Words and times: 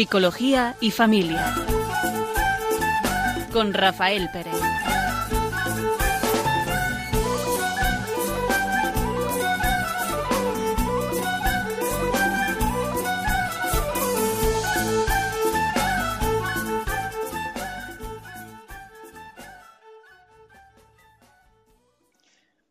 Psicología 0.00 0.76
y 0.80 0.92
Familia. 0.92 1.54
Con 3.52 3.74
Rafael 3.74 4.30
Pérez. 4.32 4.54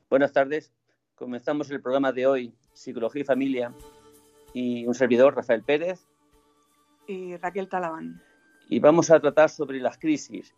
Buenas 0.09 0.33
tardes. 0.33 0.71
Comenzamos 1.13 1.69
el 1.69 1.80
programa 1.80 2.11
de 2.11 2.25
hoy, 2.25 2.55
Psicología 2.73 3.21
y 3.21 3.25
Familia, 3.25 3.71
y 4.55 4.88
un 4.88 4.95
servidor, 4.95 5.35
Rafael 5.35 5.61
Pérez. 5.61 6.08
Y 7.09 7.37
Raquel 7.37 7.67
Talabán. 7.67 8.21
Y 8.69 8.77
vamos 8.79 9.09
a 9.09 9.19
tratar 9.19 9.49
sobre 9.49 9.79
las 9.79 9.97
crisis, 9.97 10.55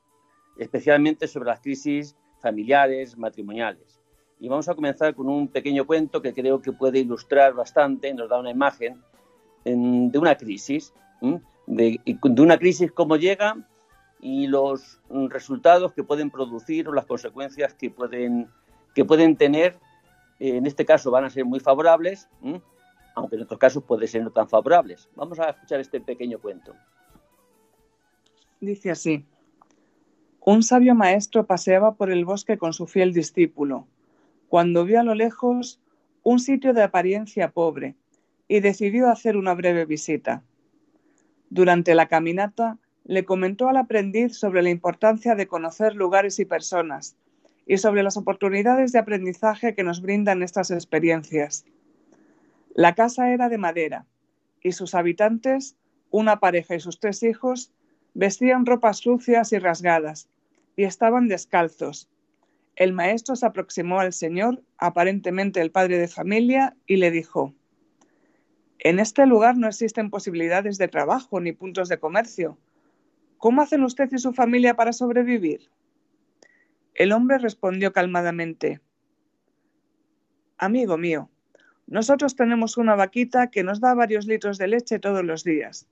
especialmente 0.58 1.26
sobre 1.26 1.46
las 1.46 1.62
crisis 1.62 2.18
familiares, 2.42 3.18
matrimoniales. 3.18 4.02
Y 4.38 4.50
vamos 4.50 4.68
a 4.68 4.76
comenzar 4.76 5.16
con 5.16 5.30
un 5.30 5.48
pequeño 5.48 5.88
cuento 5.88 6.22
que 6.22 6.34
creo 6.34 6.62
que 6.62 6.74
puede 6.74 7.00
ilustrar 7.00 7.54
bastante, 7.54 8.14
nos 8.14 8.28
da 8.28 8.38
una 8.38 8.52
imagen 8.52 9.02
de 9.64 10.18
una 10.20 10.36
crisis, 10.36 10.94
de, 11.68 12.02
de 12.06 12.42
una 12.42 12.58
crisis 12.58 12.92
cómo 12.92 13.16
llega 13.16 13.56
y 14.20 14.48
los 14.48 15.00
resultados 15.30 15.94
que 15.94 16.04
pueden 16.04 16.32
producir 16.32 16.90
o 16.90 16.94
las 16.94 17.06
consecuencias 17.06 17.74
que 17.76 17.90
pueden 17.90 18.50
que 18.94 19.06
pueden 19.06 19.38
tener, 19.38 19.80
en 20.40 20.66
este 20.66 20.84
caso 20.84 21.12
van 21.12 21.24
a 21.24 21.30
ser 21.30 21.46
muy 21.46 21.62
favorables, 21.62 22.28
aunque 23.16 23.36
en 23.36 23.44
otros 23.44 23.60
casos 23.60 23.84
pueden 23.84 24.08
ser 24.08 24.24
no 24.24 24.32
tan 24.32 24.48
favorables. 24.48 25.10
Vamos 25.16 25.40
a 25.40 25.50
escuchar 25.50 25.80
este 25.80 26.02
pequeño 26.02 26.40
cuento. 26.40 26.76
Dice 28.60 28.92
así, 28.92 29.26
un 30.44 30.64
sabio 30.64 30.96
maestro 30.96 31.46
paseaba 31.46 31.96
por 31.96 32.12
el 32.12 32.26
bosque 32.26 32.58
con 32.58 32.74
su 32.74 32.88
fiel 32.88 33.14
discípulo, 33.14 33.88
cuando 34.50 34.86
vio 34.86 35.00
a 35.00 35.04
lo 35.04 35.16
lejos 35.16 35.80
un 36.24 36.40
sitio 36.40 36.74
de 36.74 36.84
apariencia 36.84 37.52
pobre 37.52 37.96
y 38.48 38.60
decidió 38.60 39.10
hacer 39.10 39.38
una 39.38 39.54
breve 39.54 39.86
visita. 39.86 40.44
Durante 41.50 41.96
la 41.96 42.08
caminata 42.08 42.78
le 43.04 43.26
comentó 43.26 43.68
al 43.70 43.78
aprendiz 43.78 44.38
sobre 44.38 44.62
la 44.62 44.70
importancia 44.70 45.36
de 45.36 45.48
conocer 45.48 45.96
lugares 45.96 46.40
y 46.40 46.46
personas, 46.46 47.16
y 47.66 47.78
sobre 47.78 48.04
las 48.04 48.18
oportunidades 48.18 48.92
de 48.92 49.00
aprendizaje 49.00 49.76
que 49.76 49.84
nos 49.84 50.02
brindan 50.02 50.44
estas 50.44 50.72
experiencias. 50.72 51.66
La 52.74 52.96
casa 52.96 53.34
era 53.34 53.50
de 53.50 53.58
madera 53.58 54.06
y 54.62 54.72
sus 54.72 54.96
habitantes, 54.96 55.76
una 56.10 56.40
pareja 56.40 56.76
y 56.76 56.80
sus 56.80 57.00
tres 57.00 57.24
hijos, 57.24 57.72
vestían 58.14 58.66
ropas 58.66 58.98
sucias 59.00 59.52
y 59.52 59.60
rasgadas 59.60 60.30
y 60.76 60.84
estaban 60.84 61.28
descalzos. 61.28 62.10
El 62.76 62.94
maestro 62.94 63.36
se 63.36 63.46
aproximó 63.46 64.00
al 64.00 64.14
señor, 64.14 64.64
aparentemente 64.78 65.62
el 65.62 65.72
padre 65.72 65.98
de 65.98 66.08
familia, 66.08 66.76
y 66.86 66.98
le 66.98 67.12
dijo, 67.12 67.54
En 68.80 69.00
este 69.00 69.26
lugar 69.26 69.58
no 69.58 69.68
existen 69.68 70.10
posibilidades 70.10 70.78
de 70.78 70.88
trabajo 70.88 71.42
ni 71.42 71.52
puntos 71.52 71.90
de 71.90 72.00
comercio. 72.00 72.58
¿Cómo 73.38 73.62
hacen 73.62 73.84
usted 73.84 74.10
y 74.12 74.18
su 74.18 74.34
familia 74.34 74.76
para 74.76 74.94
sobrevivir? 74.94 75.70
El 76.94 77.12
hombre 77.12 77.38
respondió 77.38 77.92
calmadamente, 77.92 78.80
Amigo 80.58 80.98
mío, 80.98 81.30
nosotros 81.92 82.38
tenemos 82.38 82.78
una 82.78 82.96
vaquita 82.96 83.52
que 83.52 83.64
nos 83.64 83.82
da 83.82 83.94
varios 83.94 84.26
litros 84.26 84.58
de 84.58 84.70
leche 84.70 84.98
todos 84.98 85.26
los 85.26 85.44
días. 85.44 85.90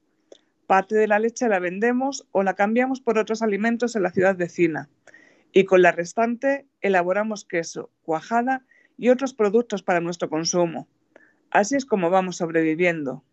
Parte 0.65 0.95
de 0.95 1.07
la 1.07 1.19
leche 1.19 1.49
la 1.49 1.59
vendemos 1.59 2.25
o 2.31 2.41
la 2.41 2.53
cambiamos 2.53 3.01
por 3.01 3.17
otros 3.17 3.41
alimentos 3.41 3.97
en 3.97 4.03
la 4.03 4.11
ciudad 4.11 4.37
vecina. 4.37 4.87
Y 5.51 5.65
con 5.65 5.81
la 5.81 5.91
restante 5.91 6.65
elaboramos 6.79 7.43
queso, 7.43 7.91
cuajada 8.03 8.65
y 8.95 9.09
otros 9.09 9.33
productos 9.33 9.83
para 9.83 9.99
nuestro 9.99 10.29
consumo. 10.29 10.87
Así 11.51 11.75
es 11.75 11.83
como 11.83 12.09
vamos 12.09 12.37
sobreviviendo. 12.37 13.25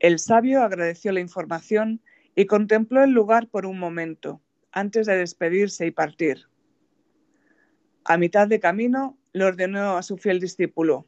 El 0.00 0.18
sabio 0.18 0.64
agradeció 0.64 1.12
la 1.12 1.20
información 1.20 2.02
y 2.34 2.46
contempló 2.46 3.04
el 3.04 3.10
lugar 3.10 3.46
por 3.46 3.64
un 3.64 3.78
momento 3.78 4.40
antes 4.72 5.06
de 5.06 5.18
despedirse 5.18 5.86
y 5.86 5.92
partir. 5.92 6.48
A 8.02 8.16
mitad 8.16 8.48
de 8.48 8.58
camino 8.58 9.16
le 9.38 9.44
ordenó 9.44 9.96
a 9.96 10.02
su 10.02 10.18
fiel 10.18 10.40
discípulo, 10.40 11.06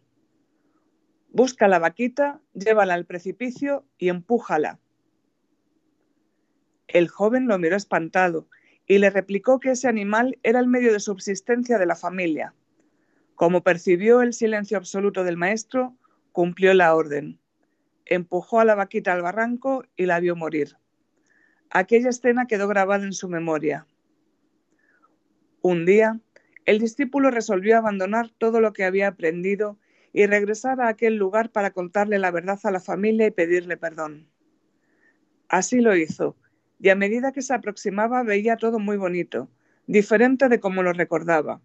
Busca 1.33 1.69
la 1.69 1.79
vaquita, 1.79 2.41
llévala 2.55 2.95
al 2.95 3.07
precipicio 3.07 3.87
y 3.99 4.09
empújala. 4.09 4.81
El 6.89 7.07
joven 7.07 7.47
lo 7.47 7.57
miró 7.57 7.77
espantado 7.77 8.49
y 8.85 8.99
le 8.99 9.11
replicó 9.11 9.61
que 9.61 9.71
ese 9.71 9.87
animal 9.87 10.41
era 10.43 10.59
el 10.59 10.67
medio 10.67 10.93
de 10.93 10.99
subsistencia 10.99 11.79
de 11.79 11.87
la 11.87 11.95
familia. 11.95 12.53
Como 13.37 13.63
percibió 13.63 14.23
el 14.23 14.33
silencio 14.33 14.77
absoluto 14.77 15.23
del 15.23 15.37
maestro, 15.37 15.97
cumplió 16.33 16.75
la 16.75 16.97
orden. 16.97 17.39
Empujó 18.07 18.59
a 18.59 18.65
la 18.65 18.75
vaquita 18.75 19.13
al 19.13 19.23
barranco 19.23 19.85
y 19.97 20.07
la 20.07 20.19
vio 20.19 20.35
morir. 20.35 20.77
Aquella 21.71 22.09
escena 22.09 22.47
quedó 22.49 22.67
grabada 22.67 23.05
en 23.05 23.13
su 23.13 23.29
memoria. 23.29 23.87
Un 25.63 25.87
día, 25.87 26.19
el 26.67 26.79
discípulo 26.79 27.31
resolvió 27.31 27.77
abandonar 27.77 28.31
todo 28.39 28.61
lo 28.61 28.73
que 28.73 28.85
había 28.85 29.09
aprendido 29.09 29.79
y 30.13 30.27
regresar 30.27 30.81
a 30.81 30.89
aquel 30.89 31.17
lugar 31.17 31.51
para 31.51 31.71
contarle 31.71 32.19
la 32.19 32.31
verdad 32.31 32.59
a 32.65 32.71
la 32.71 32.81
familia 32.81 33.27
y 33.27 33.31
pedirle 33.31 33.77
perdón. 33.77 34.29
Así 35.49 35.81
lo 35.81 35.97
hizo, 35.97 36.37
y 36.81 36.89
a 36.89 36.95
medida 36.95 37.33
que 37.33 37.43
se 37.43 37.55
aproximaba 37.55 38.23
veía 38.23 38.57
todo 38.57 38.79
muy 38.79 38.97
bonito, 38.97 39.49
diferente 39.87 40.49
de 40.49 40.61
como 40.61 40.83
lo 40.83 40.93
recordaba. 40.93 41.61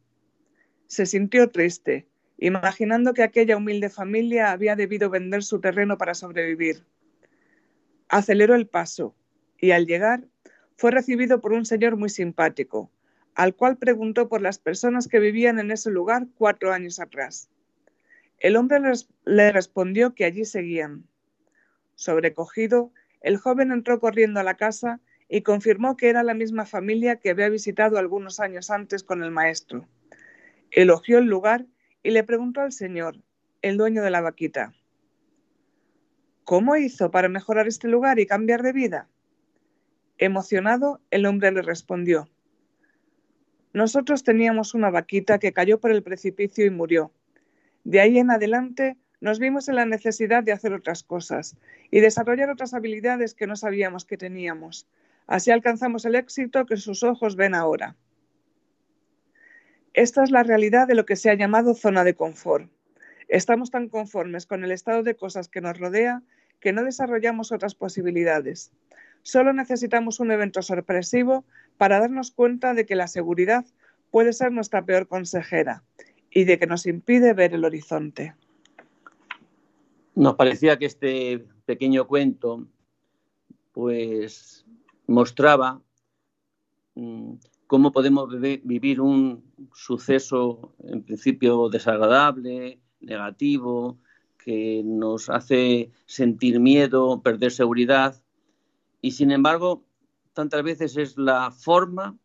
Se 0.88 1.06
sintió 1.06 1.50
triste, 1.50 2.08
imaginando 2.38 3.14
que 3.14 3.24
aquella 3.24 3.58
humilde 3.58 3.90
familia 3.90 4.52
había 4.52 4.76
debido 4.76 5.10
vender 5.10 5.44
su 5.44 5.60
terreno 5.60 5.98
para 5.98 6.14
sobrevivir. 6.14 6.84
Aceleró 8.10 8.56
el 8.56 8.68
paso, 8.68 9.16
y 9.60 9.72
al 9.72 9.86
llegar 9.86 10.26
fue 10.78 10.92
recibido 10.92 11.42
por 11.42 11.54
un 11.54 11.66
señor 11.66 11.96
muy 11.96 12.10
simpático, 12.10 12.92
al 13.36 13.56
cual 13.56 13.78
preguntó 13.78 14.28
por 14.28 14.42
las 14.42 14.58
personas 14.58 15.08
que 15.08 15.20
vivían 15.20 15.60
en 15.60 15.72
ese 15.72 15.92
lugar 15.92 16.28
cuatro 16.38 16.72
años 16.72 17.00
atrás. 17.00 17.50
El 18.40 18.56
hombre 18.56 18.80
le 19.26 19.52
respondió 19.52 20.16
que 20.16 20.26
allí 20.26 20.46
seguían. 20.46 21.06
Sobrecogido, 21.96 22.92
el 23.22 23.38
joven 23.38 23.72
entró 23.72 24.00
corriendo 24.00 24.40
a 24.40 24.44
la 24.44 24.56
casa 24.56 25.00
y 25.30 25.42
confirmó 25.42 25.98
que 25.98 26.10
era 26.10 26.24
la 26.24 26.34
misma 26.34 26.66
familia 26.66 27.18
que 27.18 27.30
había 27.30 27.50
visitado 27.50 27.98
algunos 27.98 28.40
años 28.40 28.70
antes 28.70 29.04
con 29.04 29.24
el 29.24 29.32
maestro. 29.32 29.88
Elogió 30.72 31.20
el 31.20 31.26
lugar 31.26 31.66
y 32.04 32.12
le 32.12 32.24
preguntó 32.24 32.62
al 32.62 32.72
señor, 32.72 33.18
el 33.62 33.78
dueño 33.78 34.04
de 34.04 34.12
la 34.12 34.22
vaquita, 34.22 34.74
¿Cómo 36.46 36.76
hizo 36.76 37.10
para 37.10 37.28
mejorar 37.28 37.68
este 37.68 37.88
lugar 37.88 38.20
y 38.20 38.28
cambiar 38.28 38.62
de 38.62 38.72
vida? 38.72 39.10
Emocionado, 40.20 41.02
el 41.10 41.26
hombre 41.26 41.52
le 41.52 41.64
respondió, 41.64 42.30
Nosotros 43.76 44.24
teníamos 44.24 44.74
una 44.74 44.90
vaquita 44.90 45.38
que 45.38 45.52
cayó 45.52 45.82
por 45.82 45.92
el 45.92 46.02
precipicio 46.02 46.66
y 46.66 46.70
murió. 46.70 47.12
De 47.84 48.00
ahí 48.00 48.20
en 48.20 48.32
adelante 48.32 48.96
nos 49.20 49.38
vimos 49.38 49.68
en 49.68 49.76
la 49.76 49.86
necesidad 49.86 50.44
de 50.44 50.54
hacer 50.54 50.72
otras 50.72 51.04
cosas 51.04 51.58
y 51.92 52.00
desarrollar 52.00 52.50
otras 52.50 52.74
habilidades 52.74 53.34
que 53.34 53.48
no 53.48 53.58
sabíamos 53.58 54.06
que 54.06 54.16
teníamos. 54.16 54.88
Así 55.28 55.52
alcanzamos 55.52 56.06
el 56.06 56.16
éxito 56.16 56.66
que 56.66 56.78
sus 56.78 57.04
ojos 57.04 57.36
ven 57.36 57.54
ahora. 57.54 57.98
Esta 59.94 60.24
es 60.24 60.32
la 60.32 60.44
realidad 60.44 60.88
de 60.88 60.96
lo 60.96 61.06
que 61.06 61.18
se 61.18 61.30
ha 61.30 61.34
llamado 61.34 61.74
zona 61.74 62.06
de 62.06 62.16
confort. 62.16 62.72
Estamos 63.28 63.72
tan 63.72 63.90
conformes 63.90 64.46
con 64.46 64.64
el 64.64 64.72
estado 64.72 65.04
de 65.04 65.18
cosas 65.18 65.50
que 65.50 65.60
nos 65.60 65.78
rodea 65.78 66.24
que 66.62 66.72
no 66.72 66.86
desarrollamos 66.86 67.52
otras 67.52 67.76
posibilidades. 67.76 68.72
Solo 69.22 69.54
necesitamos 69.54 70.20
un 70.20 70.32
evento 70.32 70.62
sorpresivo 70.62 71.44
para 71.78 72.00
darnos 72.00 72.32
cuenta 72.32 72.74
de 72.74 72.86
que 72.86 72.96
la 72.96 73.08
seguridad 73.08 73.66
puede 74.12 74.34
ser 74.34 74.52
nuestra 74.52 74.86
peor 74.86 75.08
consejera 75.08 75.84
y 76.30 76.46
de 76.46 76.60
que 76.60 76.68
nos 76.68 76.86
impide 76.86 77.34
ver 77.34 77.54
el 77.54 77.66
horizonte. 77.66 78.36
Nos 80.16 80.36
parecía 80.36 80.78
que 80.78 80.86
este 80.86 81.46
pequeño 81.66 82.08
cuento 82.08 82.66
pues 83.74 84.66
mostraba 85.08 85.82
mm, 86.96 87.34
cómo 87.68 87.92
podemos 87.92 88.30
vivir 88.40 89.02
un 89.02 89.44
suceso 89.74 90.74
en 90.84 91.04
principio 91.04 91.68
desagradable, 91.70 92.80
negativo, 93.02 93.98
que 94.38 94.82
nos 94.86 95.30
hace 95.30 95.92
sentir 96.06 96.60
miedo, 96.60 97.22
perder 97.22 97.52
seguridad 97.52 98.22
y 99.02 99.12
sin 99.12 99.32
embargo, 99.32 99.85
tantas 100.36 100.62
veces 100.64 100.96
es 100.98 101.18
la 101.18 101.50
forma 101.50 102.16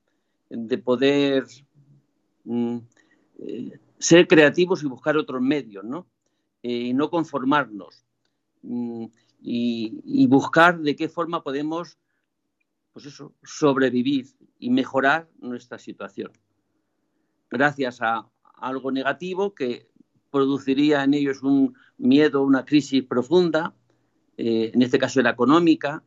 de 0.50 0.76
poder 0.78 1.44
mm, 2.44 2.76
eh, 3.38 3.80
ser 3.98 4.26
creativos 4.26 4.82
y 4.82 4.86
buscar 4.86 5.16
otros 5.16 5.40
medios, 5.40 5.84
¿no? 5.84 6.06
Eh, 6.62 6.88
y 6.88 6.92
no 6.92 7.08
conformarnos. 7.08 8.04
Mm, 8.62 9.06
y, 9.42 10.26
buscar 10.26 10.78
de 10.80 10.94
qué 10.94 11.08
forma 11.08 11.42
podemos 11.42 11.98
pues 12.92 13.06
eso, 13.06 13.32
sobrevivir 13.42 14.26
y 14.58 14.68
mejorar 14.70 15.28
nuestra 15.38 15.78
situación. 15.78 16.32
Gracias 17.48 18.02
a 18.02 18.28
algo 18.56 18.92
negativo 18.92 19.54
que 19.54 19.88
produciría 20.30 21.04
en 21.04 21.14
ellos 21.14 21.42
un 21.42 21.74
miedo, 21.96 22.42
una 22.42 22.64
crisis 22.64 23.04
profunda, 23.04 23.74
eh, 24.36 24.72
en 24.74 24.82
este 24.82 24.98
caso 24.98 25.22
la 25.22 25.30
económica, 25.30 26.02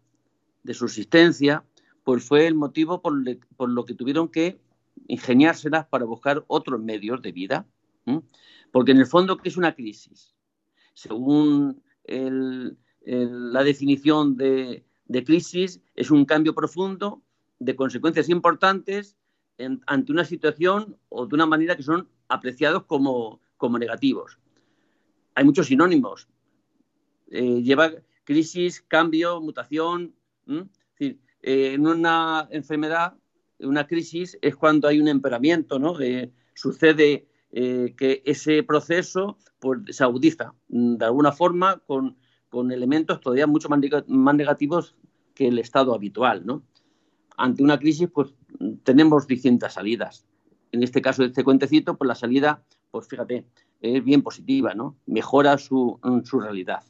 de 0.64 0.74
subsistencia, 0.74 1.64
pues 2.04 2.24
fue 2.24 2.48
el 2.48 2.56
motivo 2.56 3.02
por, 3.02 3.70
lo 3.70 3.86
que 3.86 3.94
tuvieron 3.94 4.30
que 4.30 4.60
ingeniárselas 5.08 5.88
para 5.88 6.06
buscar 6.06 6.44
otros 6.48 6.82
medios 6.82 7.22
de 7.22 7.32
vida. 7.32 7.68
Porque 8.72 8.92
en 8.92 8.98
el 8.98 9.06
fondo, 9.06 9.38
¿qué 9.38 9.50
es 9.50 9.58
una 9.58 9.76
crisis? 9.76 10.36
Según 10.94 11.82
la 12.06 13.64
definición 13.64 14.36
de, 14.36 14.84
crisis, 15.26 15.82
es 15.96 16.12
un 16.12 16.26
cambio 16.26 16.54
profundo 16.54 17.22
de 17.60 17.76
consecuencias 17.76 18.30
importantes 18.30 19.16
ante 19.86 20.12
una 20.12 20.26
situación 20.26 20.98
o 21.10 21.26
de 21.26 21.36
una 21.36 21.46
manera 21.46 21.76
que 21.78 21.84
son 21.84 22.10
apreciados 22.28 22.84
como, 22.84 23.40
negativos. 23.80 24.40
Hay 25.36 25.46
muchos 25.46 25.68
sinónimos. 25.68 26.28
Eh, 27.32 27.64
lleva 27.64 27.92
crisis, 28.26 28.82
cambio, 28.82 29.40
mutación. 29.40 30.14
Eh, 31.00 31.18
en 31.44 31.86
una 31.86 32.48
enfermedad, 32.52 33.14
una 33.60 33.86
crisis, 33.86 34.38
es 34.42 34.56
cuando 34.56 34.88
hay 34.88 35.00
un 35.00 35.08
empeoramiento, 35.08 35.78
¿no? 35.78 35.96
sucede 36.56 37.28
eh, 37.52 37.94
que 37.96 38.24
ese 38.26 38.64
proceso 38.64 39.38
pues, 39.60 39.80
se 39.92 40.04
agudiza 40.04 40.56
mm, 40.70 40.96
de 40.96 41.06
alguna 41.06 41.32
forma 41.32 41.84
con, 41.86 42.18
elementos 42.72 43.20
todavía 43.22 43.48
mucho 43.48 43.70
más, 43.70 43.80
negativos 44.36 44.96
que 45.36 45.48
el 45.48 45.60
estado 45.60 45.94
habitual. 45.94 46.46
¿no? 46.46 46.64
Ante 47.38 47.64
una 47.64 47.78
crisis, 47.78 48.10
pues 48.12 48.34
tenemos 48.84 49.28
distintas 49.28 49.74
salidas. 49.74 50.26
En 50.72 50.82
este 50.82 51.02
caso 51.02 51.22
de 51.22 51.28
este 51.28 51.44
cuentecito, 51.44 51.96
pues 51.96 52.08
la 52.08 52.16
salida, 52.16 52.64
pues 52.90 53.08
fíjate, 53.08 53.46
es 53.82 54.04
bien 54.04 54.24
positiva, 54.24 54.74
¿no? 54.74 54.96
Mejora 55.06 55.58
su, 55.58 56.00
su 56.24 56.40
realidad. 56.40 56.84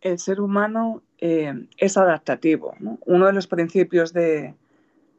El 0.00 0.18
ser 0.18 0.40
humano 0.40 1.02
eh, 1.18 1.66
es 1.76 1.96
adaptativo. 1.96 2.74
Uno 3.06 3.26
de 3.26 3.32
los 3.32 3.46
principios 3.46 4.12
de, 4.12 4.54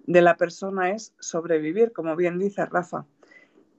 de 0.05 0.21
la 0.21 0.37
persona 0.37 0.91
es 0.91 1.13
sobrevivir, 1.19 1.91
como 1.91 2.15
bien 2.15 2.39
dice 2.39 2.65
Rafa 2.65 3.05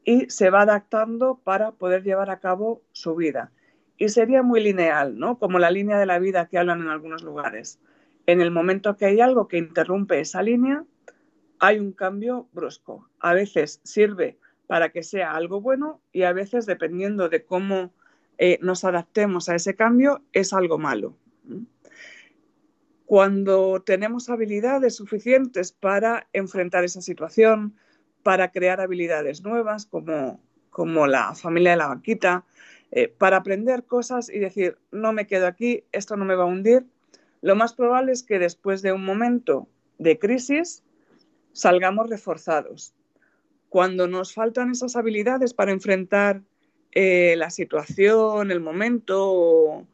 y 0.04 0.28
se 0.31 0.50
va 0.50 0.62
adaptando 0.62 1.40
para 1.43 1.72
poder 1.72 2.02
llevar 2.02 2.31
a 2.31 2.40
cabo 2.40 2.82
su 2.93 3.14
vida. 3.14 3.52
Y 3.96 4.08
sería 4.08 4.43
muy 4.43 4.60
lineal, 4.62 5.19
¿no? 5.19 5.38
Como 5.38 5.58
la 5.58 5.70
línea 5.70 5.99
de 5.99 6.06
la 6.06 6.19
vida 6.19 6.46
que 6.46 6.58
hablan 6.58 6.81
en 6.81 6.88
algunos 6.88 7.22
lugares. 7.22 7.78
En 8.26 8.40
el 8.40 8.50
momento 8.50 8.96
que 8.96 9.06
hay 9.06 9.20
algo 9.20 9.48
que 9.48 9.58
interrumpe 9.58 10.20
esa 10.20 10.43
línea, 10.43 10.84
hay 11.60 11.78
un 11.78 11.93
cambio 11.93 12.48
brusco. 12.52 13.08
A 13.20 13.34
veces 13.34 13.81
sirve 13.84 14.38
para 14.66 14.88
que 14.88 15.02
sea 15.02 15.34
algo 15.34 15.60
bueno 15.60 16.00
y 16.10 16.22
a 16.22 16.32
veces, 16.32 16.66
dependiendo 16.66 17.28
de 17.28 17.44
cómo 17.44 17.93
eh, 18.38 18.58
nos 18.62 18.84
adaptemos 18.84 19.49
a 19.49 19.55
ese 19.55 19.75
cambio, 19.75 20.23
es 20.32 20.52
algo 20.52 20.79
malo. 20.79 21.17
Cuando 23.06 23.82
tenemos 23.82 24.31
habilidades 24.31 24.96
suficientes 24.96 25.73
para 25.73 26.29
enfrentar 26.32 26.84
esa 26.84 27.02
situación, 27.02 27.75
para 28.23 28.50
crear 28.50 28.81
habilidades 28.81 29.43
nuevas 29.43 29.87
como, 29.87 30.40
como 30.70 31.06
la 31.06 31.34
familia 31.34 31.73
de 31.73 31.76
la 31.76 31.88
vaquita, 31.88 32.44
eh, 32.90 33.08
para 33.08 33.38
aprender 33.38 33.84
cosas 33.84 34.29
y 34.29 34.38
decir, 34.38 34.79
no 34.90 35.12
me 35.12 35.26
quedo 35.26 35.46
aquí, 35.46 35.84
esto 35.93 36.17
no 36.17 36.25
me 36.25 36.34
va 36.34 36.44
a 36.44 36.46
hundir, 36.46 36.87
lo 37.40 37.56
más 37.56 37.75
probable 37.75 38.12
es 38.12 38.23
que 38.23 38.38
después 38.38 38.82
de 38.82 38.93
un 38.93 39.05
momento 39.05 39.69
de 39.99 40.19
crisis 40.19 40.84
salgamos 41.52 42.08
reforzados. 42.08 42.94
Cuando 43.69 44.06
nos 44.06 44.34
faltan 44.34 44.70
esas 44.70 44.96
habilidades 44.96 45.55
para 45.55 45.73
enfrentar 45.73 46.43
eh, 46.94 47.36
la 47.38 47.50
situación, 47.50 48.50
el 48.50 48.60
momento 48.60 49.32
o, 49.32 49.86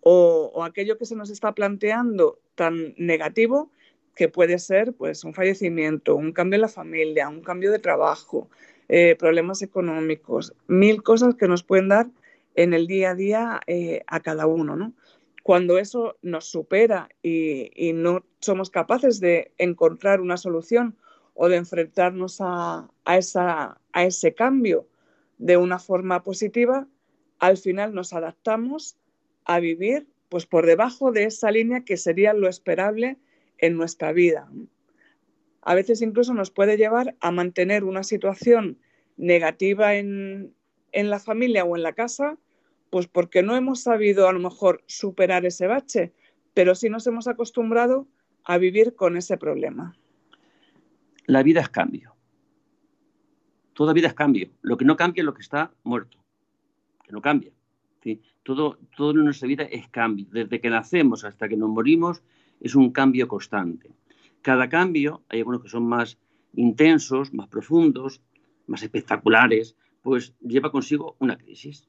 o, 0.00 0.64
aquello 0.64 0.98
que 0.98 1.06
se 1.06 1.14
nos 1.14 1.30
está 1.30 1.54
planteando 1.54 2.40
tan 2.56 2.94
negativo, 2.96 3.70
que 4.16 4.28
puede 4.28 4.58
ser 4.58 4.92
pues, 4.92 5.24
un 5.24 5.32
fallecimiento, 5.32 6.16
un 6.16 6.32
cambio 6.32 6.56
en 6.56 6.62
la 6.62 6.68
familia, 6.68 7.28
un 7.28 7.42
cambio 7.42 7.70
de 7.70 7.78
trabajo, 7.78 8.48
eh, 8.88 9.14
problemas 9.16 9.62
económicos, 9.62 10.52
mil 10.66 11.02
cosas 11.02 11.36
que 11.36 11.46
nos 11.46 11.62
pueden 11.62 11.88
dar 11.88 12.08
en 12.56 12.74
el 12.74 12.88
día 12.88 13.10
a 13.10 13.14
día 13.14 13.60
eh, 13.68 14.02
a 14.08 14.18
cada 14.18 14.46
uno. 14.46 14.74
¿no? 14.74 14.92
Cuando 15.44 15.78
eso 15.78 16.16
nos 16.22 16.46
supera 16.46 17.08
y, 17.22 17.92
no 17.94 18.24
somos 18.40 18.70
capaces 18.70 19.20
de 19.20 19.52
encontrar 19.58 20.20
una 20.20 20.36
solución 20.36 20.96
o 21.34 21.48
de 21.48 21.56
enfrentarnos 21.56 22.38
a 22.40 22.90
ese 23.94 24.34
cambio 24.34 24.86
de 25.40 25.56
una 25.56 25.78
forma 25.78 26.22
positiva, 26.22 26.86
al 27.38 27.56
final 27.56 27.94
nos 27.94 28.12
adaptamos 28.12 28.98
a 29.46 29.58
vivir 29.58 30.06
pues 30.28 30.44
por 30.46 30.66
debajo 30.66 31.12
de 31.12 31.24
esa 31.24 31.50
línea 31.50 31.80
que 31.80 31.96
sería 31.96 32.34
lo 32.34 32.46
esperable 32.46 33.18
en 33.56 33.76
nuestra 33.76 34.12
vida. 34.12 34.48
A 35.62 35.74
veces 35.74 36.02
incluso 36.02 36.34
nos 36.34 36.50
puede 36.50 36.76
llevar 36.76 37.16
a 37.20 37.30
mantener 37.30 37.84
una 37.84 38.02
situación 38.04 38.78
negativa 39.16 39.96
en, 39.96 40.54
la 40.92 41.18
familia 41.18 41.64
o 41.64 41.74
en 41.74 41.82
la 41.84 41.94
casa, 41.94 42.36
pues 42.90 43.06
porque 43.06 43.42
no 43.42 43.56
hemos 43.56 43.80
sabido 43.80 44.28
a 44.28 44.32
lo 44.32 44.40
mejor 44.40 44.84
superar 44.86 45.46
ese 45.46 45.66
bache, 45.66 46.12
pero 46.52 46.74
sí 46.74 46.90
nos 46.90 47.06
hemos 47.06 47.28
acostumbrado 47.28 48.06
a 48.44 48.58
vivir 48.58 48.94
con 48.94 49.16
ese 49.16 49.38
problema. 49.38 49.96
La 51.24 51.42
vida 51.42 51.60
es 51.62 51.70
cambio. 51.70 52.14
Toda 53.80 53.94
vida 53.94 54.08
es 54.08 54.12
cambio. 54.14 54.50
Lo 54.60 54.76
que 54.76 54.84
no 54.84 54.94
cambia 54.94 55.22
es 55.22 55.24
lo 55.24 55.32
que 55.32 55.40
está 55.40 55.72
muerto. 55.84 56.18
Que 57.02 57.12
no 57.12 57.22
cambia. 57.22 57.50
Todo, 58.42 58.76
todo 58.94 59.12
en 59.12 59.24
nuestra 59.24 59.48
vida 59.48 59.62
es 59.62 59.88
cambio. 59.88 60.26
Desde 60.30 60.60
que 60.60 60.68
nacemos 60.68 61.24
hasta 61.24 61.48
que 61.48 61.56
nos 61.56 61.70
morimos 61.70 62.20
es 62.60 62.74
un 62.74 62.90
cambio 62.90 63.26
constante. 63.26 63.90
Cada 64.42 64.68
cambio, 64.68 65.22
hay 65.30 65.38
algunos 65.38 65.62
que 65.62 65.70
son 65.70 65.84
más 65.86 66.18
intensos, 66.52 67.32
más 67.32 67.48
profundos, 67.48 68.20
más 68.66 68.82
espectaculares, 68.82 69.76
pues 70.02 70.34
lleva 70.42 70.70
consigo 70.70 71.16
una 71.18 71.38
crisis. 71.38 71.88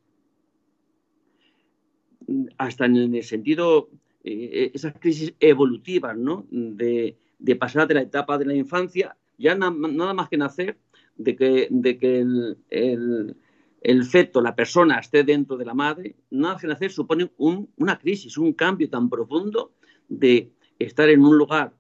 Hasta 2.58 2.86
en 2.86 3.16
el 3.16 3.24
sentido, 3.24 3.90
eh, 4.24 4.72
esas 4.74 4.94
crisis 4.98 5.34
evolutivas, 5.42 6.16
¿no? 6.16 6.46
De, 6.50 7.18
pasar 7.60 7.86
de 7.86 7.96
la 7.96 8.02
etapa 8.04 8.38
de 8.38 8.46
la 8.46 8.56
infancia, 8.56 9.18
ya 9.38 9.56
nada 9.56 10.14
más 10.14 10.30
que 10.30 10.38
nacer, 10.38 10.78
de 11.24 11.36
que, 11.36 11.68
de 11.70 11.98
que 11.98 12.20
el, 12.20 13.36
el, 13.82 14.04
feto, 14.06 14.42
la 14.42 14.56
persona 14.56 15.00
esté 15.00 15.24
dentro 15.24 15.58
de 15.58 15.66
la 15.66 15.74
madre, 15.74 16.16
nada 16.30 16.58
que 16.58 16.68
nacer 16.68 16.92
supone 16.92 17.32
una 17.38 17.98
crisis, 17.98 18.38
un 18.38 18.54
cambio 18.54 18.90
tan 18.90 19.10
profundo 19.10 19.74
de, 20.08 20.52
estar 20.80 21.10
en 21.10 21.24
un 21.24 21.38
lugar 21.38 21.74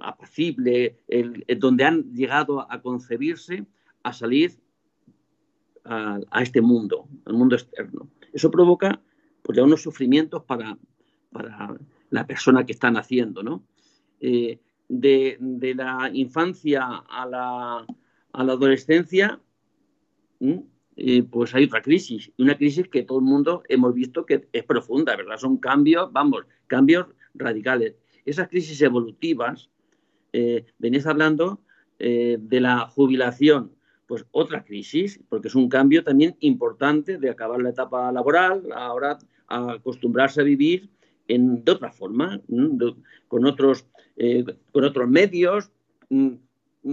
apacible, 0.00 1.00
donde 1.58 1.84
han 1.84 2.12
llegado 2.12 2.70
a 2.70 2.80
concebirse, 2.80 3.66
a 4.02 4.12
salir 4.12 4.52
a, 5.84 6.42
este 6.42 6.60
mundo, 6.60 7.08
al 7.24 7.34
mundo 7.34 7.56
externo. 7.56 8.08
Eso 8.32 8.50
provoca 8.50 9.00
pues, 9.42 9.58
unos 9.58 9.82
sufrimientos 9.82 10.44
para, 10.44 10.78
para, 11.30 11.76
la 12.10 12.26
persona 12.26 12.64
que 12.64 12.72
está 12.72 12.90
naciendo. 12.90 13.42
¿no? 13.42 13.64
Eh, 14.20 14.60
de, 14.88 15.74
la 15.76 16.10
infancia 16.12 17.02
a 17.08 17.26
la, 17.26 17.86
a 18.36 18.44
la 18.44 18.52
adolescencia, 18.52 19.40
eh, 20.40 21.22
pues 21.22 21.54
hay 21.54 21.64
otra 21.64 21.80
crisis, 21.80 22.30
una 22.36 22.54
crisis 22.54 22.86
que 22.88 23.02
todo 23.02 23.18
el 23.18 23.24
mundo 23.24 23.62
hemos 23.66 23.94
visto 23.94 24.26
que 24.26 24.46
es 24.52 24.64
profunda, 24.64 25.16
¿verdad? 25.16 25.38
Son 25.38 25.56
cambios, 25.56 26.12
vamos, 26.12 26.44
cambios 26.66 27.06
radicales. 27.34 27.94
Esas 28.26 28.48
crisis 28.48 28.82
evolutivas, 28.82 29.70
eh, 30.34 30.66
venís 30.78 31.06
hablando 31.06 31.62
eh, 31.98 32.36
de 32.38 32.60
la 32.60 32.80
jubilación, 32.88 33.72
pues 34.06 34.26
otra 34.32 34.64
crisis, 34.64 35.18
porque 35.30 35.48
es 35.48 35.54
un 35.54 35.70
cambio 35.70 36.04
también 36.04 36.36
importante 36.40 37.16
de 37.16 37.30
acabar 37.30 37.62
la 37.62 37.70
etapa 37.70 38.12
laboral, 38.12 38.64
ahora 38.74 39.16
a 39.48 39.72
acostumbrarse 39.72 40.42
a 40.42 40.44
vivir 40.44 40.90
en, 41.26 41.64
de 41.64 41.72
otra 41.72 41.90
forma, 41.90 42.38
con, 43.28 43.46
otros, 43.46 43.86
eh, 44.18 44.44
con 44.72 44.84
otros 44.84 45.08
medios, 45.08 45.70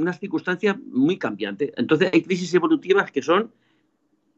unas 0.01 0.19
circunstancias 0.19 0.77
muy 0.79 1.17
cambiantes. 1.17 1.71
Entonces 1.77 2.09
hay 2.13 2.21
crisis 2.21 2.53
evolutivas 2.53 3.11
que 3.11 3.21
son, 3.21 3.51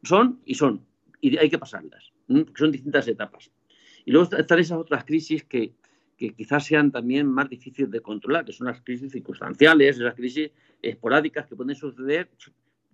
son 0.04 0.40
y 0.46 0.56
son, 0.56 0.86
y 1.22 1.38
hay 1.38 1.50
que 1.50 1.58
pasarlas, 1.58 2.12
son 2.56 2.72
distintas 2.72 3.08
etapas. 3.08 3.52
Y 4.06 4.12
luego 4.12 4.36
están 4.36 4.60
esas 4.60 4.78
otras 4.78 5.04
crisis 5.06 5.44
que, 5.44 5.74
que 6.18 6.34
quizás 6.34 6.66
sean 6.66 6.92
también 6.92 7.28
más 7.28 7.50
difíciles 7.50 7.90
de 7.90 8.02
controlar, 8.02 8.46
que 8.46 8.54
son 8.54 8.68
las 8.68 8.82
crisis 8.82 9.12
circunstanciales, 9.12 9.98
esas 9.98 10.14
crisis 10.14 10.52
esporádicas 10.82 11.48
que 11.48 11.56
pueden 11.56 11.76
suceder. 11.76 12.30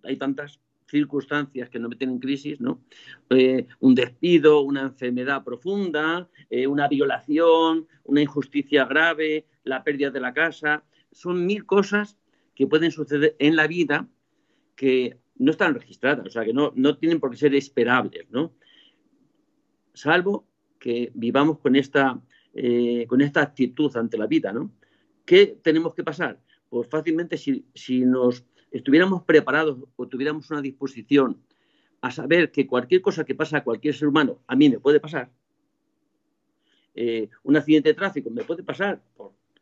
Hay 0.03 0.15
tantas, 0.17 0.59
circunstancias 0.91 1.69
que 1.69 1.79
nos 1.79 1.89
meten 1.89 2.09
en 2.09 2.19
crisis, 2.19 2.59
¿no? 2.59 2.81
Eh, 3.29 3.65
un 3.79 3.95
despido, 3.95 4.61
una 4.61 4.81
enfermedad 4.81 5.43
profunda, 5.43 6.29
eh, 6.49 6.67
una 6.67 6.87
violación, 6.89 7.87
una 8.03 8.21
injusticia 8.21 8.85
grave, 8.85 9.45
la 9.63 9.83
pérdida 9.83 10.11
de 10.11 10.19
la 10.19 10.33
casa. 10.33 10.83
Son 11.11 11.45
mil 11.45 11.65
cosas 11.65 12.17
que 12.61 12.67
pueden 12.67 12.91
suceder 12.91 13.35
en 13.39 13.55
la 13.55 13.65
vida 13.65 14.07
que 14.75 15.17
no 15.39 15.49
están 15.49 15.73
registradas, 15.73 16.27
o 16.27 16.29
sea, 16.29 16.45
que 16.45 16.53
no, 16.53 16.71
no 16.75 16.95
tienen 16.95 17.19
por 17.19 17.31
qué 17.31 17.37
ser 17.37 17.55
esperables, 17.55 18.29
¿no? 18.29 18.53
Salvo 19.95 20.45
que 20.77 21.11
vivamos 21.15 21.57
con 21.57 21.75
esta, 21.75 22.21
eh, 22.53 23.07
con 23.07 23.21
esta 23.21 23.41
actitud 23.41 23.97
ante 23.97 24.15
la 24.15 24.27
vida, 24.27 24.53
¿no? 24.53 24.71
¿Qué 25.25 25.57
tenemos 25.63 25.95
que 25.95 26.03
pasar? 26.03 26.39
Pues 26.69 26.87
fácilmente 26.87 27.35
si, 27.35 27.65
si 27.73 28.01
nos 28.01 28.45
estuviéramos 28.69 29.23
preparados 29.23 29.79
o 29.95 30.07
tuviéramos 30.07 30.51
una 30.51 30.61
disposición 30.61 31.41
a 32.01 32.11
saber 32.11 32.51
que 32.51 32.67
cualquier 32.67 33.01
cosa 33.01 33.25
que 33.25 33.33
pasa 33.33 33.57
a 33.57 33.63
cualquier 33.63 33.95
ser 33.95 34.07
humano 34.07 34.37
a 34.45 34.55
mí 34.55 34.69
me 34.69 34.77
puede 34.77 34.99
pasar, 34.99 35.31
eh, 36.93 37.27
un 37.41 37.57
accidente 37.57 37.89
de 37.89 37.95
tráfico 37.95 38.29
me 38.29 38.43
puede 38.43 38.61
pasar, 38.61 39.01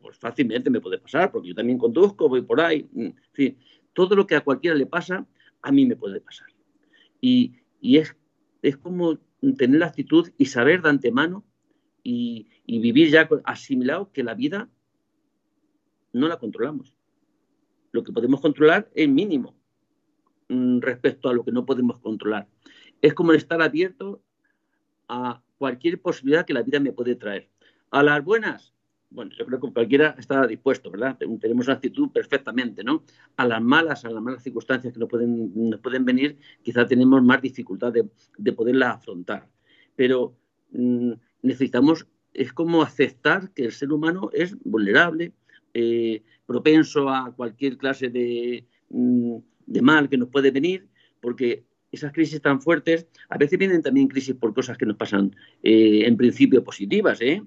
pues 0.00 0.18
fácilmente 0.18 0.70
me 0.70 0.80
puede 0.80 0.98
pasar, 0.98 1.30
porque 1.30 1.48
yo 1.48 1.54
también 1.54 1.78
conduzco, 1.78 2.28
voy 2.28 2.42
por 2.42 2.60
ahí, 2.60 2.88
fin, 3.32 3.58
todo 3.92 4.16
lo 4.16 4.26
que 4.26 4.36
a 4.36 4.40
cualquiera 4.40 4.76
le 4.76 4.86
pasa, 4.86 5.26
a 5.62 5.72
mí 5.72 5.86
me 5.86 5.96
puede 5.96 6.20
pasar. 6.20 6.48
Y, 7.20 7.54
es, 7.82 8.16
es, 8.62 8.76
como 8.76 9.18
tener 9.56 9.80
la 9.80 9.86
actitud 9.86 10.30
y 10.38 10.46
saber 10.46 10.82
de 10.82 10.88
antemano 10.88 11.44
y, 12.02 12.48
y 12.66 12.78
vivir 12.78 13.10
ya 13.10 13.28
asimilado 13.44 14.10
que 14.12 14.22
la 14.22 14.34
vida 14.34 14.68
no 16.12 16.28
la 16.28 16.38
controlamos 16.38 16.94
lo 17.92 18.04
que 18.04 18.12
podemos 18.12 18.40
controlar 18.40 18.90
es 18.94 19.08
mínimo 19.08 19.54
mm, 20.48 20.80
respecto 20.80 21.28
a 21.28 21.34
lo 21.34 21.44
que 21.44 21.52
no 21.52 21.66
podemos 21.66 21.98
controlar. 21.98 22.48
Es 23.02 23.14
como 23.14 23.32
estar 23.32 23.60
abierto 23.62 24.22
a 25.08 25.42
cualquier 25.58 26.00
posibilidad 26.00 26.46
que 26.46 26.54
la 26.54 26.62
vida 26.62 26.80
me 26.80 26.92
puede 26.92 27.16
traer. 27.16 27.48
A 27.90 28.02
las 28.02 28.22
buenas, 28.24 28.72
bueno, 29.10 29.32
yo 29.36 29.44
creo 29.44 29.60
que 29.60 29.72
cualquiera 29.72 30.14
está 30.18 30.46
dispuesto, 30.46 30.90
¿verdad? 30.90 31.16
Tenemos 31.18 31.66
una 31.66 31.74
actitud 31.74 32.10
perfectamente, 32.10 32.84
¿no? 32.84 33.04
A 33.36 33.44
las 33.44 33.60
malas, 33.60 34.04
a 34.04 34.10
las 34.10 34.22
malas 34.22 34.42
circunstancias 34.42 34.92
que 34.92 35.00
nos 35.00 35.08
pueden, 35.08 35.50
nos 35.68 35.80
pueden 35.80 36.04
venir, 36.04 36.38
quizá 36.62 36.86
tenemos 36.86 37.22
más 37.22 37.42
dificultad 37.42 37.92
de, 37.92 38.08
de 38.38 38.52
poderlas 38.52 38.96
afrontar. 38.96 39.48
Pero 39.96 40.36
mm, 40.70 41.12
necesitamos, 41.42 42.06
es 42.32 42.52
como 42.52 42.82
aceptar 42.82 43.52
que 43.52 43.64
el 43.64 43.72
ser 43.72 43.92
humano 43.92 44.30
es 44.32 44.56
vulnerable, 44.62 45.32
eh, 45.74 46.22
propenso 46.46 47.08
a 47.08 47.32
cualquier 47.34 47.76
clase 47.76 48.08
mm, 48.88 49.36
de, 49.66 49.82
mal 49.82 50.08
que 50.08 50.18
nos 50.18 50.28
puede 50.28 50.50
venir, 50.50 50.88
porque 51.20 51.64
esas 51.92 52.12
crisis 52.12 52.40
tan 52.40 52.60
fuertes, 52.60 53.08
a 53.28 53.36
veces 53.36 53.58
vienen 53.58 53.82
también 53.82 54.06
crisis 54.06 54.36
por 54.36 54.54
cosas 54.54 54.78
que 54.78 54.86
nos 54.86 54.96
pasan 54.96 55.34
eh, 55.62 56.04
en 56.06 56.16
principio 56.16 56.62
positivas. 56.62 57.20
¿eh? 57.20 57.42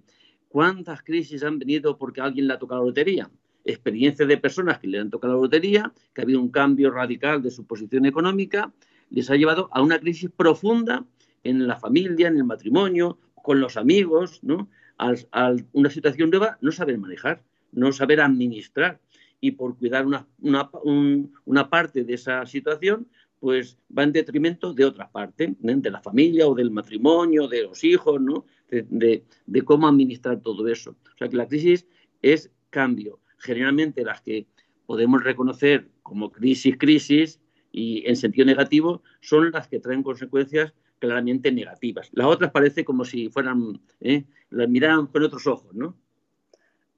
¿Cuántas 0.53 1.01
crisis 1.01 1.43
han 1.43 1.57
venido 1.57 1.97
porque 1.97 2.21
alguien 2.21 2.45
le 2.45 2.53
ha 2.53 2.59
tocado 2.59 2.81
la 2.81 2.89
lotería? 2.89 3.27
Experiencias 3.65 4.27
de 4.27 4.37
personas 4.37 4.77
que 4.77 4.85
le 4.85 4.99
han 4.99 5.09
tocado 5.09 5.33
la 5.33 5.41
lotería, 5.41 5.91
que 6.13 6.21
ha 6.21 6.25
habido 6.25 6.39
un 6.39 6.49
cambio 6.49 6.91
radical 6.91 7.41
de 7.41 7.49
su 7.49 7.65
posición 7.65 8.05
económica, 8.05 8.71
les 9.09 9.31
ha 9.31 9.35
llevado 9.35 9.67
a 9.71 9.81
una 9.81 9.99
crisis 9.99 10.29
profunda 10.29 11.05
en 11.43 11.65
la 11.65 11.79
familia, 11.79 12.27
en 12.27 12.37
el 12.37 12.43
matrimonio, 12.43 13.17
con 13.33 13.59
los 13.59 13.77
amigos, 13.77 14.43
¿no? 14.43 14.69
A, 14.99 15.55
una 15.71 15.89
situación 15.89 16.29
nueva 16.29 16.59
no 16.61 16.71
saben 16.71 17.01
manejar 17.01 17.41
no 17.71 17.91
saber 17.91 18.21
administrar 18.21 18.99
y 19.41 19.53
por 19.53 19.75
cuidar 19.75 20.05
una, 20.05 20.27
una, 20.39 21.69
parte 21.71 22.03
de 22.03 22.13
esa 22.13 22.45
situación, 22.45 23.07
pues 23.39 23.79
va 23.97 24.03
en 24.03 24.11
detrimento 24.11 24.71
de 24.71 24.85
otra 24.85 25.09
parte, 25.09 25.55
de 25.59 25.89
la 25.89 25.99
familia 25.99 26.47
o 26.47 26.53
del 26.53 26.69
matrimonio, 26.69 27.47
de 27.47 27.63
los 27.63 27.83
hijos, 27.83 28.21
¿no? 28.21 28.45
De, 28.89 29.23
de, 29.45 29.61
cómo 29.63 29.87
administrar 29.87 30.41
todo 30.41 30.67
eso. 30.67 30.91
O 30.91 31.17
sea 31.17 31.29
que 31.29 31.37
la 31.37 31.47
crisis 31.47 31.85
es 32.21 32.51
cambio. 32.69 33.19
Generalmente 33.37 34.03
las 34.03 34.21
que 34.21 34.47
podemos 34.85 35.23
reconocer 35.23 35.89
como 36.01 36.31
crisis, 36.31 36.75
crisis 36.77 37.39
y 37.71 38.03
en 38.07 38.15
sentido 38.15 38.45
negativo 38.45 39.03
son 39.21 39.51
las 39.51 39.67
que 39.67 39.79
traen 39.79 40.03
consecuencias 40.03 40.73
claramente 40.99 41.51
negativas. 41.51 42.09
Las 42.13 42.27
otras 42.27 42.51
parece 42.51 42.83
como 42.85 43.05
si 43.05 43.29
fueran, 43.29 43.81
¿eh? 43.99 44.23
las 44.49 44.69
miraran 44.69 45.07
con 45.07 45.23
otros 45.23 45.45
ojos, 45.47 45.73
¿no? 45.75 45.95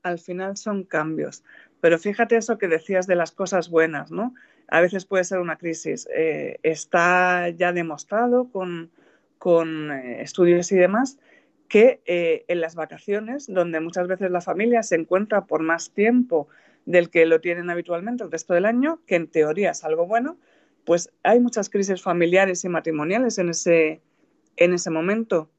al 0.06 0.20
final 0.20 0.56
son 0.56 0.84
cambios. 0.84 1.44
Pero 1.82 1.98
fíjate 1.98 2.38
eso 2.38 2.58
que 2.58 2.68
decías 2.68 3.08
de 3.08 3.16
las 3.16 3.32
cosas 3.32 3.70
buenas, 3.70 4.12
¿no? 4.12 4.34
A 4.68 4.80
veces 4.80 5.06
puede 5.06 5.24
ser 5.24 5.40
una 5.40 5.58
crisis. 5.58 6.08
Eh, 6.16 6.60
está 6.64 7.50
ya 7.50 7.74
demostrado 7.74 8.50
con, 8.52 8.92
eh, 9.92 10.22
estudios 10.22 10.72
y 10.72 10.76
demás 10.76 11.20
que 11.68 12.02
eh, 12.06 12.46
en 12.48 12.62
las 12.62 12.76
vacaciones, 12.76 13.48
donde 13.48 13.80
muchas 13.80 14.08
veces 14.08 14.32
la 14.32 14.42
familia 14.42 14.84
se 14.84 14.96
encuentra 14.96 15.46
por 15.46 15.62
más 15.62 15.92
tiempo 15.92 16.48
del 16.86 17.10
que 17.10 17.26
lo 17.26 17.42
tienen 17.42 17.70
habitualmente 17.70 18.24
el 18.24 18.32
resto 18.32 18.54
del 18.54 18.66
año, 18.66 19.02
que 19.08 19.16
en 19.16 19.28
teoría 19.28 19.72
es 19.72 19.84
algo 19.84 20.06
bueno, 20.06 20.38
pues 20.86 21.12
hay 21.24 21.40
muchas 21.40 21.70
crisis 21.70 22.02
familiares 22.02 22.64
y 22.64 22.70
matrimoniales 22.70 23.38
en 23.40 23.50
ese, 23.50 24.02
en 24.56 24.74
ese 24.74 24.92
momento. 24.92 25.50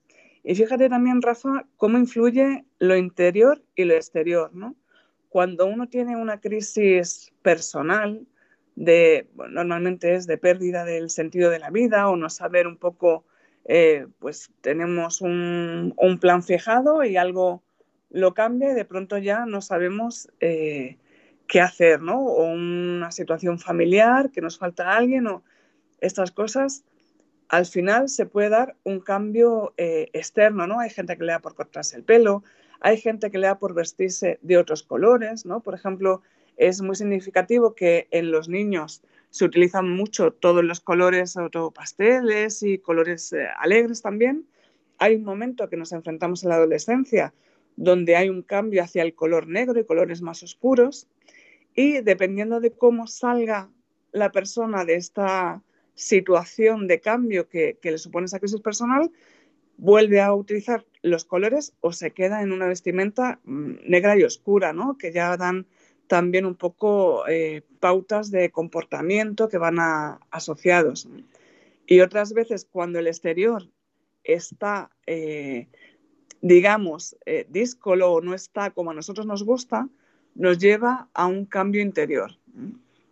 Y 0.44 0.54
fíjate 0.54 0.88
también, 0.88 1.20
Rafa, 1.22 1.66
cómo 1.76 1.98
influye 1.98 2.64
lo 2.78 2.96
interior 2.96 3.62
y 3.75 3.84
lo 3.84 3.94
exterior, 3.94 4.54
¿no? 4.54 4.76
Cuando 5.28 5.66
uno 5.66 5.88
tiene 5.88 6.16
una 6.16 6.40
crisis 6.40 7.32
personal, 7.42 8.25
de, 8.76 9.26
normalmente 9.50 10.14
es 10.14 10.26
de 10.26 10.38
pérdida 10.38 10.84
del 10.84 11.10
sentido 11.10 11.50
de 11.50 11.58
la 11.58 11.70
vida 11.70 12.08
o 12.08 12.16
no 12.16 12.30
saber 12.30 12.66
un 12.66 12.76
poco, 12.76 13.25
eh, 13.68 14.06
pues 14.18 14.50
tenemos 14.61 15.20
un, 15.20 15.94
plan 16.20 16.42
fijado 16.42 17.04
y 17.04 17.16
algo 17.16 17.62
lo 18.11 18.32
cambia 18.32 18.70
y 18.70 18.75
de 18.75 18.85
pronto 18.85 19.18
ya 19.18 19.44
no 19.44 19.61
sabemos 19.61 20.28
eh, 20.40 20.99
qué 21.49 21.61
hacer, 21.61 22.00
¿no? 22.00 22.25
O 22.25 22.44
una 22.44 23.11
situación 23.11 23.58
familiar, 23.58 24.30
que 24.30 24.40
nos 24.40 24.58
falta 24.58 24.96
alguien 24.96 25.26
o 25.26 25.42
estas 26.00 26.30
cosas 26.30 26.85
al 27.49 27.66
final 27.66 28.08
se 28.08 28.26
puede 28.26 28.49
dar 28.49 28.76
un 28.85 29.00
cambio 29.00 29.73
eh, 29.76 30.08
externo, 30.12 30.66
¿no? 30.66 30.80
Hay 30.80 30.90
gente 30.90 31.16
que 31.16 31.25
le 31.25 31.32
da 31.32 31.40
por 31.40 31.54
cortarse 31.54 31.96
el 31.96 32.04
pelo, 32.04 32.42
hay 32.80 32.99
gente 32.99 33.30
que 33.30 33.38
le 33.38 33.46
da 33.46 33.58
por 33.58 33.75
vestirse 33.75 34.38
de 34.42 34.58
otros 34.58 34.82
colores, 34.82 35.46
¿no? 35.46 35.61
Por 35.61 35.75
ejemplo, 35.75 36.23
es 36.56 36.82
muy 36.82 36.96
significativo 36.96 37.75
que 37.75 38.08
en 38.11 38.30
los 38.30 38.49
niños 38.49 39.02
se 39.37 39.45
utilizan 39.45 39.90
mucho 39.90 40.33
todos 40.33 40.64
los 40.64 40.81
colores 40.81 41.35
pasteles 41.75 42.62
y 42.62 42.78
colores 42.78 43.35
eh, 43.35 43.47
alegres 43.59 44.00
también. 44.00 44.47
Hay 44.97 45.16
un 45.16 45.25
momento 45.25 45.69
que 45.69 45.76
nos 45.76 45.93
enfrentamos 45.93 46.43
en 46.43 46.49
la 46.49 46.55
adolescencia 46.55 47.35
donde 47.76 48.16
hay 48.16 48.31
un 48.31 48.40
cambio 48.40 48.83
hacia 48.83 49.02
el 49.02 49.14
color 49.14 49.47
negro 49.47 49.78
y 49.78 49.85
colores 49.85 50.23
más 50.23 50.43
oscuros 50.43 51.07
y 51.75 52.00
dependiendo 52.00 52.61
de 52.61 52.71
cómo 52.71 53.07
salga 53.07 53.69
la 54.11 54.33
persona 54.33 54.87
de 54.87 54.95
esta 54.95 55.62
situación 55.95 56.87
de 56.87 57.02
cambio 57.02 57.47
que, 57.50 57.78
le 57.83 57.99
supone 57.99 58.25
esa 58.25 58.38
crisis 58.38 58.62
personal, 58.62 59.11
vuelve 59.76 60.23
a 60.23 60.33
utilizar 60.33 60.87
los 61.02 61.26
colores 61.26 61.75
o 61.83 61.93
se 61.93 62.12
queda 62.12 62.40
en 62.40 62.52
una 62.52 62.69
vestimenta 62.69 63.38
mm, 63.45 63.73
negra 63.87 64.19
y 64.19 64.23
oscura, 64.23 64.73
¿no? 64.73 64.97
que 64.97 65.12
ya 65.12 65.37
dan 65.37 65.66
también 66.06 66.46
un 66.46 66.54
poco 66.54 67.26
eh, 67.28 67.62
pautas 67.80 68.30
de 68.30 68.50
comportamiento 68.50 69.48
que 69.48 69.58
van 69.58 69.78
asociados. 70.30 71.08
Y 71.86 72.00
otras 72.00 72.32
veces 72.32 72.66
cuando 72.70 72.98
el 72.98 73.06
exterior 73.06 73.68
está, 74.25 74.90
eh, 75.06 75.68
digamos, 76.40 77.16
eh, 77.26 77.46
díscolo 77.48 78.12
o 78.12 78.20
no 78.20 78.34
está 78.34 78.70
como 78.70 78.90
a 78.90 78.94
nosotros 78.94 79.26
nos 79.26 79.44
gusta, 79.44 79.88
nos 80.34 80.58
lleva 80.58 81.08
a 81.14 81.26
un 81.26 81.46
cambio 81.46 81.80
interior. 81.80 82.32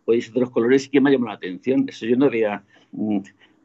Pues 0.05 0.33
de 0.33 0.41
los 0.41 0.51
colores 0.51 0.83
sí 0.83 0.91
que 0.91 1.01
me 1.01 1.11
llamado 1.11 1.31
la 1.33 1.37
atención. 1.37 1.87
Eso 1.89 2.07
yo 2.07 2.17
no 2.17 2.27
había 2.27 2.65
mm, 2.93 3.21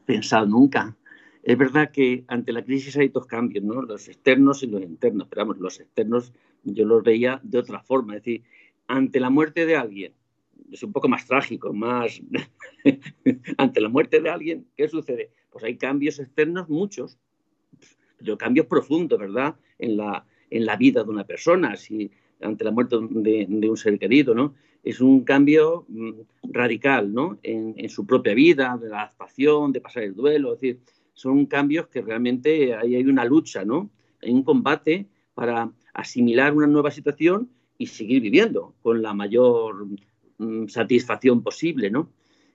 pensado 0.06 0.46
nunca. 0.46 0.96
Es 1.44 1.58
verdad 1.58 1.92
que 1.92 2.24
ante 2.28 2.54
la 2.54 2.64
crisis 2.64 2.96
hay 2.98 3.10
dos 3.10 3.26
cambios, 3.26 3.64
¿no? 3.64 3.82
Los 3.82 4.08
externos 4.08 4.64
y 4.64 4.68
los 4.68 4.82
internos. 4.82 5.28
Pero 5.30 5.42
vamos, 5.42 5.58
los 5.60 5.80
externos 5.80 6.34
yo 6.64 6.86
los 6.86 7.04
veía 7.04 7.40
de 7.44 7.58
otra 7.58 7.82
forma. 7.82 8.16
Es 8.16 8.24
decir, 8.24 8.44
ante 8.90 9.20
la 9.20 9.30
muerte 9.30 9.68
de 9.68 9.76
alguien, 9.76 10.14
es 10.72 10.82
un 10.84 10.92
poco 10.92 11.08
más 11.08 11.26
trágico, 11.26 11.72
más... 11.72 12.22
ante 13.58 13.82
la 13.82 13.88
muerte 13.88 14.20
de 14.20 14.30
alguien, 14.30 14.66
¿qué 14.76 14.90
sucede? 14.90 15.32
Pues 15.52 15.64
hay 15.64 15.78
cambios 15.78 16.20
externos 16.20 16.68
muchos, 16.70 17.18
pero 18.18 18.38
cambios 18.38 18.66
profundos, 18.66 19.20
¿verdad? 19.20 19.56
En 19.78 19.96
la, 19.96 20.26
en 20.50 20.66
la 20.66 20.76
vida 20.76 21.04
de 21.04 21.10
una 21.10 21.24
persona. 21.24 21.76
Si 21.76 22.12
ante 22.42 22.64
la 22.64 22.72
muerte 22.72 22.98
de, 23.00 23.70
un 23.70 23.78
ser 23.78 24.00
querido, 24.00 24.34
¿no? 24.34 24.56
es 24.84 25.02
un 25.02 25.24
cambio 25.24 25.86
mm, 25.88 26.12
radical 26.52 27.14
¿no? 27.14 27.38
en, 27.44 27.90
su 27.90 28.08
propia 28.08 28.34
vida, 28.34 28.76
de 28.82 28.90
la 28.90 29.04
adaptación, 29.04 29.72
de 29.72 29.82
pasar 29.82 30.04
el 30.04 30.16
duelo. 30.16 30.54
Es 30.54 30.62
decir, 30.62 30.80
son 31.14 31.46
cambios 31.46 31.88
que 31.88 32.02
realmente 32.02 32.74
hay, 32.74 32.96
hay 32.96 33.06
una 33.06 33.24
lucha, 33.24 33.64
¿no? 33.64 33.92
hay 34.22 34.32
un 34.32 34.44
combate 34.44 35.08
para 35.36 35.72
asimilar 35.94 36.56
una 36.56 36.68
nueva 36.68 36.90
situación 36.90 37.50
y 37.80 37.88
seguir 37.88 38.22
viviendo 38.22 38.76
con 38.84 39.02
la 39.02 39.16
mayor 39.16 39.88
mm, 40.38 40.68
satisfacción 40.68 41.42
posible. 41.42 41.90
¿no? 41.90 42.12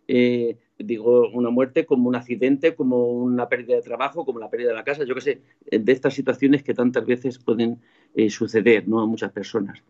Eh, 0.06 0.58
digo 0.78 1.30
una 1.30 1.50
muerte 1.50 1.86
como 1.86 2.08
un 2.08 2.14
accidente, 2.14 2.74
como 2.74 3.08
una 3.08 3.48
pérdida 3.48 3.76
de 3.76 3.82
trabajo, 3.82 4.24
como 4.24 4.38
la 4.38 4.50
pérdida 4.50 4.68
de 4.68 4.74
la 4.74 4.84
casa, 4.84 5.04
yo 5.04 5.14
qué 5.14 5.20
sé, 5.20 5.42
de 5.70 5.92
estas 5.92 6.14
situaciones 6.14 6.62
que 6.62 6.74
tantas 6.74 7.06
veces 7.06 7.38
pueden 7.38 7.80
eh, 8.14 8.30
suceder 8.30 8.86
¿no? 8.86 9.00
a 9.00 9.06
muchas 9.06 9.32
personas. 9.32 9.82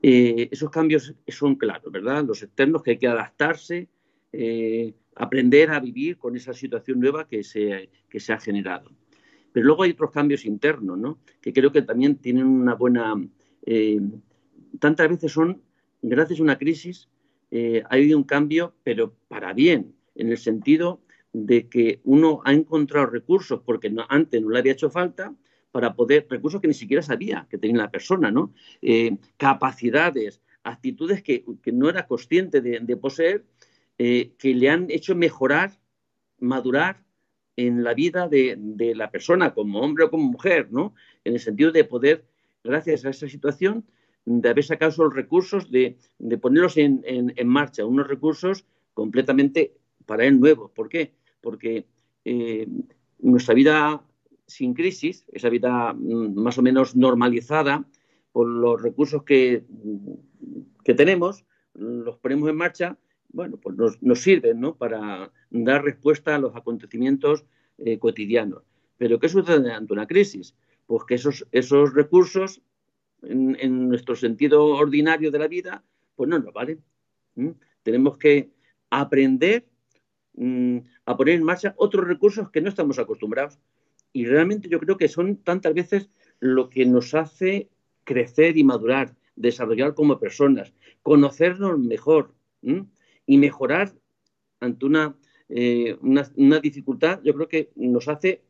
Eh, 0.00 0.48
esos 0.50 0.70
cambios 0.70 1.14
son 1.28 1.56
claros, 1.56 1.92
¿verdad? 1.92 2.24
Los 2.24 2.42
externos 2.42 2.82
que 2.82 2.92
hay 2.92 2.98
que 2.98 3.08
adaptarse, 3.08 3.88
eh, 4.32 4.94
aprender 5.16 5.70
a 5.70 5.80
vivir 5.80 6.18
con 6.18 6.36
esa 6.36 6.52
situación 6.54 7.00
nueva 7.00 7.26
que 7.26 7.42
se, 7.42 7.90
que 8.08 8.20
se 8.20 8.32
ha 8.32 8.38
generado. 8.38 8.90
Pero 9.52 9.66
luego 9.66 9.82
hay 9.82 9.90
otros 9.90 10.12
cambios 10.12 10.44
internos, 10.44 10.98
¿no? 10.98 11.18
Que 11.40 11.52
creo 11.52 11.72
que 11.72 11.82
también 11.82 12.16
tienen 12.16 12.46
una 12.46 12.74
buena... 12.74 13.14
tantas 14.78 15.08
veces 15.08 15.32
son, 15.32 15.62
gracias 16.00 16.40
a 16.40 16.42
una 16.42 16.58
crisis, 16.58 17.08
ha 17.52 17.94
habido 17.94 18.16
un 18.16 18.24
cambio, 18.24 18.74
pero 18.82 19.14
para 19.28 19.52
bien, 19.52 19.94
en 20.14 20.30
el 20.30 20.38
sentido 20.38 21.02
de 21.32 21.68
que 21.68 22.00
uno 22.04 22.40
ha 22.44 22.52
encontrado 22.52 23.06
recursos 23.06 23.60
porque 23.64 23.92
antes 24.08 24.42
no 24.42 24.50
le 24.50 24.58
había 24.58 24.72
hecho 24.72 24.90
falta 24.90 25.34
para 25.70 25.94
poder, 25.94 26.26
recursos 26.28 26.60
que 26.60 26.68
ni 26.68 26.74
siquiera 26.74 27.02
sabía 27.02 27.46
que 27.50 27.58
tenía 27.58 27.78
la 27.78 27.90
persona, 27.90 28.30
¿no? 28.30 28.52
Eh, 28.82 29.16
capacidades, 29.38 30.42
actitudes 30.62 31.22
que, 31.22 31.44
no 31.72 31.88
era 31.88 32.06
consciente 32.06 32.60
de, 32.60 32.96
poseer, 32.96 33.44
eh, 33.98 34.32
que 34.38 34.54
le 34.54 34.68
han 34.68 34.90
hecho 34.90 35.14
mejorar, 35.14 35.78
madurar 36.38 37.02
en 37.56 37.82
la 37.82 37.94
vida 37.94 38.28
de, 38.28 38.92
la 38.94 39.10
persona, 39.10 39.54
como 39.54 39.80
hombre 39.80 40.04
o 40.04 40.10
como 40.10 40.24
mujer, 40.24 40.68
¿no? 40.70 40.94
En 41.24 41.32
el 41.32 41.40
sentido 41.40 41.72
de 41.72 41.84
poder, 41.84 42.26
gracias 42.62 43.06
a 43.06 43.10
esa 43.10 43.28
situación, 43.28 43.86
de 44.24 44.48
haber 44.48 44.64
sacado 44.64 44.90
esos 44.90 45.14
recursos, 45.14 45.70
de, 45.70 45.96
ponerlos 46.40 46.76
en, 46.76 47.34
marcha, 47.46 47.84
unos 47.84 48.06
recursos 48.06 48.64
completamente 48.94 49.74
para 50.06 50.24
él 50.24 50.38
nuevos. 50.38 50.70
¿Por 50.70 50.88
qué? 50.88 51.12
Porque 51.40 51.86
eh, 52.24 52.68
nuestra 53.18 53.54
vida 53.54 54.02
sin 54.46 54.74
crisis, 54.74 55.24
esa 55.32 55.48
vida 55.48 55.92
mm, 55.92 56.34
más 56.34 56.58
o 56.58 56.62
menos 56.62 56.94
normalizada, 56.94 57.84
por 58.32 58.48
los 58.48 58.80
recursos 58.80 59.24
que, 59.24 59.64
que 60.84 60.94
tenemos, 60.94 61.44
los 61.74 62.16
ponemos 62.18 62.48
en 62.48 62.56
marcha, 62.56 62.98
bueno, 63.32 63.56
pues 63.56 63.76
nos, 64.00 64.22
sirven 64.22 64.60
¿no? 64.60 64.76
para 64.76 65.32
dar 65.50 65.84
respuesta 65.84 66.34
a 66.34 66.38
los 66.38 66.54
acontecimientos 66.54 67.44
eh, 67.78 67.98
cotidianos. 67.98 68.62
Pero 68.98 69.18
¿qué 69.18 69.28
sucede 69.28 69.72
ante 69.72 69.92
una 69.92 70.06
crisis? 70.06 70.54
Pues 70.86 71.04
que 71.04 71.14
esos, 71.14 71.46
esos 71.50 71.94
recursos, 71.94 72.60
en, 73.22 73.88
nuestro 73.88 74.16
sentido 74.16 74.64
ordinario 74.66 75.30
de 75.30 75.38
la 75.38 75.48
vida, 75.48 75.84
pues 76.16 76.28
no 76.28 76.38
nos 76.38 76.52
valen. 76.52 76.82
Tenemos 77.82 78.18
que 78.18 78.50
aprender 78.90 79.66
mm, 80.34 80.78
a 81.06 81.16
poner 81.16 81.34
en 81.34 81.44
marcha 81.44 81.74
otros 81.76 82.06
recursos 82.06 82.50
que 82.50 82.60
no 82.60 82.68
estamos 82.68 82.98
acostumbrados 82.98 83.58
y 84.12 84.26
realmente 84.26 84.68
yo 84.68 84.78
creo 84.78 84.96
que 84.96 85.08
son 85.08 85.36
tantas 85.36 85.74
veces 85.74 86.10
lo 86.40 86.68
que 86.68 86.84
nos 86.84 87.14
hace 87.14 87.70
crecer 88.04 88.56
y 88.56 88.64
madurar, 88.64 89.14
desarrollar 89.36 89.94
como 89.94 90.18
personas, 90.18 90.74
conocernos 91.02 91.78
mejor 91.78 92.34
y 93.26 93.38
mejorar 93.38 93.92
ante 94.60 94.86
una, 94.86 95.16
eh, 95.48 95.96
una, 96.00 96.60
dificultad, 96.60 97.20
yo 97.24 97.34
creo 97.34 97.48
que 97.48 97.70
nos 97.76 98.08
hace, 98.08 98.42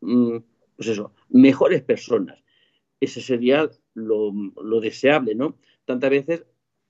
mm, 0.00 0.38
pues 0.76 0.88
eso, 0.88 1.12
mejores 1.28 1.82
personas. 1.82 2.42
Ese 3.00 3.20
sería 3.20 3.68
lo, 3.94 4.32
deseable, 4.80 5.34
¿no? 5.34 5.56
Tantas 5.84 6.10
veces 6.10 6.44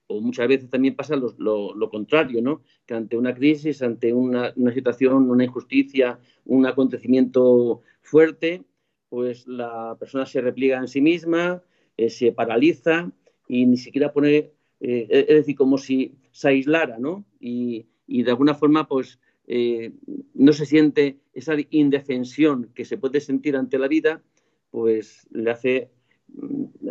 o 0.09 0.21
muchas 0.21 0.49
veces 0.49 0.69
también 0.69 0.97
pasa 0.97 1.15
lo, 1.15 1.91
contrario, 1.91 2.43
¿no? 2.43 2.63
Que 2.85 2.95
ante 2.95 3.17
una 3.17 3.33
crisis, 3.33 3.81
ante 3.81 4.13
una, 4.13 4.53
situación, 4.75 5.31
una 5.31 5.45
injusticia, 5.45 6.19
un 6.45 6.67
acontecimiento 6.67 7.83
fuerte, 8.03 8.65
pues 9.09 9.47
la 9.47 9.97
persona 10.01 10.27
se 10.27 10.41
repliega 10.41 10.79
en 10.79 10.89
sí 10.89 11.01
misma, 11.01 11.63
eh, 11.97 12.11
se 12.11 12.33
paraliza 12.33 13.13
y 13.47 13.67
ni 13.67 13.77
siquiera 13.77 14.13
pone, 14.13 14.51
eh, 14.81 15.07
es 15.29 15.37
decir, 15.37 15.55
como 15.55 15.79
si 15.79 16.17
se 16.33 16.49
aislara, 16.49 16.99
¿no? 16.99 17.25
Y, 17.39 17.87
de 18.09 18.31
alguna 18.31 18.55
forma, 18.55 18.89
pues 18.89 19.21
eh, 19.47 19.93
no 20.35 20.53
se 20.53 20.67
siente 20.67 21.21
esa 21.33 21.55
indefensión 21.71 22.73
que 22.75 22.85
se 22.85 22.99
puede 22.99 23.21
sentir 23.21 23.55
ante 23.55 23.79
la 23.79 23.87
vida, 23.87 24.23
pues 24.71 25.29
le 25.31 25.51
hace 25.51 25.91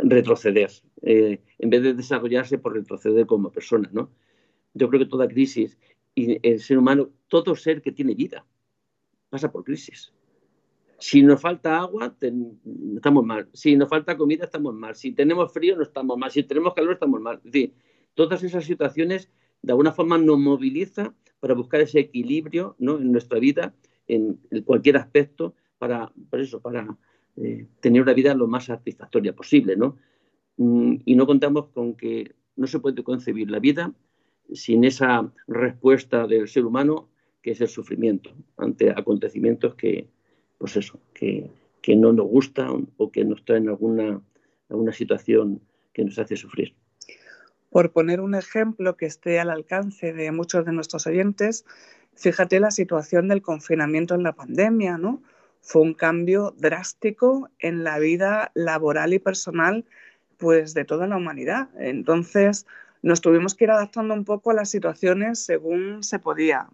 retroceder, 0.04 0.72
eh, 1.02 1.42
en 1.58 1.70
vez 1.70 1.84
de 1.84 1.94
desarrollarse 1.94 2.58
por 2.58 2.74
retroceder 2.74 3.26
como 3.26 3.52
persona, 3.52 3.90
¿no? 3.94 4.12
Yo 4.74 4.90
creo 4.90 5.00
que 5.00 5.10
toda 5.10 5.28
crisis 5.28 5.78
y 6.16 6.40
el 6.48 6.60
ser 6.60 6.78
humano, 6.78 7.10
todo 7.28 7.56
ser 7.56 7.82
que 7.82 7.92
tiene 7.92 8.16
vida, 8.16 8.46
pasa 9.30 9.52
por 9.52 9.64
crisis. 9.64 10.14
Si 11.00 11.22
nos 11.24 11.40
falta 11.40 11.80
agua, 11.80 12.14
estamos 12.96 13.26
mal. 13.26 13.48
Si 13.54 13.78
nos 13.78 13.88
falta 13.88 14.18
comida, 14.18 14.46
estamos 14.46 14.74
mal. 14.74 14.96
Si 14.96 15.14
tenemos 15.14 15.52
frío, 15.54 15.78
no 15.78 15.84
estamos 15.84 16.18
mal. 16.18 16.30
Si 16.30 16.44
tenemos 16.44 16.74
calor, 16.74 16.94
estamos 16.94 17.22
mal. 17.22 17.40
Es 17.46 17.70
todas 18.16 18.44
esas 18.44 18.66
situaciones 18.66 19.30
de 19.62 19.72
alguna 19.72 19.94
forma 19.94 20.18
nos 20.18 20.38
moviliza 20.38 21.14
para 21.40 21.54
buscar 21.54 21.82
ese 21.82 22.00
equilibrio 22.00 22.76
¿no? 22.80 22.98
en 22.98 23.12
nuestra 23.12 23.40
vida, 23.40 23.74
en, 24.08 24.42
cualquier 24.66 24.98
aspecto, 24.98 25.56
para, 25.78 26.12
por 26.30 26.42
eso, 26.42 26.62
para 26.62 26.98
eh, 27.38 27.66
tener 27.80 28.02
una 28.02 28.14
vida 28.14 28.34
lo 28.34 28.48
más 28.48 28.66
satisfactoria 28.66 29.34
posible, 29.34 29.76
¿no? 29.76 29.98
Mm, 30.58 30.98
y 31.06 31.16
no 31.16 31.26
contamos 31.26 31.68
con 31.68 31.96
que 31.96 32.36
no 32.56 32.68
se 32.68 32.80
puede 32.80 33.04
concebir 33.04 33.50
la 33.50 33.60
vida 33.60 33.94
sin 34.54 34.84
esa 34.84 35.32
respuesta 35.48 36.28
del 36.28 36.48
ser 36.48 36.66
humano 36.66 37.10
que 37.42 37.52
es 37.52 37.62
el 37.62 37.70
sufrimiento 37.70 38.32
ante 38.58 38.92
acontecimientos 38.92 39.76
que, 39.76 40.10
pues 40.58 40.76
eso, 40.76 41.00
que, 41.14 41.50
no 41.96 42.14
nos 42.14 42.28
gustan 42.28 42.88
o 42.98 43.12
que 43.12 43.26
nos 43.26 43.44
traen 43.44 43.68
alguna, 43.68 44.22
alguna 44.70 44.94
situación 44.94 45.60
que 45.92 46.06
nos 46.06 46.20
hace 46.20 46.38
sufrir. 46.38 46.76
Por 47.72 47.92
poner 47.92 48.22
un 48.22 48.36
ejemplo 48.36 48.96
que 48.96 49.08
esté 49.08 49.40
al 49.40 49.50
alcance 49.50 50.14
de 50.14 50.32
muchos 50.32 50.66
de 50.66 50.72
nuestros 50.72 51.08
oyentes, 51.08 51.66
fíjate 52.14 52.60
la 52.60 52.70
situación 52.70 53.28
del 53.28 53.42
confinamiento 53.42 54.14
en 54.14 54.22
la 54.22 54.34
pandemia, 54.34 55.00
¿no? 55.00 55.24
Fue 55.62 55.82
un 55.82 55.94
cambio 55.94 56.54
drástico 56.58 57.50
en 57.60 57.84
la 57.84 58.00
vida 58.00 58.52
laboral 58.54 59.14
y 59.14 59.20
personal 59.20 59.86
pues 60.38 60.74
de 60.74 60.86
toda 60.86 61.06
la 61.06 61.18
humanidad. 61.18 61.70
Entonces 61.78 62.66
nos 63.02 63.22
tuvimos 63.22 63.56
que 63.56 63.66
ir 63.66 63.72
adaptando 63.72 64.14
un 64.14 64.26
poco 64.26 64.52
a 64.52 64.54
las 64.54 64.70
situaciones 64.70 65.40
según 65.40 66.04
se 66.04 66.20
podía. 66.20 66.68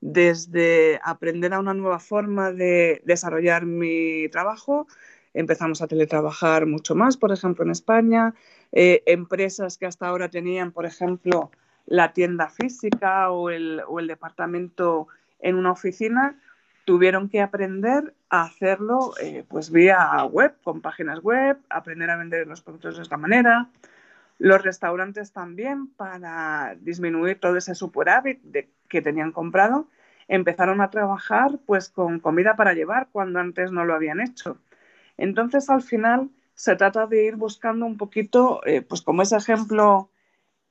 Desde 0.00 1.00
aprender 1.04 1.54
a 1.54 1.60
una 1.60 1.74
nueva 1.74 1.98
forma 1.98 2.52
de 2.52 3.02
desarrollar 3.04 3.64
mi 3.64 4.28
trabajo, 4.30 4.86
empezamos 5.32 5.82
a 5.82 5.86
teletrabajar 5.86 6.66
mucho 6.66 6.94
más, 6.94 7.16
por 7.16 7.32
ejemplo, 7.32 7.64
en 7.64 7.70
España. 7.70 8.34
Eh, 8.72 9.02
empresas 9.06 9.78
que 9.78 9.86
hasta 9.86 10.06
ahora 10.06 10.28
tenían, 10.28 10.72
por 10.72 10.86
ejemplo, 10.86 11.50
la 11.86 12.12
tienda 12.12 12.48
física 12.48 13.30
o 13.30 13.50
el, 13.50 13.82
o 13.86 14.00
el 14.00 14.06
departamento 14.06 15.08
en 15.38 15.56
una 15.56 15.72
oficina, 15.72 16.38
tuvieron 16.86 17.28
que 17.28 17.42
aprender 17.42 18.14
a 18.30 18.44
hacerlo 18.44 19.12
eh, 19.20 19.44
pues 19.46 19.70
vía 19.70 20.24
web, 20.24 20.54
con 20.62 20.80
páginas 20.80 21.20
web, 21.20 21.58
aprender 21.68 22.08
a 22.08 22.16
vender 22.16 22.46
los 22.46 22.62
productos 22.62 22.96
de 22.96 23.02
esta 23.02 23.16
manera. 23.16 23.68
Los 24.38 24.62
restaurantes 24.62 25.32
también, 25.32 25.88
para 25.88 26.76
disminuir 26.80 27.40
todo 27.40 27.56
ese 27.56 27.74
superávit 27.74 28.40
que 28.88 29.02
tenían 29.02 29.32
comprado, 29.32 29.88
empezaron 30.28 30.80
a 30.80 30.90
trabajar 30.90 31.58
pues 31.66 31.88
con 31.88 32.20
comida 32.20 32.54
para 32.54 32.72
llevar 32.72 33.08
cuando 33.10 33.40
antes 33.40 33.72
no 33.72 33.84
lo 33.84 33.94
habían 33.94 34.20
hecho. 34.20 34.58
Entonces, 35.16 35.68
al 35.68 35.82
final, 35.82 36.30
se 36.54 36.76
trata 36.76 37.06
de 37.06 37.24
ir 37.24 37.34
buscando 37.34 37.84
un 37.84 37.96
poquito, 37.96 38.60
eh, 38.64 38.82
pues 38.82 39.02
como 39.02 39.22
ese 39.22 39.36
ejemplo 39.36 40.08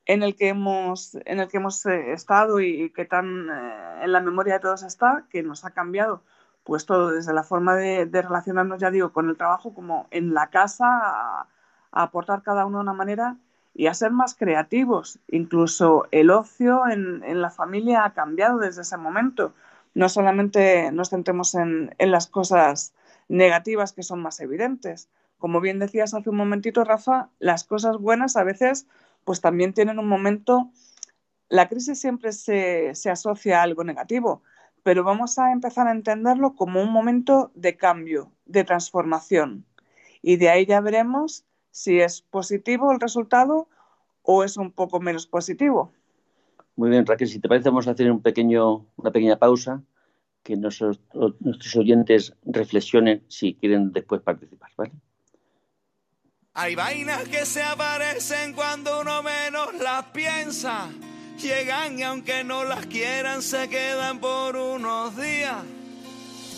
en 0.06 0.22
el 0.22 0.36
que 0.36 0.48
hemos, 0.48 1.16
en 1.24 1.40
el 1.40 1.48
que 1.48 1.58
hemos 1.58 1.84
eh, 1.86 2.12
estado 2.12 2.60
y, 2.60 2.90
que 2.90 3.04
tan 3.04 3.48
eh, 3.50 4.04
en 4.04 4.12
la 4.12 4.20
memoria 4.20 4.54
de 4.54 4.60
todos 4.60 4.82
está, 4.84 5.24
que 5.30 5.42
nos 5.42 5.64
ha 5.64 5.70
cambiado 5.70 6.22
pues 6.64 6.84
todo, 6.86 7.12
desde 7.12 7.32
la 7.32 7.44
forma 7.44 7.76
de, 7.76 8.06
relacionarnos, 8.10 8.80
ya 8.80 8.90
digo, 8.90 9.12
con 9.12 9.28
el 9.28 9.36
trabajo, 9.36 9.72
como 9.72 10.08
en 10.10 10.34
la 10.34 10.48
casa, 10.48 10.86
a, 10.86 11.48
aportar 11.92 12.42
cada 12.42 12.66
uno 12.66 12.78
de 12.78 12.82
una 12.82 12.92
manera 12.92 13.36
y 13.72 13.86
a 13.86 13.94
ser 13.94 14.10
más 14.10 14.34
creativos. 14.34 15.20
Incluso 15.28 16.08
el 16.10 16.30
ocio 16.30 16.88
en, 16.88 17.22
en, 17.24 17.40
la 17.40 17.50
familia 17.50 18.04
ha 18.04 18.14
cambiado 18.14 18.58
desde 18.58 18.82
ese 18.82 18.96
momento. 18.96 19.54
No 19.94 20.08
solamente 20.08 20.90
nos 20.92 21.10
centremos 21.10 21.54
en, 21.54 21.94
en 21.98 22.10
las 22.10 22.26
cosas 22.26 22.92
negativas 23.28 23.92
que 23.92 24.02
son 24.02 24.20
más 24.20 24.40
evidentes. 24.40 25.08
Como 25.38 25.60
bien 25.60 25.78
decías 25.78 26.14
hace 26.14 26.30
un 26.30 26.36
momentito, 26.36 26.82
Rafa, 26.82 27.28
las 27.38 27.62
cosas 27.62 27.96
buenas 27.98 28.36
a 28.36 28.42
veces 28.42 28.88
pues 29.26 29.40
también 29.40 29.74
tienen 29.74 29.98
un 29.98 30.06
momento, 30.06 30.70
la 31.48 31.68
crisis 31.68 32.00
siempre 32.00 32.30
se, 32.30 32.92
asocia 33.10 33.58
a 33.58 33.64
algo 33.64 33.82
negativo, 33.82 34.42
pero 34.84 35.02
vamos 35.02 35.36
a 35.40 35.50
empezar 35.50 35.88
a 35.88 35.90
entenderlo 35.90 36.54
como 36.54 36.80
un 36.80 36.92
momento 36.92 37.50
de 37.56 37.76
cambio, 37.76 38.30
de 38.44 38.62
transformación. 38.62 39.66
Y 40.22 40.36
de 40.36 40.48
ahí 40.48 40.64
ya 40.64 40.80
veremos 40.80 41.44
si 41.72 41.98
es 41.98 42.22
positivo 42.22 42.92
el 42.92 43.00
resultado 43.00 43.68
o 44.22 44.44
es 44.44 44.56
un 44.56 44.70
poco 44.70 45.00
menos 45.00 45.26
positivo. 45.26 45.92
Muy 46.76 46.90
bien, 46.90 47.04
Raquel, 47.04 47.26
si 47.26 47.40
te 47.40 47.48
parece, 47.48 47.68
vamos 47.68 47.88
a 47.88 47.90
hacer 47.90 48.08
un 48.10 48.22
pequeño, 48.22 48.86
una 48.96 49.10
pequeña 49.10 49.40
pausa, 49.40 49.82
que 50.44 50.56
nuestros, 50.56 51.00
nuestros 51.40 51.74
oyentes 51.74 52.32
reflexionen 52.44 53.24
si 53.26 53.54
quieren 53.54 53.90
después 53.92 54.20
participar, 54.22 54.70
¿vale? 54.76 54.92
Hay 56.58 56.74
vainas 56.74 57.24
que 57.28 57.44
se 57.44 57.62
aparecen 57.62 58.54
cuando 58.54 59.02
uno 59.02 59.22
menos 59.22 59.74
las 59.74 60.06
piensa. 60.06 60.88
Llegan 61.38 61.98
y 61.98 62.02
aunque 62.02 62.44
no 62.44 62.64
las 62.64 62.86
quieran, 62.86 63.42
se 63.42 63.68
quedan 63.68 64.20
por 64.20 64.56
unos 64.56 65.14
días. 65.18 65.58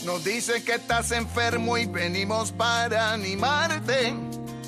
Nos 0.04 0.22
dicen 0.22 0.64
que 0.64 0.74
estás 0.76 1.10
enfermo 1.10 1.76
y 1.76 1.86
venimos 1.86 2.52
para 2.52 3.12
animarte. 3.12 4.14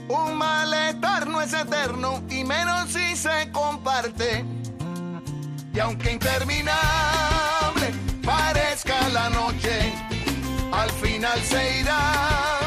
Un 0.09 0.35
malestar 0.35 1.29
no 1.29 1.41
es 1.41 1.53
eterno 1.53 2.25
y 2.29 2.43
menos 2.43 2.91
si 2.91 3.15
se 3.15 3.53
comparte. 3.53 4.45
Y 5.73 5.79
aunque 5.79 6.11
interminable 6.11 6.75
parezca 8.25 9.09
la 9.11 9.31
noche, 9.31 9.93
al 10.73 10.91
final 10.91 11.41
se 11.45 11.81
irá 11.83 12.60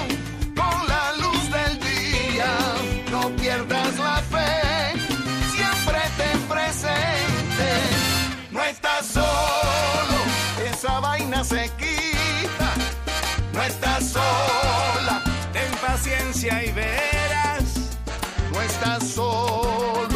se. 11.42 11.72
No 13.54 13.64
estás 13.64 14.10
sola, 14.10 15.24
Ten 15.52 15.72
paciencia 15.82 16.64
y 16.64 16.72
verás. 16.72 17.64
no 18.52 18.62
estás 18.62 19.08
solo. 19.08 20.13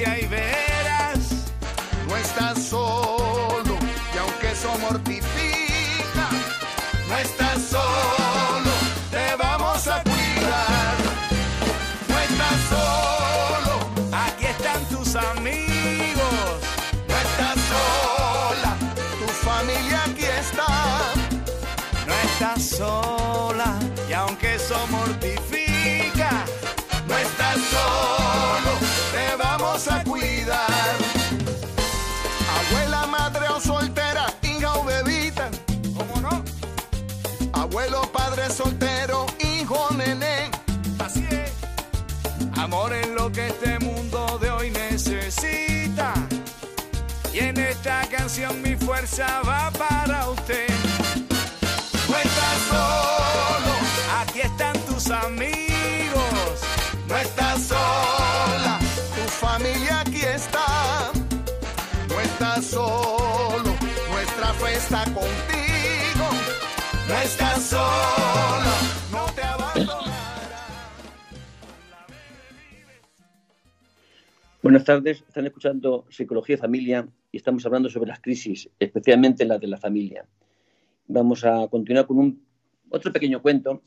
Y 0.00 0.26
verás. 0.26 1.18
no 2.08 2.16
estás 2.16 2.62
solo. 2.62 3.76
Y 4.14 4.18
aunque 4.18 4.52
eso 4.52 4.70
mortifica, 4.78 6.28
no 7.08 7.16
estás 7.18 7.60
solo. 7.62 8.70
Te 9.10 9.34
vamos 9.36 9.88
a 9.88 10.00
cuidar. 10.04 10.94
No 12.08 12.18
estás 12.28 12.58
solo. 12.70 13.90
Aquí 14.12 14.46
están 14.46 14.84
tus 14.84 15.16
amigos. 15.16 16.58
No 17.08 17.16
estás 17.16 17.58
sola, 17.72 18.76
tu 19.18 19.26
familia 19.48 20.04
aquí 20.04 20.24
está. 20.24 21.12
No 22.06 22.14
estás 22.14 22.62
sola. 22.62 23.78
Y 24.08 24.12
aunque 24.12 24.54
eso 24.54 24.78
mortifica, 24.90 25.17
cuidar. 30.08 30.96
Abuela, 32.58 33.06
madre 33.06 33.46
o 33.48 33.60
soltera, 33.60 34.26
hija 34.42 34.74
o 34.74 34.84
bebita. 34.84 35.50
¿cómo 35.96 36.20
no? 36.20 36.42
Abuelo, 37.52 38.02
padre 38.12 38.50
soltero, 38.50 39.26
hijo, 39.38 39.88
nené. 39.96 40.50
Así 40.98 41.26
es. 41.30 41.52
Amor 42.58 42.92
es 42.92 43.08
lo 43.08 43.30
que 43.30 43.48
este 43.48 43.78
mundo 43.78 44.38
de 44.40 44.50
hoy 44.50 44.70
necesita. 44.70 46.14
Y 47.32 47.38
en 47.40 47.58
esta 47.58 48.06
canción 48.08 48.62
mi 48.62 48.74
fuerza 48.76 49.42
va 49.46 49.70
para 49.70 50.28
usted. 50.30 50.87
Solo, 67.68 68.72
no 69.12 69.26
te. 69.34 69.42
Buenas 74.62 74.84
tardes, 74.84 75.22
están 75.26 75.46
escuchando 75.46 76.06
Psicología 76.10 76.58
Familia 76.58 77.06
y 77.30 77.36
estamos 77.36 77.64
hablando 77.66 77.88
sobre 77.88 78.08
las 78.08 78.20
crisis, 78.20 78.68
especialmente 78.78 79.44
las 79.44 79.60
de 79.60 79.66
la 79.66 79.76
familia. 79.76 80.26
Vamos 81.06 81.44
a 81.44 81.68
continuar 81.68 82.06
con 82.06 82.18
un, 82.18 82.42
otro 82.90 83.12
pequeño 83.12 83.40
cuento 83.40 83.82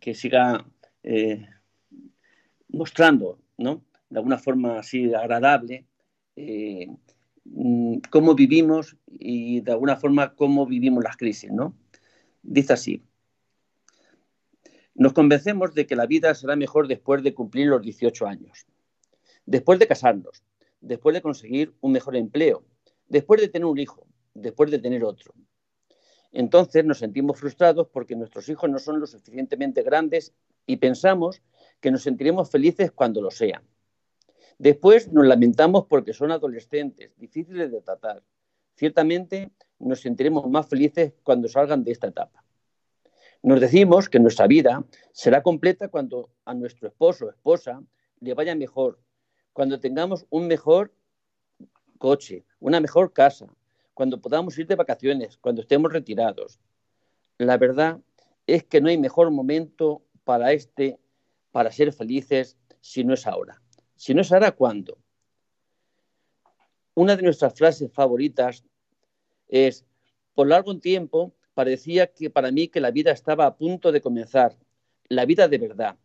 que 0.00 0.14
siga 0.14 0.64
eh, 1.02 1.46
mostrando, 2.68 3.38
¿no? 3.58 3.84
de 4.08 4.18
alguna 4.18 4.38
forma 4.38 4.78
así 4.78 5.12
agradable, 5.12 5.86
eh, 6.36 6.86
mm, 7.44 7.98
cómo 8.10 8.34
vivimos 8.34 8.96
y 9.06 9.60
de 9.60 9.72
alguna 9.72 9.96
forma 9.96 10.34
cómo 10.34 10.66
vivimos 10.66 11.04
las 11.04 11.16
crisis. 11.16 11.50
¿no? 11.50 11.74
Dice 12.42 12.72
así, 12.72 13.02
nos 14.94 15.12
convencemos 15.12 15.74
de 15.74 15.86
que 15.86 15.96
la 15.96 16.06
vida 16.06 16.34
será 16.34 16.56
mejor 16.56 16.86
después 16.88 17.22
de 17.22 17.34
cumplir 17.34 17.68
los 17.68 17.82
18 17.82 18.26
años 18.26 18.66
después 19.46 19.78
de 19.78 19.86
casarnos, 19.86 20.42
después 20.80 21.14
de 21.14 21.22
conseguir 21.22 21.74
un 21.80 21.92
mejor 21.92 22.16
empleo, 22.16 22.64
después 23.08 23.40
de 23.40 23.48
tener 23.48 23.66
un 23.66 23.78
hijo, 23.78 24.06
después 24.34 24.70
de 24.70 24.78
tener 24.78 25.04
otro. 25.04 25.34
Entonces 26.32 26.84
nos 26.84 26.98
sentimos 26.98 27.38
frustrados 27.38 27.88
porque 27.88 28.16
nuestros 28.16 28.48
hijos 28.48 28.70
no 28.70 28.78
son 28.78 29.00
lo 29.00 29.06
suficientemente 29.06 29.82
grandes 29.82 30.32
y 30.66 30.76
pensamos 30.76 31.42
que 31.80 31.90
nos 31.90 32.02
sentiremos 32.02 32.50
felices 32.50 32.90
cuando 32.92 33.20
lo 33.20 33.30
sean. 33.30 33.62
Después 34.58 35.12
nos 35.12 35.26
lamentamos 35.26 35.86
porque 35.86 36.12
son 36.12 36.30
adolescentes, 36.30 37.12
difíciles 37.18 37.70
de 37.70 37.80
tratar. 37.82 38.22
Ciertamente 38.74 39.50
nos 39.78 40.00
sentiremos 40.00 40.48
más 40.48 40.66
felices 40.68 41.12
cuando 41.22 41.48
salgan 41.48 41.84
de 41.84 41.92
esta 41.92 42.08
etapa. 42.08 42.44
Nos 43.42 43.60
decimos 43.60 44.08
que 44.08 44.20
nuestra 44.20 44.46
vida 44.46 44.84
será 45.12 45.42
completa 45.42 45.88
cuando 45.88 46.30
a 46.44 46.54
nuestro 46.54 46.88
esposo 46.88 47.26
o 47.26 47.30
esposa 47.30 47.82
le 48.20 48.34
vaya 48.34 48.54
mejor, 48.54 49.00
cuando 49.52 49.80
tengamos 49.80 50.26
un 50.30 50.46
mejor 50.46 50.94
coche, 51.98 52.44
una 52.60 52.80
mejor 52.80 53.12
casa, 53.12 53.46
cuando 53.94 54.20
podamos 54.20 54.56
ir 54.58 54.66
de 54.66 54.76
vacaciones, 54.76 55.38
cuando 55.38 55.62
estemos 55.62 55.92
retirados. 55.92 56.60
La 57.38 57.58
verdad 57.58 58.00
es 58.46 58.64
que 58.64 58.80
no 58.80 58.88
hay 58.88 58.98
mejor 58.98 59.30
momento 59.30 60.02
para 60.24 60.52
este, 60.52 60.98
para 61.50 61.72
ser 61.72 61.92
felices, 61.92 62.56
si 62.80 63.02
no 63.04 63.14
es 63.14 63.26
ahora. 63.26 63.60
Si 63.96 64.14
no 64.14 64.22
es 64.22 64.32
ahora, 64.32 64.52
¿cuándo? 64.52 64.98
Una 66.94 67.16
de 67.16 67.22
nuestras 67.22 67.54
frases 67.54 67.90
favoritas 67.92 68.64
es, 69.48 69.84
por 70.34 70.48
largo 70.48 70.78
tiempo 70.78 71.34
parecía 71.54 72.06
que 72.06 72.30
para 72.30 72.50
mí 72.50 72.68
que 72.68 72.80
la 72.80 72.90
vida 72.90 73.12
estaba 73.12 73.46
a 73.46 73.56
punto 73.56 73.92
de 73.92 74.00
comenzar, 74.00 74.56
la 75.08 75.24
vida 75.24 75.48
de 75.48 75.58
verdad, 75.58 75.96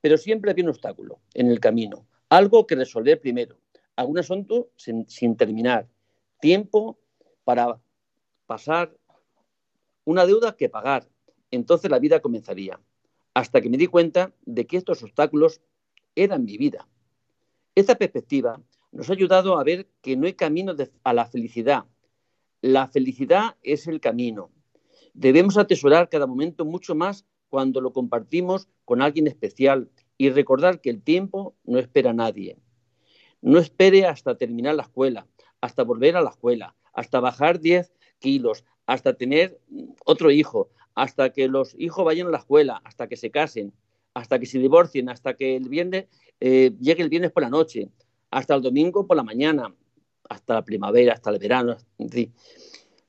pero 0.00 0.16
siempre 0.18 0.50
había 0.50 0.64
un 0.64 0.70
obstáculo 0.70 1.20
en 1.34 1.50
el 1.50 1.60
camino, 1.60 2.06
algo 2.28 2.66
que 2.66 2.74
resolver 2.74 3.20
primero, 3.20 3.58
algún 3.96 4.18
asunto 4.18 4.70
sin, 4.76 5.08
sin 5.08 5.36
terminar, 5.36 5.88
tiempo 6.40 6.98
para 7.44 7.80
pasar 8.46 8.92
una 10.04 10.26
deuda 10.26 10.56
que 10.56 10.68
pagar. 10.68 11.08
Entonces 11.50 11.90
la 11.90 11.98
vida 11.98 12.20
comenzaría. 12.20 12.80
Hasta 13.34 13.60
que 13.60 13.68
me 13.68 13.76
di 13.76 13.86
cuenta 13.86 14.32
de 14.44 14.66
que 14.66 14.76
estos 14.76 15.02
obstáculos 15.02 15.60
eran 16.14 16.44
mi 16.44 16.56
vida. 16.56 16.88
Esta 17.74 17.96
perspectiva 17.96 18.60
nos 18.96 19.10
ha 19.10 19.12
ayudado 19.12 19.58
a 19.58 19.64
ver 19.64 19.88
que 20.00 20.16
no 20.16 20.26
hay 20.26 20.32
camino 20.32 20.74
a 21.04 21.12
la 21.12 21.26
felicidad. 21.26 21.84
La 22.62 22.88
felicidad 22.88 23.56
es 23.62 23.86
el 23.86 24.00
camino. 24.00 24.50
Debemos 25.12 25.58
atesorar 25.58 26.08
cada 26.08 26.26
momento 26.26 26.64
mucho 26.64 26.94
más 26.94 27.26
cuando 27.50 27.82
lo 27.82 27.92
compartimos 27.92 28.68
con 28.86 29.02
alguien 29.02 29.26
especial 29.26 29.90
y 30.16 30.30
recordar 30.30 30.80
que 30.80 30.88
el 30.88 31.02
tiempo 31.02 31.54
no 31.64 31.78
espera 31.78 32.10
a 32.10 32.14
nadie. 32.14 32.56
No 33.42 33.58
espere 33.58 34.06
hasta 34.06 34.38
terminar 34.38 34.74
la 34.74 34.84
escuela, 34.84 35.26
hasta 35.60 35.84
volver 35.84 36.16
a 36.16 36.22
la 36.22 36.30
escuela, 36.30 36.74
hasta 36.94 37.20
bajar 37.20 37.60
10 37.60 37.92
kilos, 38.18 38.64
hasta 38.86 39.12
tener 39.12 39.60
otro 40.06 40.30
hijo, 40.30 40.70
hasta 40.94 41.30
que 41.34 41.48
los 41.48 41.74
hijos 41.78 42.02
vayan 42.02 42.28
a 42.28 42.30
la 42.30 42.38
escuela, 42.38 42.80
hasta 42.82 43.08
que 43.08 43.16
se 43.16 43.30
casen, 43.30 43.74
hasta 44.14 44.38
que 44.38 44.46
se 44.46 44.58
divorcien, 44.58 45.10
hasta 45.10 45.34
que 45.34 45.56
el 45.56 45.68
viernes 45.68 46.06
eh, 46.40 46.72
llegue 46.80 47.02
el 47.02 47.10
viernes 47.10 47.30
por 47.30 47.42
la 47.42 47.50
noche, 47.50 47.90
hasta 48.30 48.54
el 48.54 48.62
domingo 48.62 49.06
por 49.06 49.16
la 49.16 49.22
mañana, 49.22 49.74
hasta 50.28 50.54
la 50.54 50.64
primavera, 50.64 51.14
hasta 51.14 51.30
el 51.30 51.38
verano, 51.38 51.76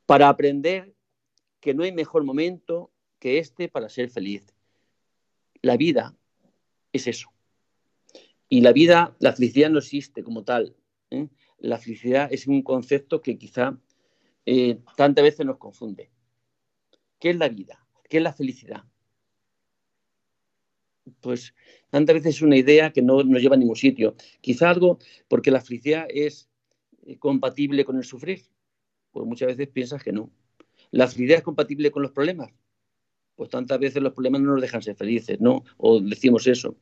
para 0.05 0.29
aprender 0.29 0.93
que 1.59 1.73
no 1.73 1.83
hay 1.83 1.91
mejor 1.91 2.23
momento 2.23 2.91
que 3.19 3.39
este 3.39 3.67
para 3.67 3.89
ser 3.89 4.09
feliz. 4.09 4.53
La 5.61 5.75
vida 5.77 6.15
es 6.93 7.07
eso. 7.07 7.31
Y 8.49 8.61
la 8.61 8.71
vida, 8.71 9.15
la 9.19 9.33
felicidad 9.33 9.69
no 9.69 9.79
existe 9.79 10.23
como 10.23 10.43
tal. 10.43 10.75
¿eh? 11.09 11.27
La 11.57 11.77
felicidad 11.77 12.31
es 12.31 12.47
un 12.47 12.61
concepto 12.61 13.21
que 13.21 13.37
quizá 13.37 13.77
eh, 14.45 14.79
tantas 14.95 15.23
veces 15.23 15.45
nos 15.45 15.57
confunde. 15.57 16.09
¿Qué 17.19 17.31
es 17.31 17.37
la 17.37 17.49
vida? 17.49 17.85
¿Qué 18.09 18.17
es 18.17 18.23
la 18.23 18.33
felicidad? 18.33 18.83
Pues 21.21 21.53
tantas 21.89 22.15
veces 22.15 22.35
es 22.35 22.41
una 22.41 22.57
idea 22.57 22.91
que 22.91 23.01
no 23.01 23.23
nos 23.23 23.41
lleva 23.41 23.55
a 23.55 23.59
ningún 23.59 23.75
sitio. 23.75 24.15
Quizá 24.41 24.69
algo 24.69 24.99
porque 25.27 25.51
la 25.51 25.61
felicidad 25.61 26.05
es 26.09 26.49
eh, 27.05 27.17
compatible 27.17 27.85
con 27.85 27.97
el 27.97 28.03
sufrir. 28.03 28.43
Pues 29.11 29.25
muchas 29.25 29.47
veces 29.49 29.67
piensas 29.69 30.03
que 30.03 30.11
no. 30.11 30.29
¿La 30.91 31.07
felicidad 31.07 31.39
es 31.39 31.43
compatible 31.43 31.91
con 31.91 32.03
los 32.03 32.11
problemas? 32.11 32.51
Pues 33.35 33.49
tantas 33.49 33.79
veces 33.79 34.01
los 34.01 34.13
problemas 34.13 34.41
no 34.41 34.53
nos 34.53 34.61
dejan 34.61 34.81
ser 34.81 34.95
felices, 34.95 35.39
¿no? 35.39 35.63
O 35.77 35.99
decimos 35.99 36.47
eso. 36.47 36.75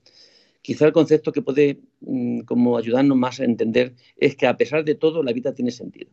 Quizá 0.61 0.85
el 0.87 0.93
concepto 0.93 1.31
que 1.31 1.41
puede 1.41 1.81
mm, 2.01 2.41
como 2.41 2.77
ayudarnos 2.77 3.17
más 3.17 3.39
a 3.39 3.45
entender 3.45 3.95
es 4.17 4.35
que 4.35 4.47
a 4.47 4.57
pesar 4.57 4.83
de 4.83 4.95
todo 4.95 5.21
la 5.21 5.33
vida 5.33 5.53
tiene 5.53 5.71
sentido 5.71 6.11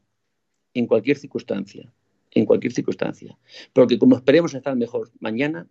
en 0.75 0.87
cualquier 0.87 1.16
circunstancia, 1.16 1.92
en 2.33 2.44
cualquier 2.46 2.72
circunstancia. 2.72 3.38
Porque 3.72 3.98
como 3.98 4.16
esperemos 4.16 4.55
estar 4.55 4.77
mejor 4.77 5.11
mañana, 5.20 5.68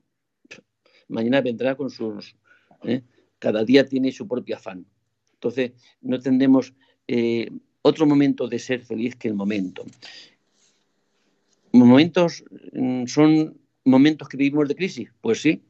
mañana 1.12 1.41
vendrá 1.41 1.76
con 1.76 1.89
sus... 1.89 2.36
¿eh? 2.84 3.04
Cada 3.39 3.63
día 3.63 3.86
tiene 3.86 4.12
su 4.12 4.28
propio 4.28 4.56
afán. 4.56 4.86
Entonces, 5.34 5.71
no 6.02 6.19
tendremos 6.19 6.74
eh, 7.08 7.50
otro 7.82 8.06
momento 8.06 8.47
de 8.47 8.60
ser 8.60 8.82
feliz 8.82 9.15
que 9.15 9.28
el 9.28 9.34
momento. 9.34 9.86
Momentos 11.71 12.43
mm, 12.74 13.06
son 13.06 13.58
momentos 13.84 14.28
que 14.28 14.38
vivimos 14.38 14.67
de 14.67 14.76
crisis, 14.76 15.10
pues 15.21 15.41
sí, 15.41 15.62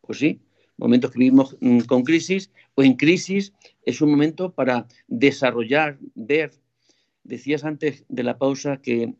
pues 0.00 0.18
sí, 0.18 0.40
momentos 0.76 1.12
que 1.12 1.18
vivimos 1.18 1.56
mm, 1.60 1.80
con 1.80 2.02
crisis 2.02 2.50
o 2.74 2.82
en 2.82 2.94
crisis 2.94 3.52
es 3.84 4.00
un 4.00 4.10
momento 4.10 4.52
para 4.52 4.86
desarrollar, 5.06 5.98
ver, 6.14 6.50
Decías 7.22 7.64
antes 7.64 8.04
de 8.08 8.22
la 8.22 8.38
pausa 8.38 8.78
que 8.78 9.14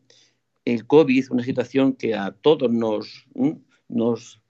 el 0.65 0.85
COVID, 0.87 1.31
una 1.31 1.43
situación 1.43 1.93
que 1.93 2.15
a 2.15 2.31
todos 2.31 2.71
nos, 2.71 3.25
nos 3.87 4.40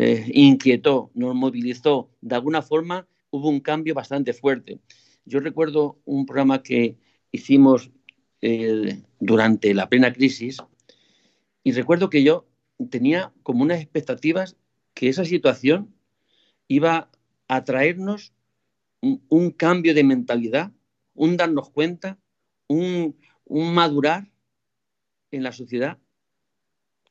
eh, 0.00 0.30
inquietó, 0.32 1.10
nos 1.14 1.34
movilizó, 1.34 2.08
de 2.20 2.36
alguna 2.36 2.62
forma 2.62 3.08
hubo 3.30 3.48
un 3.48 3.58
cambio 3.58 3.94
bastante 3.94 4.32
fuerte. 4.32 4.78
Yo 5.24 5.40
recuerdo 5.40 5.98
un 6.04 6.24
programa 6.24 6.62
que 6.62 6.96
hicimos 7.32 7.90
durante 9.18 9.74
la 9.74 9.88
plena 9.88 10.12
crisis 10.12 10.58
y 11.64 11.72
recuerdo 11.72 12.08
que 12.08 12.22
yo 12.22 12.46
tenía 12.88 13.32
como 13.42 13.64
unas 13.64 13.80
expectativas 13.80 14.56
que 14.94 15.08
esa 15.08 15.24
situación 15.24 15.92
iba 16.68 17.10
a 17.48 17.64
traernos 17.64 18.32
un 19.00 19.50
cambio 19.50 19.92
de 19.92 20.04
mentalidad, 20.04 20.70
un 21.14 21.36
darnos 21.36 21.70
cuenta 21.70 22.18
un, 22.68 23.16
madurar 23.48 24.30
en 25.30 25.42
la 25.42 25.52
sociedad 25.52 25.98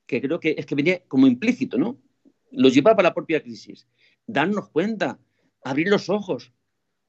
que 0.05 0.21
creo 0.21 0.39
que 0.39 0.55
es 0.57 0.65
que 0.65 0.75
venía 0.75 1.03
como 1.07 1.27
implícito, 1.27 1.77
¿no? 1.77 1.97
Lo 2.51 2.69
llevaba 2.69 3.03
la 3.03 3.13
propia 3.13 3.41
crisis. 3.41 3.87
Darnos 4.25 4.69
cuenta, 4.69 5.19
abrir 5.63 5.87
los 5.87 6.09
ojos, 6.09 6.51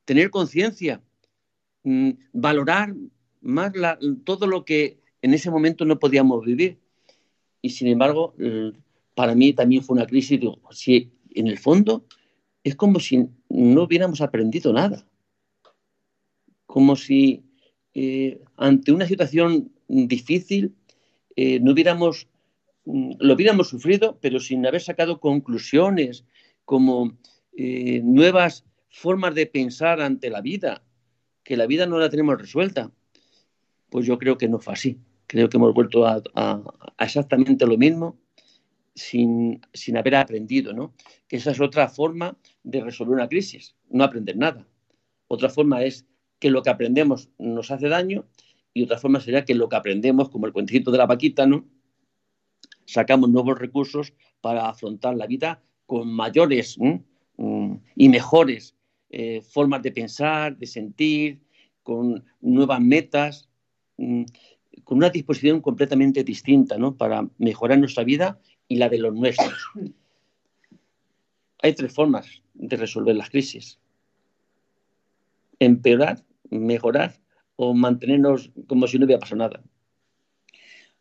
tener 0.04 0.30
conciencia, 0.30 1.02
mm, 1.84 2.10
valorar 2.32 2.94
más 3.40 3.72
todo 4.24 4.46
lo 4.46 4.64
que 4.64 5.00
en 5.22 5.34
ese 5.34 5.50
momento 5.50 5.84
no 5.84 5.98
podíamos 5.98 6.44
vivir. 6.44 6.78
Y 7.60 7.70
sin 7.70 7.88
embargo, 7.88 8.34
para 9.14 9.34
mí 9.34 9.52
también 9.52 9.82
fue 9.82 9.96
una 9.96 10.06
crisis. 10.06 10.40
Si 10.70 11.10
en 11.34 11.46
el 11.48 11.58
fondo 11.58 12.04
es 12.64 12.76
como 12.76 13.00
si 13.00 13.28
no 13.48 13.82
hubiéramos 13.82 14.20
aprendido 14.20 14.72
nada. 14.72 15.06
Como 16.66 16.96
si 16.96 17.42
eh, 17.94 18.40
ante 18.56 18.92
una 18.92 19.06
situación 19.06 19.72
difícil 19.88 20.74
eh, 21.34 21.60
no 21.60 21.72
hubiéramos, 21.72 22.28
lo 23.18 23.34
hubiéramos 23.34 23.68
sufrido, 23.68 24.18
pero 24.20 24.40
sin 24.40 24.66
haber 24.66 24.80
sacado 24.80 25.20
conclusiones 25.20 26.24
como 26.64 27.18
eh, 27.56 28.00
nuevas 28.02 28.64
formas 28.88 29.34
de 29.34 29.46
pensar 29.46 30.00
ante 30.00 30.30
la 30.30 30.40
vida, 30.40 30.82
que 31.42 31.56
la 31.56 31.66
vida 31.66 31.86
no 31.86 31.98
la 31.98 32.08
tenemos 32.08 32.38
resuelta. 32.38 32.90
Pues 33.90 34.06
yo 34.06 34.18
creo 34.18 34.38
que 34.38 34.48
no 34.48 34.58
fue 34.58 34.72
así. 34.72 34.98
Creo 35.26 35.48
que 35.48 35.58
hemos 35.58 35.74
vuelto 35.74 36.06
a, 36.06 36.22
exactamente 36.98 37.66
lo 37.66 37.76
mismo 37.76 38.18
sin, 38.94 39.60
sin, 39.72 39.96
haber 39.96 40.16
aprendido, 40.16 40.72
¿no? 40.72 40.94
Que 41.28 41.36
esa 41.36 41.50
es 41.50 41.60
otra 41.60 41.88
forma 41.88 42.36
de 42.62 42.80
resolver 42.80 43.14
una 43.14 43.28
crisis, 43.28 43.76
no 43.90 44.04
aprender 44.04 44.36
nada. 44.36 44.66
Otra 45.28 45.50
forma 45.50 45.84
es 45.84 46.06
que 46.38 46.50
lo 46.50 46.62
que 46.62 46.70
aprendemos 46.70 47.28
nos 47.38 47.70
hace 47.70 47.88
daño 47.88 48.26
y 48.72 48.82
otra 48.84 48.98
forma 48.98 49.20
sería 49.20 49.44
que 49.44 49.54
lo 49.54 49.68
que 49.68 49.76
aprendemos, 49.76 50.30
como 50.30 50.46
el 50.46 50.52
cuentecito 50.52 50.90
de 50.90 50.98
la 50.98 51.06
vaquita, 51.06 51.46
¿no? 51.46 51.66
Sacamos 52.88 53.28
nuevos 53.28 53.58
recursos 53.58 54.14
para 54.40 54.66
afrontar 54.66 55.14
la 55.14 55.26
vida 55.26 55.60
con 55.84 56.10
mayores 56.10 56.78
mm, 56.78 57.74
y 57.94 58.08
mejores 58.08 58.74
eh, 59.10 59.42
formas 59.42 59.82
de 59.82 59.92
pensar, 59.92 60.56
de 60.56 60.66
sentir, 60.66 61.38
con 61.82 62.24
nuevas 62.40 62.80
metas, 62.80 63.50
con 63.98 64.96
una 64.96 65.10
disposición 65.10 65.60
completamente 65.60 66.24
distinta 66.24 66.78
¿no? 66.78 66.96
para 66.96 67.28
mejorar 67.36 67.78
nuestra 67.78 68.04
vida 68.04 68.40
y 68.68 68.76
la 68.76 68.88
de 68.88 68.98
los 68.98 69.14
nuestros. 69.14 69.68
Hay 71.60 71.74
tres 71.74 71.92
formas 71.92 72.42
de 72.54 72.76
resolver 72.78 73.14
las 73.16 73.28
crisis. 73.28 73.78
Empeorar, 75.58 76.24
mejorar 76.48 77.20
o 77.56 77.74
mantenernos 77.74 78.50
como 78.66 78.86
si 78.86 78.98
no 78.98 79.04
hubiera 79.04 79.20
pasado 79.20 79.40
nada? 79.40 79.62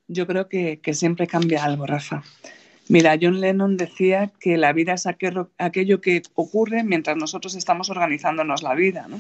Yo 0.08 0.26
creo 0.26 0.48
que, 0.48 0.80
siempre 0.94 1.28
cambia 1.28 1.64
algo, 1.64 1.86
Rafa. 1.86 2.24
Mira, 2.88 3.18
John 3.22 3.42
Lennon 3.42 3.76
decía 3.76 4.32
que 4.40 4.56
la 4.58 4.72
vida 4.72 4.94
es 4.94 5.06
aquello, 5.06 5.50
aquello, 5.58 6.00
que 6.00 6.22
ocurre 6.36 6.84
mientras 6.84 7.18
nosotros 7.18 7.56
estamos 7.56 7.90
organizándonos 7.90 8.64
la 8.64 8.74
vida, 8.76 9.08
¿no? 9.10 9.20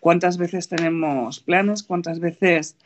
¿Cuántas 0.00 0.38
veces 0.38 0.68
tenemos 0.68 1.40
planes? 1.40 1.82
¿Cuántas 1.82 2.20
veces 2.20 2.76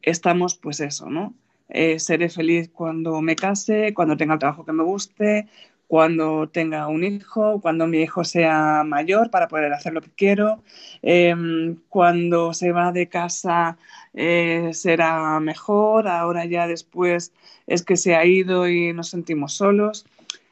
estamos, 0.00 0.56
pues 0.56 0.80
eso, 0.80 1.10
¿no? 1.10 1.34
Eh, 1.68 1.98
seré 1.98 2.28
feliz 2.30 2.70
cuando 2.70 3.20
me 3.20 3.36
case, 3.36 3.92
cuando 3.94 4.16
tenga 4.16 4.34
el 4.34 4.40
trabajo 4.40 4.64
que 4.64 4.72
me 4.72 4.82
guste, 4.82 5.48
cuando 5.90 6.48
tenga 6.48 6.86
un 6.86 7.02
hijo, 7.02 7.60
cuando 7.60 7.88
mi 7.88 7.98
hijo 8.02 8.22
sea 8.22 8.84
mayor 8.84 9.28
para 9.28 9.48
poder 9.48 9.72
hacer 9.72 9.92
lo 9.92 10.00
que 10.00 10.10
quiero, 10.10 10.62
em, 11.02 11.78
cuando 11.88 12.54
se 12.54 12.70
va 12.70 12.92
de 12.92 13.08
casa 13.08 13.76
eh, 14.14 14.70
será 14.72 15.40
mejor, 15.40 16.06
ahora 16.06 16.44
ya 16.44 16.68
después 16.68 17.32
es 17.66 17.82
que 17.82 17.96
se 17.96 18.14
ha 18.14 18.24
ido 18.24 18.68
y 18.68 18.92
nos 18.92 19.08
sentimos 19.10 19.54
solos. 19.54 20.06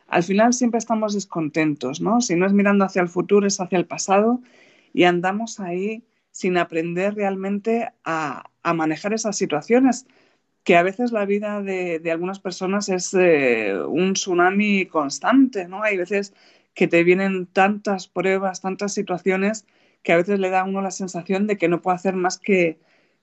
Al 0.09 0.24
final 0.24 0.53
siempre 0.55 0.79
estamos 0.79 1.14
descontentos, 1.14 2.01
¿no? 2.01 2.20
Si 2.20 2.35
no 2.35 2.44
es 2.44 2.53
mirando 2.53 2.85
hacia 2.85 3.03
el 3.03 3.09
futuro, 3.09 3.46
es 3.46 3.61
hacia 3.61 3.79
el 3.79 3.87
pasado 3.87 4.40
y 4.92 5.05
andamos 5.05 5.61
ahí 5.61 6.03
sin 6.33 6.57
aprender 6.59 7.14
realmente 7.14 7.88
a, 8.05 8.51
a 8.64 8.74
manejar 8.74 9.14
esas 9.14 9.37
situaciones 9.37 10.05
que 10.68 10.76
a 10.76 10.83
veces 10.83 11.12
la 11.12 11.24
vida 11.24 11.62
de, 11.62 12.11
algunas 12.12 12.40
personas 12.40 12.90
es 12.90 13.14
eh, 13.14 13.74
un 13.88 14.12
tsunami 14.12 14.85
constante, 14.85 15.66
¿no? 15.66 15.83
Hay 15.83 15.96
veces 15.96 16.35
que 16.74 16.87
te 16.87 17.04
vienen 17.04 17.46
tantas 17.46 18.07
pruebas, 18.07 18.61
tantas 18.61 18.92
situaciones 18.92 19.66
que 20.02 20.12
a 20.12 20.18
veces 20.18 20.38
le 20.38 20.50
da 20.50 20.61
a 20.61 20.64
uno 20.64 20.83
la 20.83 20.90
sensación 20.90 21.46
de 21.46 21.57
que 21.57 21.68
no 21.68 21.81
puede 21.81 21.94
hacer 21.94 22.16
más 22.16 22.37
que, 22.37 22.78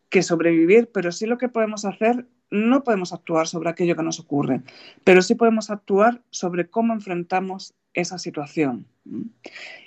que 0.10 0.24
sobrevivir, 0.24 0.90
pero 0.92 1.12
sí 1.12 1.28
lo 1.28 1.38
que 1.38 1.48
podemos 1.48 1.86
hacer 1.86 2.26
no 2.50 2.84
podemos 2.84 3.14
actuar 3.14 3.48
sobre 3.48 3.70
aquello 3.70 3.96
que 3.96 4.02
nos 4.02 4.20
ocurre, 4.20 4.64
pero 5.04 5.22
sí 5.22 5.36
podemos 5.36 5.70
actuar 5.70 6.24
sobre 6.32 6.68
cómo 6.68 6.94
enfrentamos 6.94 7.76
esa 7.94 8.18
situación. 8.18 8.88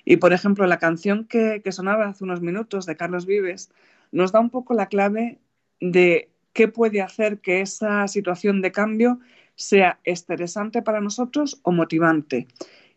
Y, 0.05 0.19
por 0.19 0.33
ejemplo, 0.33 0.65
la 0.69 0.79
canción 0.79 1.25
que, 1.25 1.61
que 1.65 1.73
sonaba 1.73 2.07
hace 2.07 2.23
unos 2.23 2.41
minutos 2.41 2.87
de 2.87 2.97
Carlos 2.97 3.27
Vives 3.27 3.73
nos 4.13 4.31
da 4.31 4.39
un 4.39 4.51
poco 4.51 4.75
la 4.75 4.87
clave 4.87 5.41
de 5.81 6.31
qué 6.59 6.67
puede 6.67 7.03
hacer 7.03 7.39
que 7.39 7.61
esa 7.61 8.09
situación 8.09 8.63
de 8.63 8.73
cambio 8.73 9.21
sea 9.55 10.01
estresante 10.03 10.83
para 10.83 11.01
nosotros 11.01 11.61
o 11.63 11.71
motivante. 11.71 12.49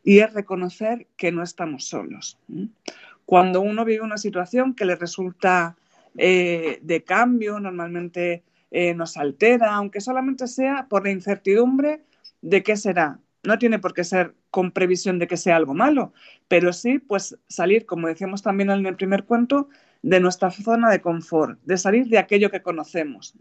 Y 0.04 0.17
es 0.17 0.34
reconocer 0.34 1.06
que 1.15 1.32
no 1.32 1.43
estamos 1.43 1.86
solos. 1.86 2.39
Cuando 3.24 3.62
uno 3.62 3.86
vive 3.86 4.02
una 4.02 4.17
situación 4.17 4.74
que 4.74 4.86
le 4.86 4.95
resulta 4.95 5.78
eh, 6.17 6.80
de 6.82 7.04
cambio, 7.04 7.60
normalmente 7.60 8.41
eh, 8.71 8.95
nos 8.95 9.15
altera, 9.15 9.76
aunque 9.76 10.02
solamente 10.02 10.47
sea 10.47 10.88
por 10.89 11.04
la 11.04 11.12
incertidumbre 11.12 12.02
de 12.41 12.63
qué 12.63 12.76
será. 12.76 13.19
No 13.43 13.60
tiene 13.60 13.78
por 13.78 13.93
qué 13.93 14.04
ser 14.04 14.34
con 14.50 14.71
previsión 14.71 15.19
de 15.19 15.28
que 15.28 15.38
sea 15.38 15.56
algo 15.56 15.76
malo, 15.76 16.13
pero 16.47 16.74
sí, 16.74 16.97
pues 16.97 17.38
salir, 17.47 17.86
como 17.86 18.08
decíamos 18.08 18.41
también 18.41 18.71
en 18.71 18.88
el 18.88 18.95
primer 18.95 19.26
cuento, 19.26 19.69
de 20.02 20.20
nuestra 20.20 20.52
zona 20.52 20.90
de 20.90 21.02
confort, 21.02 21.60
de 21.64 21.78
salir 21.78 22.08
de 22.08 22.18
aquello 22.18 22.50
que 22.50 22.62
conocemos. 22.62 23.36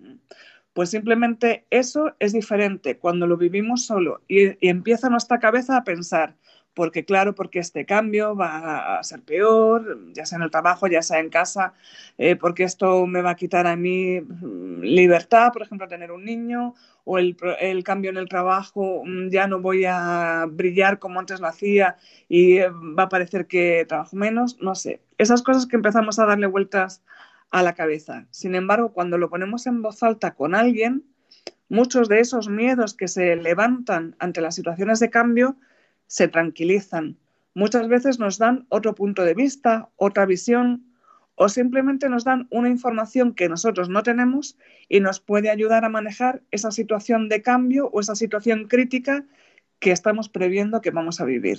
Pues 0.72 0.90
simplemente 0.90 1.66
eso 1.70 2.14
es 2.18 2.32
diferente 2.32 2.98
cuando 2.98 3.26
lo 3.26 3.36
vivimos 3.36 3.84
solo 3.84 4.22
y, 4.28 4.56
empieza 4.66 5.10
nuestra 5.10 5.38
cabeza 5.38 5.76
a 5.76 5.84
pensar, 5.84 6.36
porque 6.74 7.04
claro, 7.04 7.34
porque 7.34 7.58
este 7.58 7.84
cambio 7.84 8.36
va 8.36 8.98
a 8.98 9.02
ser 9.02 9.22
peor, 9.22 10.12
ya 10.12 10.24
sea 10.26 10.36
en 10.36 10.42
el 10.42 10.50
trabajo, 10.50 10.86
ya 10.86 11.02
sea 11.02 11.20
en 11.20 11.30
casa, 11.30 11.74
eh, 12.18 12.36
porque 12.36 12.64
esto 12.64 13.06
me 13.06 13.22
va 13.22 13.30
a 13.30 13.36
quitar 13.36 13.66
a 13.66 13.76
mí 13.76 14.20
mm, 14.20 14.80
libertad, 14.82 15.52
por 15.52 15.62
ejemplo, 15.62 15.88
tener 15.88 16.12
un 16.12 16.24
niño, 16.24 16.74
o 17.04 17.18
el, 17.18 17.36
el, 17.60 17.82
cambio 17.82 18.10
en 18.10 18.16
el 18.16 18.28
trabajo, 18.28 19.02
mm, 19.04 19.28
ya 19.30 19.46
no 19.46 19.60
voy 19.60 19.84
a 19.84 20.46
brillar 20.48 20.98
como 20.98 21.18
antes 21.18 21.40
lo 21.40 21.48
hacía 21.48 21.96
y 22.28 22.58
eh, 22.58 22.68
va 22.70 23.04
a 23.04 23.08
parecer 23.08 23.46
que 23.46 23.84
trabajo 23.88 24.16
menos, 24.16 24.58
no 24.60 24.74
sé. 24.74 25.00
Esas 25.18 25.42
cosas 25.42 25.66
que 25.66 25.76
empezamos 25.76 26.18
a 26.18 26.26
darle 26.26 26.46
vueltas 26.46 27.02
a 27.50 27.62
la 27.62 27.74
cabeza. 27.74 28.26
Sin 28.30 28.54
embargo, 28.54 28.92
cuando 28.92 29.18
lo 29.18 29.28
ponemos 29.28 29.66
en 29.66 29.82
voz 29.82 30.02
alta 30.02 30.34
con 30.34 30.54
alguien, 30.54 31.04
muchos 31.68 32.08
de 32.08 32.20
esos 32.20 32.48
miedos 32.48 32.94
que 32.94 33.08
se 33.08 33.36
levantan 33.36 34.16
ante 34.18 34.40
las 34.40 34.54
situaciones 34.54 35.00
de 35.00 35.10
cambio, 35.10 35.56
se 36.10 36.26
tranquilizan. 36.26 37.16
Muchas 37.54 37.86
veces 37.86 38.18
nos 38.18 38.36
dan 38.36 38.66
otro 38.68 38.96
punto 38.96 39.22
de 39.22 39.32
vista, 39.32 39.90
otra 39.94 40.26
visión 40.26 40.84
o 41.36 41.48
simplemente 41.48 42.08
nos 42.08 42.24
dan 42.24 42.48
una 42.50 42.68
información 42.68 43.32
que 43.32 43.48
nosotros 43.48 43.88
no 43.88 44.02
tenemos 44.02 44.58
y 44.88 44.98
nos 44.98 45.20
puede 45.20 45.50
ayudar 45.50 45.84
a 45.84 45.88
manejar 45.88 46.42
esa 46.50 46.72
situación 46.72 47.28
de 47.28 47.42
cambio 47.42 47.88
o 47.92 48.00
esa 48.00 48.16
situación 48.16 48.66
crítica 48.66 49.24
que 49.78 49.92
estamos 49.92 50.28
previendo 50.28 50.80
que 50.80 50.90
vamos 50.90 51.20
a 51.20 51.24
vivir. 51.24 51.58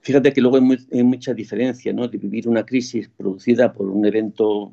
Fíjate 0.00 0.32
que 0.32 0.40
luego 0.40 0.56
hay, 0.56 1.04
mucha 1.04 1.32
diferencia 1.34 1.92
¿no? 1.92 2.08
de 2.08 2.18
vivir 2.18 2.48
una 2.48 2.66
crisis 2.66 3.08
producida 3.08 3.72
por 3.72 3.88
un 3.88 4.04
evento 4.06 4.72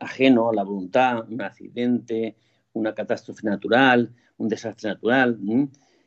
ajeno 0.00 0.48
a 0.48 0.54
la 0.54 0.64
voluntad, 0.64 1.30
un 1.30 1.42
accidente, 1.42 2.34
una 2.72 2.94
catástrofe 2.94 3.42
natural, 3.46 4.10
un 4.38 4.48
desastre 4.48 4.88
natural, 4.88 5.38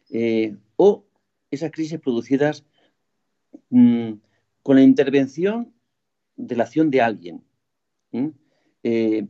eh, 0.10 0.56
o 0.76 1.06
esas 1.52 1.72
crisis 1.72 2.00
producidas 2.00 2.64
mmm, 3.70 4.14
con 4.64 4.76
la 4.76 4.84
intervención 4.84 5.74
de 6.36 6.56
la 6.56 6.64
acción 6.64 6.90
de 6.90 7.02
alguien. 7.02 7.44
Eh, 8.84 9.28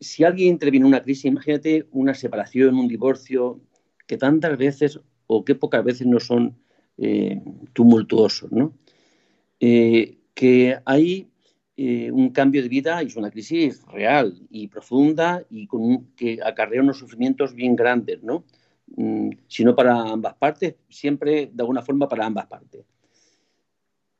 si 0.00 0.24
alguien 0.24 0.50
interviene 0.50 0.84
en 0.84 0.88
una 0.88 1.02
crisis, 1.02 1.24
imagínate 1.24 1.86
una 1.90 2.14
separación, 2.14 2.76
un 2.76 2.88
divorcio, 2.88 3.60
que 4.06 4.16
tantas 4.16 4.56
veces 4.56 5.00
o 5.26 5.44
que 5.44 5.54
pocas 5.54 5.84
veces 5.84 6.06
no 6.06 6.20
son 6.20 6.56
eh, 6.96 7.42
tumultuosos, 7.72 8.50
¿no? 8.52 8.74
Eh, 9.60 10.18
que 10.34 10.78
hay 10.84 11.28
un 12.10 12.30
cambio 12.30 12.60
de 12.60 12.68
vida 12.68 13.00
y 13.00 13.06
es 13.06 13.14
una 13.14 13.30
crisis 13.30 13.84
real 13.86 14.34
y 14.50 14.66
profunda 14.66 15.44
y 15.48 15.68
que 16.16 16.40
acarrea 16.44 16.82
unos 16.82 16.98
sufrimientos 16.98 17.54
bien 17.54 17.76
grandes, 17.76 18.20
¿no? 18.24 18.44
Mm, 18.96 19.30
sino 19.46 19.74
para 19.74 20.00
ambas 20.00 20.34
partes, 20.34 20.76
siempre 20.88 21.50
de 21.52 21.62
alguna 21.62 21.82
forma 21.82 22.08
para 22.08 22.26
ambas 22.26 22.46
partes. 22.46 22.84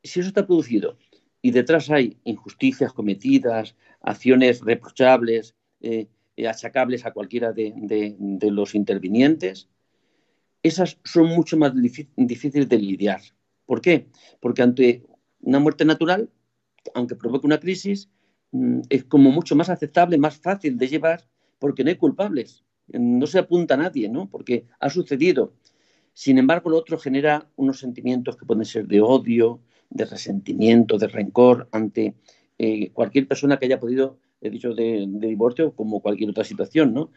Si 0.02 0.20
eso 0.20 0.28
está 0.28 0.46
producido 0.46 0.96
y 1.42 1.50
detrás 1.50 1.90
hay 1.90 2.16
injusticias 2.24 2.92
cometidas, 2.92 3.74
acciones 4.00 4.60
reprochables, 4.60 5.54
eh, 5.80 6.08
achacables 6.46 7.04
a 7.06 7.12
cualquiera 7.12 7.52
de, 7.52 7.72
de, 7.76 8.16
de, 8.18 8.50
los 8.50 8.74
intervinientes, 8.74 9.68
esas 10.62 10.98
son 11.04 11.26
mucho 11.28 11.56
más 11.56 11.72
difíciles 12.16 12.68
de 12.68 12.78
lidiar. 12.78 13.20
¿Por 13.66 13.80
qué? 13.80 14.08
Porque 14.40 14.62
ante 14.62 15.04
una 15.40 15.58
muerte 15.58 15.84
natural, 15.84 16.30
aunque 16.94 17.16
provoque 17.16 17.46
una 17.46 17.60
crisis, 17.60 18.08
mm, 18.52 18.82
es 18.88 19.04
como 19.04 19.30
mucho 19.30 19.56
más 19.56 19.68
aceptable, 19.68 20.18
más 20.18 20.38
fácil 20.38 20.78
de 20.78 20.88
llevar, 20.88 21.28
porque 21.58 21.82
no 21.82 21.90
hay 21.90 21.96
culpables 21.96 22.64
no 22.92 23.26
se 23.26 23.38
apunta 23.38 23.74
a 23.74 23.78
nadie, 23.78 24.08
¿no? 24.08 24.28
Porque 24.28 24.66
ha 24.80 24.90
sucedido. 24.90 25.52
Sin 26.12 26.38
embargo, 26.38 26.70
lo 26.70 26.78
otro 26.78 26.98
genera 26.98 27.48
unos 27.56 27.78
sentimientos 27.78 28.36
que 28.36 28.46
pueden 28.46 28.64
ser 28.64 28.86
de 28.86 29.00
odio, 29.00 29.60
de 29.90 30.04
resentimiento, 30.04 30.98
de 30.98 31.08
rencor 31.08 31.68
ante 31.72 32.14
eh, 32.58 32.90
cualquier 32.92 33.28
persona 33.28 33.58
que 33.58 33.66
haya 33.66 33.80
podido, 33.80 34.18
he 34.40 34.50
dicho, 34.50 34.74
de, 34.74 35.06
divorcio, 35.08 35.72
como 35.72 36.00
cualquier 36.00 36.30
otra 36.30 36.44
situación, 36.44 36.92
¿no? 36.92 37.10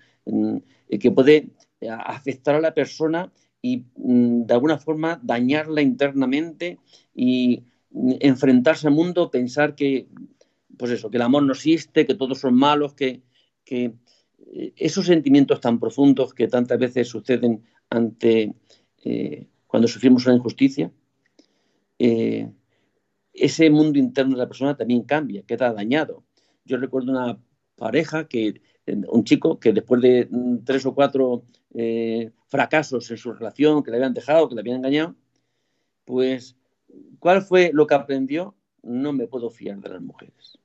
Eh, 0.87 0.99
que 0.99 1.11
puede 1.11 1.49
afectar 1.89 2.55
a 2.55 2.61
la 2.61 2.73
persona 2.73 3.31
y 3.61 3.85
mm, 3.95 4.43
de 4.43 4.53
alguna 4.53 4.77
forma 4.77 5.19
dañarla 5.23 5.81
internamente 5.81 6.79
y 7.13 7.63
mm, 7.91 8.13
enfrentarse 8.19 8.87
al 8.87 8.93
mundo, 8.93 9.31
pensar 9.31 9.75
que, 9.75 10.07
pues 10.77 10.91
eso, 10.91 11.09
que 11.09 11.17
el 11.17 11.23
amor 11.23 11.43
no 11.43 11.53
existe, 11.53 12.05
que 12.05 12.15
todos 12.15 12.39
son 12.39 12.55
malos, 12.55 12.93
que, 12.93 13.21
eh, 13.69 13.93
esos 14.51 15.05
sentimientos 15.05 15.61
tan 15.61 15.79
profundos 15.79 16.33
que 16.33 16.47
tantas 16.47 16.77
veces 16.77 17.07
suceden 17.07 17.63
ante 17.89 18.53
eh, 19.03 19.47
cuando 19.65 19.87
sufrimos 19.87 20.25
una 20.25 20.35
injusticia, 20.35 20.91
eh, 21.97 22.51
ese 23.33 23.69
mundo 23.69 23.97
interno 23.97 24.33
de 24.33 24.39
la 24.39 24.47
persona 24.47 24.75
también 24.75 25.03
cambia, 25.03 25.43
queda 25.43 25.71
dañado. 25.71 26.23
Yo 26.65 26.77
recuerdo 26.77 27.11
una 27.11 27.39
pareja 27.77 28.27
que, 28.27 28.61
un 28.85 29.23
chico 29.23 29.59
que 29.59 29.71
después 29.71 30.01
de 30.01 30.27
mm, 30.29 30.65
tres 30.65 30.85
o 30.85 30.93
cuatro 30.93 31.43
eh, 31.73 32.31
fracasos 32.47 33.09
en 33.09 33.17
su 33.17 33.31
relación, 33.31 33.81
que 33.83 33.91
le 33.91 33.97
habían 33.97 34.13
dejado, 34.13 34.49
que 34.49 34.55
le 34.55 34.61
habían 34.61 34.77
engañado, 34.77 35.15
pues, 36.03 36.57
¿cuál 37.19 37.41
fue 37.41 37.71
lo 37.73 37.87
que 37.87 37.95
aprendió? 37.95 38.55
No 38.83 39.13
me 39.13 39.27
puedo 39.27 39.49
fiar 39.49 39.79
de 39.79 39.89
las 39.89 40.01
mujeres 40.01 40.59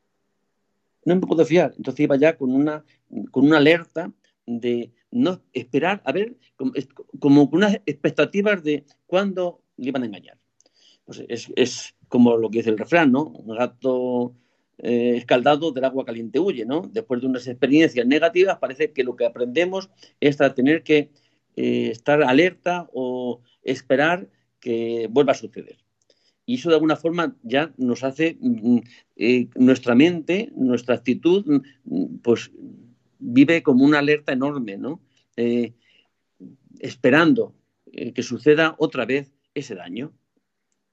no 1.06 1.14
me 1.14 1.20
puedo 1.22 1.44
fiar. 1.46 1.72
Entonces 1.76 2.00
iba 2.00 2.16
ya 2.16 2.36
con 2.36 2.52
una, 2.52 2.84
con 3.30 3.46
una 3.46 3.58
alerta 3.58 4.12
de 4.46 4.92
no 5.10 5.42
esperar, 5.52 6.02
a 6.04 6.12
ver, 6.12 6.36
como, 7.18 7.50
con 7.50 7.58
unas 7.58 7.80
expectativas 7.86 8.62
de 8.62 8.84
cuándo 9.06 9.62
le 9.76 9.88
iban 9.88 10.02
a 10.02 10.06
engañar. 10.06 10.38
Pues 11.04 11.24
es, 11.28 11.48
es, 11.56 11.94
como 12.08 12.36
lo 12.36 12.50
que 12.50 12.58
dice 12.58 12.70
el 12.70 12.78
refrán, 12.78 13.12
¿no? 13.12 13.24
Un 13.24 13.56
gato 13.56 14.34
eh, 14.78 15.14
escaldado 15.16 15.72
del 15.72 15.84
agua 15.84 16.04
caliente 16.04 16.38
huye, 16.38 16.64
¿no? 16.64 16.82
Después 16.82 17.20
de 17.20 17.26
unas 17.26 17.46
experiencias 17.46 18.06
negativas, 18.06 18.58
parece 18.58 18.92
que 18.92 19.04
lo 19.04 19.16
que 19.16 19.26
aprendemos 19.26 19.90
es 20.20 20.40
a 20.40 20.54
tener 20.54 20.82
que 20.82 21.10
eh, 21.56 21.90
estar 21.90 22.22
alerta 22.22 22.88
o 22.92 23.40
esperar 23.62 24.28
que 24.60 25.08
vuelva 25.10 25.32
a 25.32 25.36
suceder 25.36 25.78
y 26.46 26.54
eso 26.54 26.68
de 26.68 26.76
alguna 26.76 26.96
forma 26.96 27.36
ya 27.42 27.74
nos 27.76 28.04
hace 28.04 28.38
mm, 28.40 28.78
eh, 29.16 29.48
nuestra 29.56 29.94
mente, 29.96 30.52
nuestra 30.54 30.94
actitud, 30.94 31.44
mm, 31.84 32.18
pues 32.22 32.52
vive 33.26 33.62
como 33.62 33.84
una 33.84 33.98
alerta 33.98 34.32
enorme, 34.32 34.76
¿no? 34.76 35.00
Eh, 35.36 35.74
esperando 36.78 37.54
eh, 37.92 38.12
que 38.12 38.22
suceda 38.22 38.76
otra 38.78 39.04
vez 39.04 39.32
ese 39.54 39.74
daño. 39.74 40.12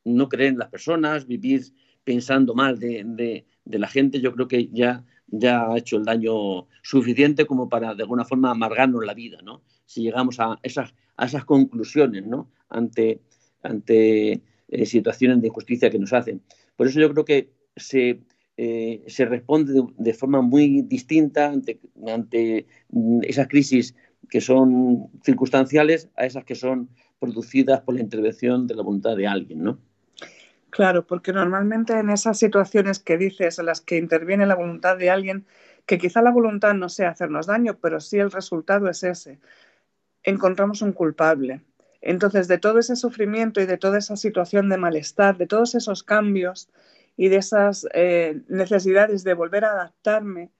No 0.03 0.29
creer 0.29 0.53
en 0.53 0.57
las 0.57 0.69
personas, 0.69 1.27
vivir 1.27 1.61
pensando 2.03 2.55
mal 2.55 2.79
de, 2.79 3.45
la 3.65 3.88
gente, 3.88 4.19
yo 4.19 4.34
creo 4.34 4.47
que 4.47 4.67
ya, 4.67 5.05
ya 5.27 5.67
ha 5.67 5.77
hecho 5.77 5.97
el 5.97 6.05
daño 6.05 6.67
suficiente 6.81 7.45
como 7.45 7.69
para 7.69 7.93
de 7.93 8.03
alguna 8.03 8.25
forma 8.25 8.51
amargarnos 8.51 9.05
la 9.05 9.13
vida, 9.13 9.38
¿no? 9.43 9.61
Si 9.86 10.01
llegamos 10.01 10.39
a 10.39 10.59
esas, 10.63 10.93
a 11.15 11.25
esas 11.25 11.45
conclusiones, 11.45 12.25
¿no? 12.25 12.51
Ante, 12.67 13.21
ante 13.61 14.41
eh, 14.67 14.86
situaciones 14.86 15.39
de 15.39 15.47
injusticia 15.47 15.89
que 15.89 15.99
nos 15.99 16.11
hacen. 16.13 16.41
Por 16.75 16.88
eso 16.88 16.99
yo 16.99 17.11
creo 17.11 17.25
que 17.25 17.53
se, 17.75 18.21
eh, 18.56 19.04
se 19.08 19.26
responde 19.26 19.84
de, 19.97 20.14
forma 20.14 20.41
muy 20.41 20.84
distinta 20.84 21.47
ante, 21.47 21.80
ante 22.08 22.68
mm, 22.89 23.22
esas 23.24 23.47
crisis 23.47 23.95
que 24.30 24.41
son 24.41 25.10
circunstanciales 25.24 26.10
a 26.16 26.26
esas 26.26 26.43
que 26.43 26.56
son 26.56 26.89
producidas 27.20 27.82
por 27.82 27.95
la 27.95 28.01
intervención 28.01 28.68
de 28.68 28.76
la 28.76 28.84
voluntad 28.84 29.16
de 29.16 29.28
alguien, 29.28 29.64
¿no? 29.64 29.80
Claro, 30.70 31.06
porque 31.06 31.34
normalmente 31.34 31.93
en 31.93 32.10
esas 32.10 32.39
situaciones 32.39 32.99
que 32.99 33.18
dices, 33.18 33.60
en 33.60 33.68
las 33.68 33.82
que 33.82 33.97
interviene 33.97 34.47
la 34.47 34.56
voluntad 34.56 34.97
de 34.97 35.10
alguien, 35.10 35.45
que 35.86 35.97
quizá 35.97 36.22
la 36.22 36.32
voluntad 36.32 36.74
no 36.74 36.89
sea 36.89 37.10
hacernos 37.10 37.45
daño, 37.47 37.78
pero 37.80 37.99
sí 37.99 38.18
el 38.18 38.32
resultado 38.32 38.89
es 38.89 39.04
ese. 39.04 39.39
Encontramos 40.24 40.82
un 40.82 40.93
culpable. 40.93 41.62
Entonces, 42.01 42.47
de 42.47 42.58
todo 42.58 42.80
ese 42.80 42.95
sufrimiento 42.95 43.62
y 43.62 43.66
de 43.66 43.78
toda 43.78 43.99
esa 43.99 44.16
situación 44.16 44.68
de 44.70 44.78
malestar, 44.78 45.38
de 45.38 45.47
todos 45.47 45.76
esos 45.76 46.04
cambios 46.04 46.70
y 47.16 47.30
de 47.30 47.38
esas 47.38 47.88
eh, 47.93 48.41
necesidades 48.47 49.24
de 49.24 49.34
volver 49.34 49.66
a 49.66 49.72
adaptarme, 49.72 50.51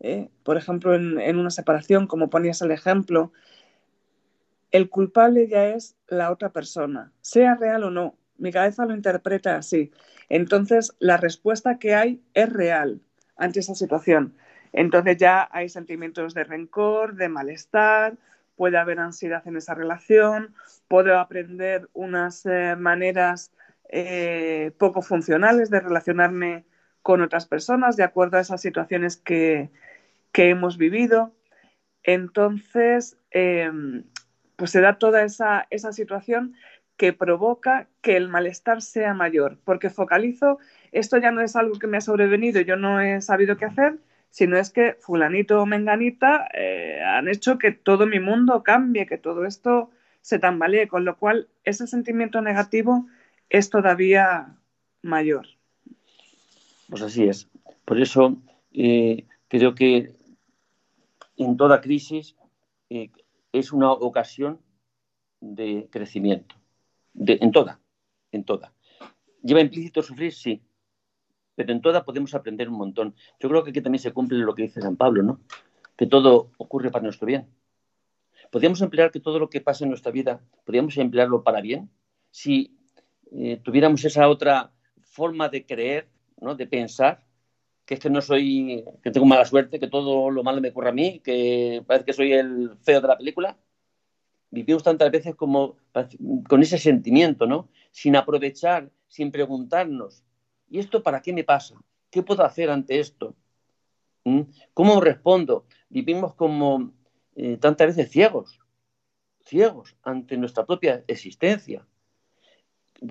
eh, 0.00 0.28
por 0.42 0.56
ejemplo, 0.56 0.94
en, 0.94 1.38
una 1.38 1.50
separación, 1.50 2.06
como 2.06 2.28
ponías 2.30 2.60
el 2.62 2.70
ejemplo, 2.70 3.32
el 4.70 4.90
culpable 4.90 5.48
ya 5.48 5.68
es 5.68 5.96
la 6.08 6.30
otra 6.30 6.50
persona, 6.50 7.12
sea 7.22 7.54
real 7.54 7.84
o 7.84 7.90
no. 7.90 8.16
Mi 8.36 8.52
cabeza 8.52 8.84
lo 8.84 8.94
interpreta 8.94 9.56
así. 9.56 9.90
Entonces, 10.28 10.94
la 10.98 11.16
respuesta 11.16 11.78
que 11.78 11.94
hay 11.94 12.20
es 12.34 12.52
real 12.52 13.00
ante 13.36 13.60
esa 13.60 13.74
situación. 13.74 14.34
Entonces 14.72 15.16
ya 15.16 15.48
hay 15.52 15.70
sentimientos 15.70 16.34
de 16.34 16.44
rencor, 16.44 17.14
de 17.14 17.30
malestar, 17.30 18.18
puede 18.56 18.76
haber 18.76 18.98
ansiedad 18.98 19.46
en 19.46 19.56
esa 19.56 19.74
relación, 19.74 20.54
puedo 20.88 21.18
aprender 21.18 21.88
unas 21.94 22.44
eh, 22.44 22.76
maneras 22.76 23.52
eh, 23.88 24.72
poco 24.78 25.02
funcionales 25.02 25.70
de 25.70 25.80
relacionarme 25.80 26.64
con 27.02 27.20
otras 27.22 27.46
personas 27.46 27.96
de 27.96 28.04
acuerdo 28.04 28.36
a 28.36 28.40
esas 28.40 28.60
situaciones 28.60 29.16
que, 29.16 29.70
que 30.32 30.48
hemos 30.50 30.76
vivido. 30.76 31.32
Entonces, 32.02 33.16
em, 33.30 34.04
pues 34.56 34.70
se 34.70 34.80
da 34.80 34.98
toda 34.98 35.22
esa, 35.22 35.66
esa 35.70 35.92
situación 35.92 36.54
que 36.96 37.12
provoca 37.12 37.88
que 38.00 38.16
el 38.16 38.28
malestar 38.28 38.80
sea 38.82 39.14
mayor, 39.14 39.58
porque 39.64 39.90
focalizo, 39.90 40.58
esto 40.92 41.18
ya 41.18 41.30
no 41.30 41.42
es 41.42 41.54
algo 41.56 41.78
que 41.78 41.86
me 41.86 41.98
ha 41.98 42.00
sobrevenido, 42.00 42.60
yo 42.62 42.76
no 42.76 43.00
he 43.00 43.20
sabido 43.20 43.56
qué 43.56 43.66
hacer, 43.66 43.98
sino 44.30 44.56
es 44.56 44.70
que 44.70 44.96
fulanito 45.00 45.60
o 45.60 45.66
menganita 45.66 46.48
eh, 46.54 47.02
han 47.04 47.28
hecho 47.28 47.58
que 47.58 47.72
todo 47.72 48.06
mi 48.06 48.20
mundo 48.20 48.62
cambie, 48.62 49.06
que 49.06 49.18
todo 49.18 49.44
esto 49.44 49.90
se 50.22 50.38
tambalee, 50.38 50.88
con 50.88 51.04
lo 51.04 51.16
cual 51.16 51.48
ese 51.64 51.86
sentimiento 51.86 52.40
negativo 52.40 53.06
es 53.50 53.70
todavía 53.70 54.58
mayor. 55.02 55.46
Pues 56.88 57.02
así 57.02 57.24
es. 57.24 57.48
Por 57.84 58.00
eso 58.00 58.36
eh, 58.72 59.26
creo 59.48 59.74
que 59.74 60.14
en 61.36 61.56
toda 61.56 61.80
crisis 61.80 62.36
eh, 62.90 63.10
es 63.52 63.72
una 63.72 63.92
ocasión 63.92 64.60
de 65.40 65.88
crecimiento. 65.90 66.54
De, 67.12 67.38
en 67.40 67.50
toda, 67.50 67.80
en 68.32 68.44
toda. 68.44 68.72
¿Lleva 69.42 69.60
implícito 69.60 70.02
sufrir? 70.02 70.32
Sí. 70.32 70.62
Pero 71.54 71.72
en 71.72 71.80
toda 71.80 72.04
podemos 72.04 72.34
aprender 72.34 72.68
un 72.68 72.76
montón. 72.76 73.14
Yo 73.40 73.48
creo 73.48 73.64
que 73.64 73.70
aquí 73.70 73.80
también 73.80 74.02
se 74.02 74.12
cumple 74.12 74.38
lo 74.38 74.54
que 74.54 74.62
dice 74.62 74.82
San 74.82 74.96
Pablo, 74.96 75.22
¿no? 75.22 75.40
Que 75.96 76.06
todo 76.06 76.52
ocurre 76.58 76.90
para 76.90 77.04
nuestro 77.04 77.26
bien. 77.26 77.48
¿Podríamos 78.50 78.80
emplear 78.82 79.10
que 79.10 79.20
todo 79.20 79.38
lo 79.38 79.48
que 79.48 79.60
pasa 79.60 79.84
en 79.84 79.90
nuestra 79.90 80.12
vida, 80.12 80.40
podríamos 80.64 80.96
emplearlo 80.98 81.42
para 81.42 81.60
bien? 81.60 81.90
Eh, 83.32 83.60
tuviéramos 83.62 84.04
esa 84.04 84.28
otra 84.28 84.70
forma 85.02 85.48
de 85.48 85.64
creer, 85.64 86.08
¿no? 86.40 86.54
de 86.54 86.66
pensar, 86.66 87.24
que 87.84 87.94
es 87.94 88.10
no 88.10 88.20
soy, 88.20 88.84
que 89.02 89.10
tengo 89.10 89.26
mala 89.26 89.44
suerte, 89.44 89.78
que 89.78 89.88
todo 89.88 90.30
lo 90.30 90.42
malo 90.42 90.60
me 90.60 90.70
ocurre 90.70 90.90
a 90.90 90.92
mí, 90.92 91.20
que 91.20 91.82
parece 91.86 92.04
que 92.04 92.12
soy 92.12 92.32
el 92.32 92.76
feo 92.82 93.00
de 93.00 93.08
la 93.08 93.16
película. 93.16 93.56
Vivimos 94.50 94.82
tantas 94.82 95.10
veces 95.10 95.34
como 95.34 95.76
con 96.48 96.62
ese 96.62 96.78
sentimiento, 96.78 97.46
¿no? 97.46 97.68
Sin 97.92 98.16
aprovechar, 98.16 98.90
sin 99.06 99.30
preguntarnos, 99.30 100.24
¿y 100.68 100.80
esto 100.80 101.02
para 101.02 101.22
qué 101.22 101.32
me 101.32 101.44
pasa? 101.44 101.76
¿Qué 102.10 102.22
puedo 102.22 102.44
hacer 102.44 102.70
ante 102.70 102.98
esto? 102.98 103.36
¿Mm? 104.24 104.42
¿Cómo 104.74 105.00
respondo? 105.00 105.66
Vivimos 105.88 106.34
como 106.34 106.92
eh, 107.36 107.56
tantas 107.58 107.88
veces 107.88 108.10
ciegos, 108.10 108.58
ciegos 109.44 109.96
ante 110.02 110.36
nuestra 110.36 110.66
propia 110.66 111.04
existencia, 111.06 111.86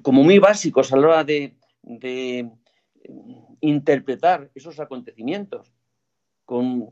como 0.02 0.24
muy 0.24 0.40
básicos 0.40 0.92
a 0.92 0.98
la 0.98 1.08
hora 1.08 1.24
de 1.24 1.56
interpretar 3.62 4.52
esos 4.56 4.80
acontecimientos 4.80 5.72
con... 6.46 6.92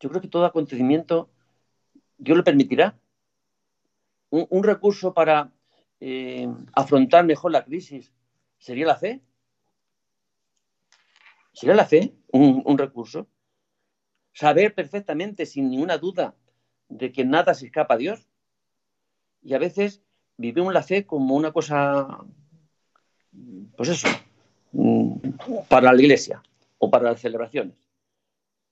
Yo 0.00 0.08
creo 0.08 0.20
que 0.20 0.28
todo 0.28 0.44
acontecimiento 0.44 1.30
Dios 2.22 2.36
lo 2.36 2.44
permitirá. 2.44 2.96
Un, 4.30 4.62
recurso 4.62 5.12
para 5.12 5.52
eh, 6.00 6.48
afrontar 6.72 7.24
mejor 7.24 7.50
la 7.50 7.64
crisis 7.64 8.12
sería 8.58 8.86
la 8.86 8.96
fe. 8.96 9.20
¿Sería 11.52 11.74
la 11.74 11.84
fe 11.84 12.14
un, 12.28 12.78
recurso? 12.78 13.28
Saber 14.32 14.74
perfectamente, 14.74 15.44
sin 15.44 15.68
ninguna 15.68 15.98
duda, 15.98 16.36
de 16.88 17.12
que 17.12 17.24
nada 17.24 17.54
se 17.54 17.66
escapa 17.66 17.94
a 17.94 17.98
Dios. 17.98 18.28
Y 19.42 19.54
a 19.54 19.58
veces 19.58 20.02
vivimos 20.36 20.72
la 20.74 20.82
fe 20.82 21.06
como 21.06 21.34
una 21.36 21.52
cosa, 21.52 22.18
pues 23.76 23.88
eso, 23.88 24.08
Mm, 24.72 25.16
para 25.68 25.92
la 25.92 26.00
iglesia 26.00 26.42
o 26.78 26.90
para 26.90 27.10
las 27.10 27.20
celebraciones. 27.20 27.76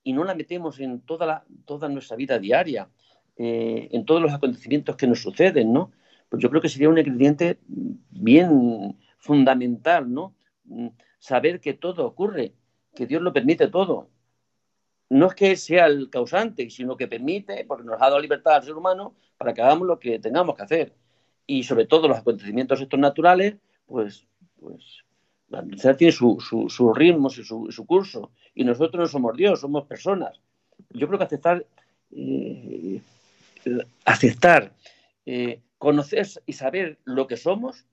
Y 0.03 0.13
no 0.13 0.23
la 0.23 0.33
metemos 0.33 0.79
en 0.79 1.01
toda, 1.01 1.25
la, 1.25 1.45
toda 1.65 1.87
nuestra 1.89 2.17
vida 2.17 2.39
diaria, 2.39 2.89
eh, 3.37 3.89
en 3.91 4.05
todos 4.05 4.21
los 4.21 4.33
acontecimientos 4.33 4.95
que 4.95 5.07
nos 5.07 5.21
suceden, 5.21 5.71
¿no? 5.71 5.91
Pues 6.29 6.41
yo 6.41 6.49
creo 6.49 6.61
que 6.61 6.69
sería 6.69 6.89
un 6.89 6.97
ingrediente 6.97 7.59
bien 7.67 8.97
fundamental, 9.19 10.11
¿no? 10.11 10.33
Mm, 10.65 10.87
saber 11.19 11.59
que 11.61 11.73
todo 11.73 12.05
ocurre, 12.05 12.53
que 12.95 13.05
Dios 13.05 13.21
lo 13.21 13.31
permite 13.31 13.67
todo. 13.67 14.09
No 15.09 15.27
es 15.27 15.35
que 15.35 15.55
sea 15.55 15.85
el 15.85 16.09
causante, 16.09 16.69
sino 16.69 16.97
que 16.97 17.07
permite, 17.07 17.65
porque 17.65 17.83
nos 17.83 17.95
ha 18.01 18.05
dado 18.05 18.19
libertad 18.19 18.55
al 18.55 18.63
ser 18.63 18.75
humano 18.75 19.13
para 19.37 19.53
que 19.53 19.61
hagamos 19.61 19.87
lo 19.87 19.99
que 19.99 20.19
tengamos 20.19 20.55
que 20.55 20.63
hacer. 20.63 20.95
Y 21.47 21.63
sobre 21.63 21.85
todo 21.85 22.07
los 22.07 22.17
acontecimientos 22.17 22.81
estos 22.81 22.99
naturales, 22.99 23.55
pues, 23.85 24.25
pues 24.59 25.03
la 25.49 25.59
universidad 25.59 25.97
tiene 25.97 26.13
sus 26.13 26.47
su, 26.47 26.93
ritmos 26.93 27.37
y 27.37 27.43
su, 27.43 27.85
curso. 27.85 28.31
Y 28.55 28.63
nosotros 28.63 29.01
no 29.01 29.07
somos 29.07 29.35
Dios, 29.35 29.59
somos 29.59 29.85
personas. 29.85 30.39
Yo 30.91 31.07
creo 31.07 31.19
que 31.19 31.25
aceptar, 31.25 31.65
eh, 32.11 33.01
aceptar, 34.05 34.73
eh, 35.25 35.59
conocer 35.77 36.27
y 36.45 36.53
saber 36.53 36.99
lo 37.03 37.27
que 37.27 37.37
somos, 37.37 37.85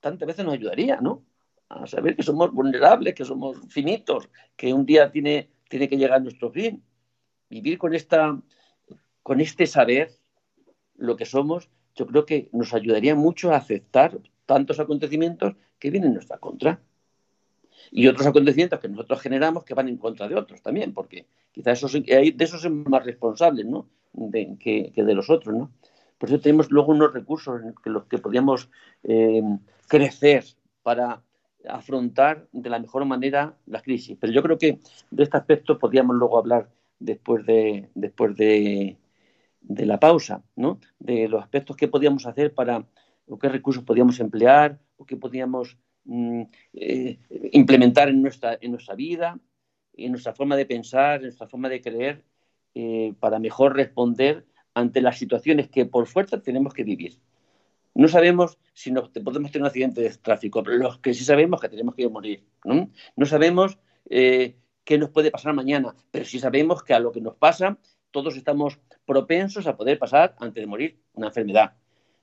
tantas 0.00 0.26
veces 0.26 0.44
nos 0.44 0.54
ayudaría, 0.54 1.00
¿no? 1.00 1.22
A 1.68 1.86
saber 1.86 2.16
que 2.16 2.22
somos 2.22 2.52
vulnerables, 2.52 3.14
que 3.14 3.24
somos 3.24 3.58
finitos, 3.68 4.30
que 4.56 4.72
un 4.72 4.86
día 4.86 5.10
tiene, 5.10 5.50
tiene 5.68 5.88
que 5.88 5.98
llegar 5.98 6.22
nuestro 6.22 6.50
fin. 6.50 6.82
Vivir 7.50 7.76
con, 7.76 7.94
esta, 7.94 8.40
con 9.22 9.40
este 9.40 9.66
saber 9.66 10.10
lo 10.96 11.16
que 11.16 11.26
somos, 11.26 11.68
yo 11.98 12.06
creo 12.06 12.24
que 12.24 12.48
nos 12.52 12.72
ayudaría 12.74 13.16
mucho 13.16 13.52
a 13.52 13.56
aceptar 13.56 14.16
tantos 14.46 14.78
acontecimientos 14.78 15.56
que 15.80 15.90
vienen 15.90 16.10
en 16.10 16.14
nuestra 16.14 16.38
contra. 16.38 16.80
Y 17.90 18.06
otros 18.06 18.26
acontecimientos 18.26 18.78
que 18.78 18.88
nosotros 18.88 19.20
generamos 19.20 19.64
que 19.64 19.74
van 19.74 19.88
en 19.88 19.96
contra 19.96 20.28
de 20.28 20.36
otros 20.36 20.62
también, 20.62 20.94
porque 20.94 21.26
quizás 21.50 21.80
de 21.80 22.34
esos 22.38 22.62
somos 22.62 22.86
más 22.86 23.04
responsables 23.04 23.66
¿no? 23.66 23.88
que, 24.60 24.92
de 24.94 25.14
los 25.14 25.28
otros. 25.28 25.56
¿no? 25.56 25.72
Por 26.18 26.28
eso 26.28 26.38
tenemos 26.38 26.70
luego 26.70 26.92
unos 26.92 27.12
recursos 27.12 27.60
en 27.62 27.92
los 27.92 28.04
que 28.04 28.18
podríamos 28.18 28.70
eh, 29.02 29.42
crecer 29.88 30.44
para 30.84 31.22
afrontar 31.68 32.46
de 32.52 32.70
la 32.70 32.78
mejor 32.78 33.04
manera 33.06 33.56
la 33.66 33.80
crisis. 33.80 34.16
Pero 34.20 34.32
yo 34.32 34.42
creo 34.42 34.58
que 34.58 34.78
de 35.10 35.22
este 35.24 35.36
aspecto 35.36 35.78
podríamos 35.78 36.14
luego 36.14 36.38
hablar 36.38 36.68
después 37.00 37.44
de, 37.44 37.88
después 37.94 38.36
de, 38.36 38.96
de 39.68 39.86
la 39.86 40.00
pausa, 40.00 40.42
¿no? 40.56 40.80
de 40.98 41.28
los 41.28 41.42
aspectos 41.42 41.76
que 41.76 41.88
podíamos 41.88 42.26
hacer 42.26 42.54
para 42.54 42.84
o 43.28 43.38
qué 43.38 43.48
recursos 43.50 43.84
podíamos 43.84 44.18
emplear 44.18 44.78
o 44.96 45.04
qué 45.04 45.16
podíamos 45.16 45.76
mm, 46.04 46.42
eh, 46.72 47.18
implementar 47.52 48.08
en 48.08 48.22
nuestra, 48.22 48.58
en 48.60 48.70
nuestra 48.70 48.94
vida, 48.94 49.38
en 49.92 50.10
nuestra 50.12 50.34
forma 50.34 50.56
de 50.56 50.64
pensar, 50.64 51.16
en 51.16 51.24
nuestra 51.24 51.46
forma 51.46 51.68
de 51.68 51.82
creer, 51.82 52.24
eh, 52.74 53.12
para 53.20 53.38
mejor 53.38 53.76
responder 53.76 54.46
ante 54.72 55.02
las 55.02 55.18
situaciones 55.18 55.68
que 55.68 55.84
por 55.84 56.06
fuerza 56.06 56.40
tenemos 56.40 56.72
que 56.72 56.84
vivir. 56.84 57.18
No 57.94 58.08
sabemos 58.08 58.58
si 58.72 58.90
nos, 58.90 59.10
podemos 59.10 59.50
tener 59.50 59.62
un 59.62 59.66
accidente 59.66 60.00
de 60.00 60.10
tráfico, 60.10 60.62
pero 60.62 60.78
los 60.78 60.98
que 60.98 61.12
sí 61.12 61.24
sabemos 61.24 61.60
que 61.60 61.68
tenemos 61.68 61.94
que 61.94 62.08
morir. 62.08 62.44
No, 62.64 62.90
no 63.16 63.26
sabemos 63.26 63.78
eh, 64.08 64.56
qué 64.84 64.96
nos 64.96 65.10
puede 65.10 65.30
pasar 65.30 65.52
mañana, 65.52 65.94
pero 66.10 66.24
sí 66.24 66.38
sabemos 66.38 66.82
que 66.82 66.94
a 66.94 67.00
lo 67.00 67.12
que 67.12 67.20
nos 67.20 67.34
pasa 67.34 67.76
todos 68.10 68.36
estamos 68.36 68.78
propensos 69.08 69.66
a 69.66 69.76
poder 69.76 69.98
pasar 69.98 70.36
antes 70.38 70.62
de 70.62 70.66
morir 70.66 71.00
una 71.14 71.28
enfermedad. 71.28 71.72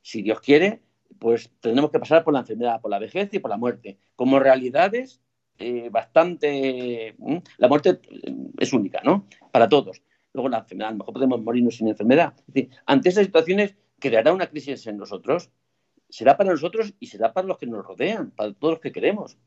Si 0.01 0.21
Dios 0.21 0.39
quiere, 0.39 0.81
pues 1.19 1.51
tenemos 1.59 1.89
que 1.91 1.99
pasar 1.99 2.23
por 2.23 2.33
la 2.33 2.41
enfermedad, 2.41 2.79
por 2.79 2.91
la 2.91 2.99
vejez 2.99 3.33
y 3.33 3.39
por 3.39 3.49
la 3.49 3.57
muerte, 3.57 3.97
como 4.15 4.39
realidades 4.39 5.19
eh, 5.57 5.89
bastante... 5.89 7.15
La 7.57 7.67
muerte 7.67 7.99
eh, 8.09 8.35
es 8.59 8.71
única, 8.71 9.01
¿no? 9.03 9.25
Para 9.51 9.67
todos. 9.67 10.01
Luego 10.33 10.47
la 10.49 10.59
enfermedad, 10.59 10.89
a 10.89 10.91
lo 10.91 10.97
mejor 10.99 11.13
podemos 11.13 11.41
morirnos 11.41 11.77
sin 11.77 11.87
enfermedad. 11.87 12.33
Ante 12.85 13.09
esas 13.09 13.25
situaciones 13.25 13.75
creará 13.99 14.31
una 14.31 14.47
crisis 14.47 14.85
en 14.85 14.97
nosotros. 14.97 15.49
Será 16.09 16.37
para 16.37 16.51
nosotros 16.51 16.93
y 16.99 17.07
será 17.07 17.33
para 17.33 17.47
los 17.47 17.57
que 17.57 17.65
nos 17.65 17.85
rodean, 17.85 18.31
para 18.31 18.53
todos 18.53 18.75
los 18.75 18.81
que 18.81 18.91
queremos. 18.91 19.37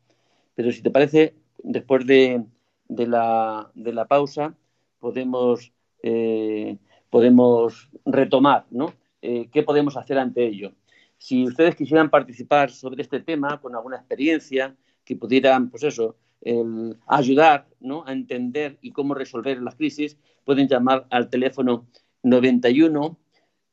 Pero 0.55 0.73
si 0.73 0.83
te 0.83 0.91
parece, 0.91 1.35
después 1.63 2.05
de, 2.05 2.45
de 2.89 3.07
la, 3.07 3.71
de 3.75 3.93
la 3.93 4.07
pausa 4.07 4.57
podemos, 4.99 5.73
eh, 6.03 6.77
podemos 7.11 7.91
retomar, 8.05 8.67
¿no? 8.71 8.93
Eh, 9.23 9.49
¿Qué 9.53 9.63
podemos 9.63 9.97
hacer 9.97 10.19
ante 10.19 10.47
ello? 10.47 10.73
Si 11.17 11.45
ustedes 11.45 11.75
quisieran 11.75 12.11
participar 12.11 12.71
sobre 12.71 13.03
este 13.03 13.21
tema 13.21 13.61
con 13.61 13.75
alguna 13.75 13.97
experiencia 13.97 14.77
que 15.05 15.17
pudieran, 15.17 15.71
pues 15.71 15.83
eso, 15.83 16.17
ayudar 17.09 17.67
¿no? 17.81 18.05
a 18.07 18.13
entender 18.13 18.79
y 18.81 18.93
cómo 18.93 19.15
resolver 19.15 19.61
las 19.61 19.75
crisis, 19.75 20.17
pueden 20.45 20.69
llamar 20.69 21.09
al 21.11 21.29
teléfono 21.29 21.89
91 22.23 23.19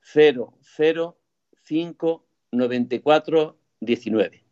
005 0.01 2.25
94 2.51 3.57
19. 3.79 4.44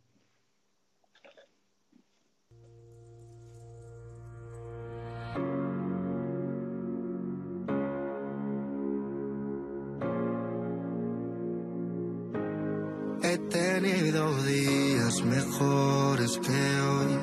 Mejores 15.53 16.39
que 16.39 16.81
hoy. 16.81 17.19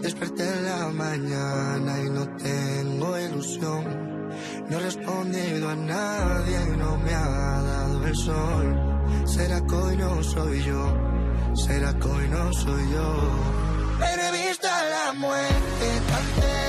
Desperté 0.00 0.42
en 0.42 0.64
la 0.64 0.88
mañana 0.88 2.00
y 2.04 2.10
no 2.10 2.28
tengo 2.36 3.18
ilusión. 3.18 4.30
No 4.68 4.78
he 4.78 4.80
respondido 4.80 5.68
a 5.70 5.76
nadie 5.76 6.58
y 6.66 6.76
no 6.76 6.98
me 6.98 7.14
ha 7.14 7.62
dado 7.62 8.06
el 8.06 8.16
sol. 8.16 9.00
¿Será 9.26 9.60
que 9.66 9.74
hoy 9.74 9.96
no 9.96 10.22
soy 10.22 10.62
yo? 10.62 10.96
¿Será 11.54 11.94
que 11.98 12.08
hoy 12.08 12.28
no 12.28 12.52
soy 12.52 12.90
yo? 12.92 13.14
Pero 13.98 14.22
he 14.22 14.48
visto 14.48 14.66
a 14.66 14.84
la 14.84 15.12
muerte 15.12 15.86
tan 16.10 16.61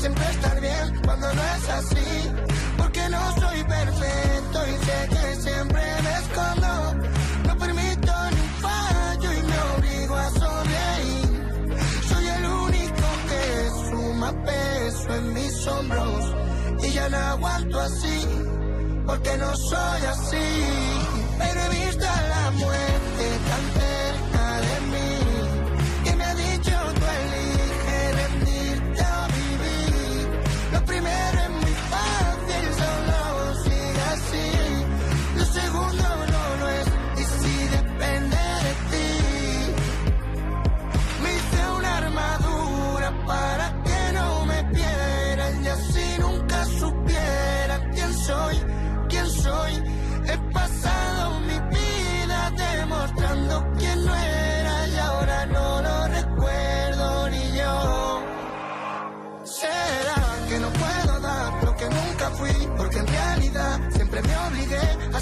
siempre 0.00 0.24
estar 0.30 0.60
bien 0.60 1.00
cuando 1.04 1.34
no 1.34 1.42
es 1.42 1.68
así. 1.68 2.30
Porque 2.78 3.08
no 3.10 3.22
soy 3.40 3.64
perfecto 3.64 4.58
y 4.66 4.84
sé 4.84 4.98
que 5.10 5.40
siempre 5.42 5.82
me 6.04 6.12
escondo. 6.22 6.72
No 7.46 7.58
permito 7.58 8.12
ni 8.34 8.44
fallo 8.64 9.32
y 9.32 9.42
me 9.50 9.58
obligo 9.76 10.16
a 10.16 10.30
sonreír. 10.30 11.28
Soy 12.08 12.26
el 12.28 12.44
único 12.46 13.06
que 13.28 13.44
suma 13.90 14.32
peso 14.44 15.14
en 15.14 15.34
mis 15.34 15.66
hombros 15.66 16.34
y 16.82 16.92
ya 16.92 17.08
no 17.10 17.18
aguanto 17.18 17.80
así. 17.80 18.26
Porque 19.06 19.36
no 19.36 19.54
soy 19.56 20.02
así. 20.14 20.48
Pero 21.38 21.60
he 21.60 21.68
visto 21.84 22.06
a 22.08 22.22
la 22.22 22.50
muerte 22.52 23.09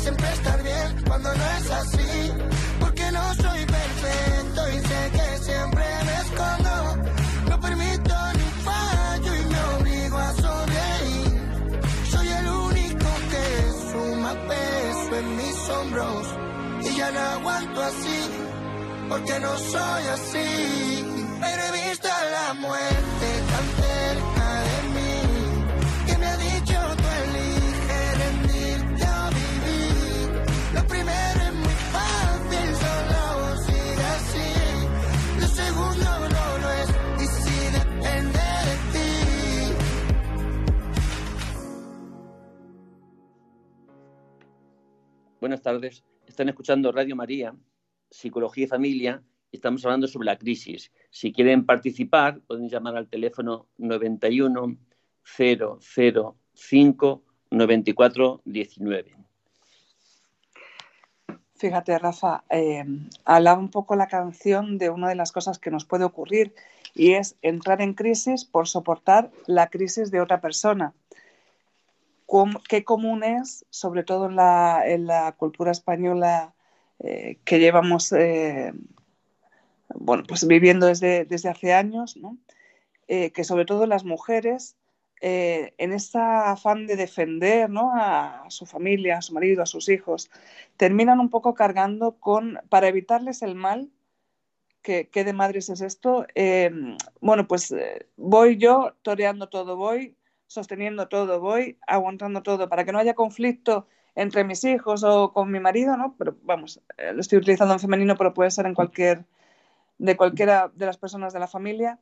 siempre 0.08 0.32
estar 0.32 0.62
bien 0.62 1.04
cuando 1.06 1.34
no 1.34 1.44
es 1.58 1.70
así. 1.70 2.32
Porque 2.80 3.12
no 3.12 3.34
soy 3.34 3.60
perfecto 3.78 4.60
y 4.74 4.78
sé 4.88 5.00
que 5.16 5.44
siempre 5.44 5.84
me 6.06 6.14
escondo. 6.24 6.74
No 7.50 7.60
permito 7.60 8.14
ni 8.38 8.48
fallo 8.68 9.34
y 9.34 9.44
me 9.52 9.60
obligo 9.76 10.16
a 10.18 10.32
sonreír. 10.44 11.32
Soy 12.10 12.28
el 12.28 12.46
único 12.48 13.08
que 13.32 13.44
suma 13.90 14.32
peso 14.50 15.16
en 15.20 15.36
mis 15.36 15.68
hombros 15.68 16.26
y 16.86 16.96
ya 16.96 17.10
no 17.10 17.20
aguanto 17.20 17.82
así. 17.82 18.20
Porque 19.10 19.40
no 19.40 19.58
soy 19.58 20.04
así. 20.16 20.48
Pero 21.40 21.62
he 21.66 21.88
visto 21.88 22.08
la 22.08 22.54
muerte 22.54 23.47
Buenas 45.40 45.62
tardes. 45.62 46.02
Están 46.26 46.48
escuchando 46.48 46.90
Radio 46.90 47.14
María, 47.14 47.54
Psicología 48.10 48.64
y 48.64 48.66
Familia, 48.66 49.22
y 49.52 49.56
estamos 49.56 49.84
hablando 49.84 50.08
sobre 50.08 50.26
la 50.26 50.36
crisis. 50.36 50.90
Si 51.10 51.32
quieren 51.32 51.64
participar, 51.64 52.40
pueden 52.40 52.68
llamar 52.68 52.96
al 52.96 53.08
teléfono 53.08 53.68
91 53.78 54.76
005 55.22 57.22
94 57.50 58.42
19. 58.44 59.16
Fíjate, 61.54 61.98
Rafa, 61.98 62.42
eh, 62.50 62.84
un 62.84 63.70
poco 63.70 63.94
la 63.94 64.08
canción 64.08 64.76
de 64.76 64.90
una 64.90 65.08
de 65.08 65.14
las 65.14 65.30
cosas 65.30 65.60
que 65.60 65.70
nos 65.70 65.84
puede 65.84 66.04
ocurrir 66.04 66.52
y 66.94 67.12
es 67.12 67.36
entrar 67.42 67.80
en 67.80 67.94
crisis 67.94 68.44
por 68.44 68.66
soportar 68.66 69.30
la 69.46 69.68
crisis 69.68 70.10
de 70.10 70.20
otra 70.20 70.40
persona. 70.40 70.94
Qué 72.68 72.84
común 72.84 73.24
es, 73.24 73.64
sobre 73.70 74.04
todo 74.04 74.26
en 74.26 74.36
la, 74.36 74.82
en 74.86 75.06
la 75.06 75.32
cultura 75.32 75.70
española 75.70 76.54
eh, 76.98 77.38
que 77.44 77.58
llevamos 77.58 78.12
eh, 78.12 78.72
bueno, 79.94 80.24
pues 80.26 80.46
viviendo 80.46 80.86
desde, 80.86 81.24
desde 81.24 81.48
hace 81.48 81.72
años, 81.72 82.16
¿no? 82.16 82.38
Eh, 83.08 83.32
que 83.32 83.44
sobre 83.44 83.64
todo 83.64 83.86
las 83.86 84.04
mujeres, 84.04 84.76
eh, 85.20 85.74
en 85.78 85.92
ese 85.92 86.18
afán 86.18 86.86
de 86.86 86.96
defender 86.96 87.70
¿no? 87.70 87.90
a 87.94 88.44
su 88.50 88.66
familia, 88.66 89.18
a 89.18 89.22
su 89.22 89.32
marido, 89.32 89.62
a 89.62 89.66
sus 89.66 89.88
hijos, 89.88 90.30
terminan 90.76 91.18
un 91.18 91.30
poco 91.30 91.54
cargando 91.54 92.20
con, 92.20 92.60
para 92.68 92.88
evitarles 92.88 93.42
el 93.42 93.54
mal, 93.54 93.90
que 94.82 95.24
de 95.24 95.32
madres 95.34 95.68
es 95.68 95.82
esto, 95.82 96.26
eh, 96.34 96.70
bueno, 97.20 97.46
pues 97.46 97.70
eh, 97.72 98.08
voy 98.16 98.56
yo 98.56 98.94
toreando 99.02 99.50
todo, 99.50 99.76
voy 99.76 100.16
sosteniendo 100.48 101.08
todo, 101.08 101.40
voy 101.40 101.78
aguantando 101.86 102.42
todo, 102.42 102.68
para 102.68 102.84
que 102.84 102.92
no 102.92 102.98
haya 102.98 103.14
conflicto 103.14 103.86
entre 104.16 104.42
mis 104.42 104.64
hijos 104.64 105.04
o 105.04 105.32
con 105.32 105.52
mi 105.52 105.60
marido, 105.60 105.96
¿no? 105.96 106.16
Pero 106.18 106.36
vamos, 106.42 106.82
eh, 106.96 107.12
lo 107.12 107.20
estoy 107.20 107.38
utilizando 107.38 107.74
en 107.74 107.80
femenino, 107.80 108.16
pero 108.16 108.34
puede 108.34 108.50
ser 108.50 108.66
en 108.66 108.74
cualquier, 108.74 109.24
de 109.98 110.16
cualquiera 110.16 110.72
de 110.74 110.86
las 110.86 110.96
personas 110.96 111.32
de 111.32 111.38
la 111.38 111.46
familia, 111.46 112.00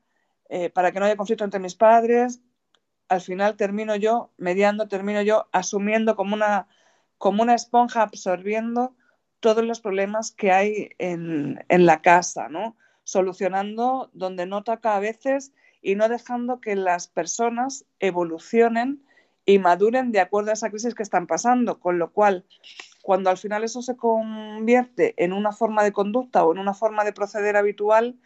eh, 0.49 0.71
para 0.71 0.93
que 0.93 1.01
no 1.01 1.07
haya 1.07 1.17
conflicto 1.17 1.45
entre 1.45 1.61
mis 1.61 1.75
padres, 1.75 2.41
al 3.09 3.21
final 3.21 3.57
termino 3.57 3.97
yo 3.97 4.31
mediando, 4.39 4.89
termino 4.89 5.21
yo 5.23 5.49
asumiendo 5.53 6.17
como 6.17 6.35
una, 6.35 6.69
como 7.19 7.43
una 7.43 7.55
esponja, 7.55 8.03
absorbiendo 8.03 8.95
todos 9.41 9.65
los 9.65 9.81
problemas 9.81 10.31
que 10.31 10.53
hay 10.53 10.91
en, 10.99 11.65
en 11.69 11.85
la 11.85 12.01
casa, 12.01 12.49
¿no? 12.49 12.77
Solucionando 13.05 14.11
donde 14.13 14.47
no 14.47 14.65
toca 14.65 14.97
a 14.97 15.01
veces 15.01 15.53
y 15.87 15.95
no 15.95 16.09
dejando 16.09 16.61
que 16.61 16.75
las 16.75 17.07
personas 17.07 17.85
evolucionen 18.01 19.05
y 19.45 19.61
maduren 19.61 20.11
de 20.11 20.19
acuerdo 20.19 20.51
a 20.51 20.55
esa 20.55 20.71
crisis 20.71 20.97
que 20.97 21.05
están 21.05 21.29
pasando, 21.29 21.79
con 21.79 22.01
lo 22.01 22.11
cual 22.11 22.45
cuando 23.03 23.31
al 23.31 23.39
final 23.39 23.63
eso 23.63 23.83
se 23.83 23.97
convierte 23.97 25.15
en 25.17 25.33
una 25.33 25.53
forma 25.53 25.85
de 25.85 25.93
conducta 25.93 26.45
o 26.45 26.53
en 26.53 26.59
una 26.59 26.75
forma 26.75 27.05
de 27.05 27.13
proceder 27.13 27.57
habitual, 27.57 28.17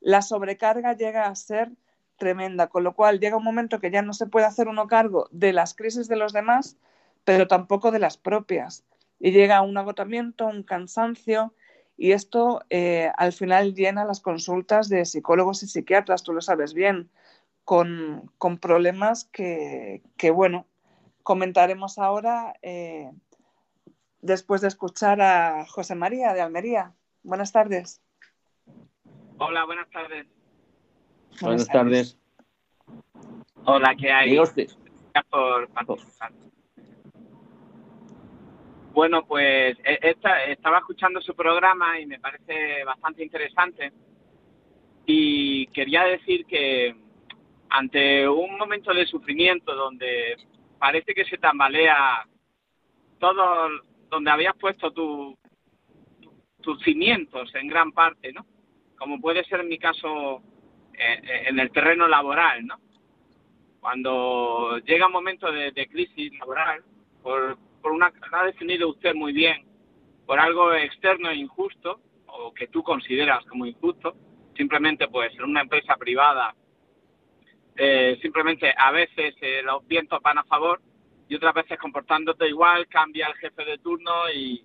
la 0.00 0.20
sobrecarga 0.20 0.92
llega 0.92 1.24
a 1.24 1.34
ser 1.34 1.72
tremenda, 2.18 2.66
con 2.66 2.84
lo 2.84 2.92
cual 2.94 3.18
llega 3.18 3.38
un 3.38 3.44
momento 3.44 3.80
que 3.80 3.90
ya 3.90 4.02
no 4.02 4.12
se 4.12 4.26
puede 4.26 4.44
hacer 4.44 4.68
uno 4.68 4.86
cargo 4.86 5.26
de 5.30 5.54
las 5.54 5.72
crisis 5.72 6.08
de 6.08 6.16
los 6.16 6.34
demás, 6.34 6.76
pero 7.24 7.48
tampoco 7.48 7.92
de 7.92 7.98
las 7.98 8.18
propias. 8.18 8.84
y 9.18 9.30
llega 9.30 9.62
un 9.62 9.78
agotamiento, 9.78 10.46
un 10.46 10.62
cansancio 10.62 11.54
y 11.96 12.12
esto 12.12 12.60
eh, 12.70 13.10
al 13.16 13.32
final 13.32 13.74
llena 13.74 14.04
las 14.04 14.20
consultas 14.20 14.88
de 14.88 15.04
psicólogos 15.04 15.62
y 15.62 15.68
psiquiatras, 15.68 16.22
tú 16.22 16.32
lo 16.32 16.40
sabes 16.40 16.74
bien, 16.74 17.10
con, 17.64 18.30
problemas 18.60 19.24
que, 19.32 20.02
bueno, 20.32 20.66
comentaremos 21.22 21.98
ahora 21.98 22.54
eh, 22.62 23.10
después 24.20 24.60
de 24.60 24.68
escuchar 24.68 25.20
a 25.20 25.66
José 25.66 25.94
María 25.94 26.32
de 26.32 26.42
Almería. 26.42 26.92
Buenas 27.22 27.50
tardes. 27.50 28.00
Hola, 29.38 29.64
buenas 29.64 29.90
tardes. 29.90 30.26
Buenas, 31.40 31.66
tardes. 31.66 32.18
Hola, 33.64 33.94
¿qué 33.98 34.12
hay? 34.12 34.34
Gracias 34.36 34.76
por 35.28 35.68
participar. 35.70 36.32
Bueno, 38.96 39.26
pues 39.26 39.76
e, 39.84 39.98
esta, 40.00 40.44
estaba 40.44 40.78
escuchando 40.78 41.20
su 41.20 41.36
programa 41.36 42.00
y 42.00 42.06
me 42.06 42.18
parece 42.18 42.82
bastante 42.82 43.22
interesante. 43.22 43.92
Y 45.04 45.66
quería 45.66 46.04
decir 46.04 46.46
que 46.46 46.96
ante 47.68 48.26
un 48.26 48.56
momento 48.56 48.94
de 48.94 49.04
sufrimiento 49.04 49.74
donde 49.74 50.38
parece 50.78 51.12
que 51.12 51.26
se 51.26 51.36
tambalea 51.36 52.24
todo 53.18 53.68
donde 54.08 54.30
habías 54.30 54.56
puesto 54.56 54.90
tu, 54.90 55.36
tus 56.62 56.82
cimientos 56.82 57.54
en 57.54 57.68
gran 57.68 57.92
parte, 57.92 58.32
¿no? 58.32 58.46
Como 58.96 59.20
puede 59.20 59.44
ser 59.44 59.60
en 59.60 59.68
mi 59.68 59.78
caso 59.78 60.40
eh, 60.94 61.20
eh, 61.22 61.42
en 61.48 61.58
el 61.60 61.70
terreno 61.70 62.08
laboral, 62.08 62.64
¿no? 62.64 62.76
Cuando 63.78 64.78
llega 64.86 65.08
un 65.08 65.12
momento 65.12 65.52
de, 65.52 65.70
de 65.72 65.86
crisis 65.86 66.32
laboral, 66.38 66.82
por, 67.22 67.58
por 67.86 67.92
una, 67.92 68.12
ha 68.32 68.44
definido 68.46 68.88
usted 68.88 69.14
muy 69.14 69.32
bien, 69.32 69.64
por 70.26 70.40
algo 70.40 70.74
externo 70.74 71.30
e 71.30 71.36
injusto, 71.36 72.00
o 72.26 72.52
que 72.52 72.66
tú 72.66 72.82
consideras 72.82 73.44
como 73.44 73.64
injusto, 73.64 74.16
simplemente 74.56 75.06
pues 75.06 75.32
en 75.34 75.44
una 75.44 75.60
empresa 75.60 75.94
privada, 75.94 76.52
eh, 77.76 78.18
simplemente 78.20 78.74
a 78.76 78.90
veces 78.90 79.36
eh, 79.40 79.62
los 79.62 79.86
vientos 79.86 80.20
van 80.20 80.38
a 80.38 80.42
favor 80.42 80.80
y 81.28 81.36
otras 81.36 81.54
veces 81.54 81.78
comportándote 81.78 82.48
igual, 82.48 82.88
cambia 82.88 83.28
el 83.28 83.34
jefe 83.34 83.64
de 83.64 83.78
turno 83.78 84.12
y, 84.34 84.64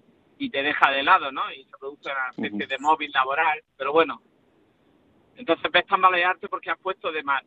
te 0.51 0.63
deja 0.63 0.89
de 0.89 1.03
lado, 1.03 1.31
¿no? 1.31 1.43
Y 1.53 1.63
se 1.65 1.77
produce 1.79 2.09
una 2.09 2.29
especie 2.47 2.65
de 2.65 2.79
móvil 2.79 3.11
laboral, 3.11 3.61
pero 3.77 3.93
bueno, 3.93 4.19
entonces 5.35 5.71
ves 5.71 5.85
tambalearte 5.85 6.49
porque 6.49 6.71
has 6.71 6.79
puesto 6.79 7.11
de 7.11 7.21
más. 7.21 7.43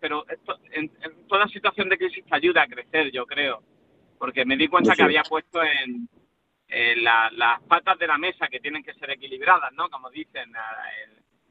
Pero 0.00 0.24
esto, 0.26 0.58
en, 0.70 0.90
toda 1.28 1.46
situación 1.48 1.90
de 1.90 1.98
crisis 1.98 2.24
te 2.24 2.34
ayuda 2.34 2.62
a 2.62 2.66
crecer, 2.66 3.10
yo 3.12 3.26
creo 3.26 3.62
porque 4.18 4.44
me 4.44 4.56
di 4.56 4.68
cuenta 4.68 4.94
que 4.94 5.02
había 5.02 5.22
puesto 5.22 5.60
en, 5.62 6.08
las 7.02 7.62
patas 7.62 7.98
de 7.98 8.06
la 8.06 8.18
mesa 8.18 8.48
que 8.48 8.60
tienen 8.60 8.82
que 8.82 8.92
ser 8.94 9.10
equilibradas, 9.10 9.72
¿no? 9.72 9.88
Como 9.88 10.10
dicen, 10.10 10.52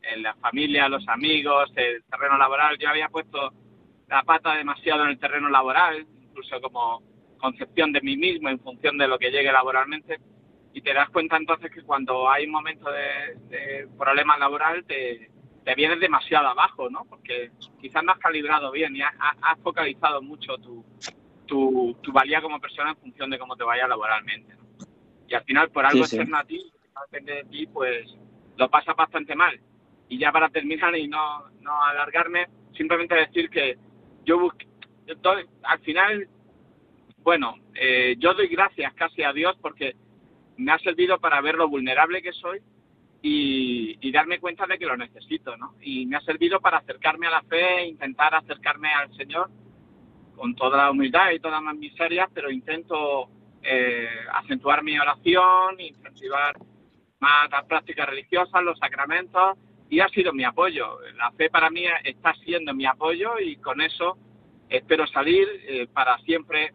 en, 0.02 0.22
la 0.22 0.36
familia, 0.36 0.88
los 0.88 1.08
amigos, 1.08 1.72
el 1.76 2.04
terreno 2.04 2.38
laboral. 2.38 2.78
Yo 2.78 2.90
había 2.90 3.10
puesto 3.10 3.52
la 4.08 4.24
pata 4.24 4.56
demasiado 4.56 5.04
en 5.04 5.10
el 5.10 5.20
terreno 5.20 5.50
laboral, 5.50 6.06
incluso 6.22 6.62
como 6.62 7.02
concepción 7.38 7.92
de 7.92 8.02
mí 8.02 8.16
mismo 8.16 8.50
en 8.50 8.60
función 8.60 8.98
de 8.98 9.08
lo 9.08 9.18
que 9.18 9.32
llegue 9.32 9.52
laboralmente. 9.52 10.20
Y 10.74 10.82
te 10.82 10.94
das 10.94 11.10
cuenta 11.10 11.36
entonces 11.38 11.72
que 11.72 11.82
cuando 11.82 12.30
hay 12.30 12.46
un 12.46 12.52
momento 12.52 12.90
de, 12.92 13.88
problema 13.98 14.38
laboral 14.38 14.86
te, 14.86 15.30
te 15.66 15.76
vienes 15.76 16.00
demasiado 16.00 16.48
abajo, 16.48 16.90
¿no? 16.90 17.06
Porque 17.10 17.52
quizás 17.82 18.04
no 18.04 18.12
has 18.12 18.20
calibrado 18.20 18.72
bien 18.72 18.96
y 18.96 19.02
has, 19.02 19.14
has 19.20 19.60
focalizado 19.62 20.22
mucho 20.22 20.58
tu, 20.58 20.86
tu, 21.48 21.98
tu 22.02 22.12
valía 22.12 22.42
como 22.42 22.60
persona 22.60 22.92
en 22.92 22.98
función 22.98 23.30
de 23.30 23.40
cómo 23.40 23.56
te 23.56 23.64
vaya 23.64 23.88
laboralmente. 23.88 24.54
Y 25.28 25.34
al 25.34 25.44
final, 25.44 25.70
por 25.70 25.86
algo 25.86 26.02
externo 26.02 26.38
a 26.38 26.44
ti, 26.44 26.72
no 26.94 27.02
depende 27.02 27.34
de 27.36 27.44
ti, 27.46 27.68
pues 27.68 28.08
lo 28.58 28.70
pasas 28.70 28.96
bastante 28.96 29.36
mal. 29.36 29.60
Y 30.10 30.20
ya 30.20 30.32
para 30.32 30.50
terminar 30.50 30.96
y 30.96 31.08
no, 31.08 31.50
no 31.62 31.84
alargarme, 31.84 32.48
simplemente 32.76 33.16
decir 33.16 33.50
que 33.50 33.78
yo 34.26 34.40
busqué, 34.40 34.68
al 35.64 35.80
final, 35.80 36.28
bueno, 37.24 37.56
eh, 37.74 38.16
yo 38.20 38.34
doy 38.34 38.48
gracias 38.48 38.94
casi 38.94 39.24
a 39.24 39.34
Dios 39.34 39.58
porque 39.62 39.96
me 40.58 40.72
ha 40.72 40.80
servido 40.80 41.20
para 41.20 41.42
ver 41.42 41.56
lo 41.56 41.68
vulnerable 41.68 42.22
que 42.22 42.34
soy 42.34 42.60
y, 43.22 43.98
y, 44.00 44.12
darme 44.12 44.40
cuenta 44.40 44.66
de 44.68 44.78
que 44.78 44.86
lo 44.86 44.96
necesito, 44.96 45.56
¿no? 45.58 45.76
Y 45.82 46.06
me 46.06 46.18
ha 46.18 46.22
servido 46.22 46.60
para 46.60 46.78
acercarme 46.78 47.28
a 47.28 47.32
la 47.32 47.42
fe, 47.44 47.86
intentar 47.86 48.36
acercarme 48.36 48.90
al 48.90 49.14
Señor 49.16 49.50
con 50.38 50.56
toda 50.56 50.78
la 50.78 50.92
humildad 50.92 51.32
y 51.32 51.40
todas 51.40 51.62
las 51.62 51.76
miserias, 51.76 52.30
pero 52.34 52.50
intento 52.50 53.30
eh, 53.64 54.08
acentuar 54.34 54.84
mi 54.84 54.98
oración, 54.98 55.80
incentivar 55.80 56.56
más 57.20 57.50
las 57.50 57.66
prácticas 57.66 58.08
religiosas, 58.08 58.64
los 58.64 58.78
sacramentos, 58.80 59.58
y 59.90 60.00
ha 60.00 60.08
sido 60.10 60.32
mi 60.34 60.44
apoyo. 60.44 61.00
La 61.16 61.32
fe 61.32 61.50
para 61.50 61.70
mí 61.70 61.84
está 62.04 62.34
siendo 62.46 62.74
mi 62.74 62.86
apoyo 62.86 63.40
y 63.40 63.58
con 63.58 63.82
eso 63.82 64.18
espero 64.70 65.08
salir 65.08 65.48
eh, 65.68 65.88
para 65.92 66.18
siempre 66.20 66.74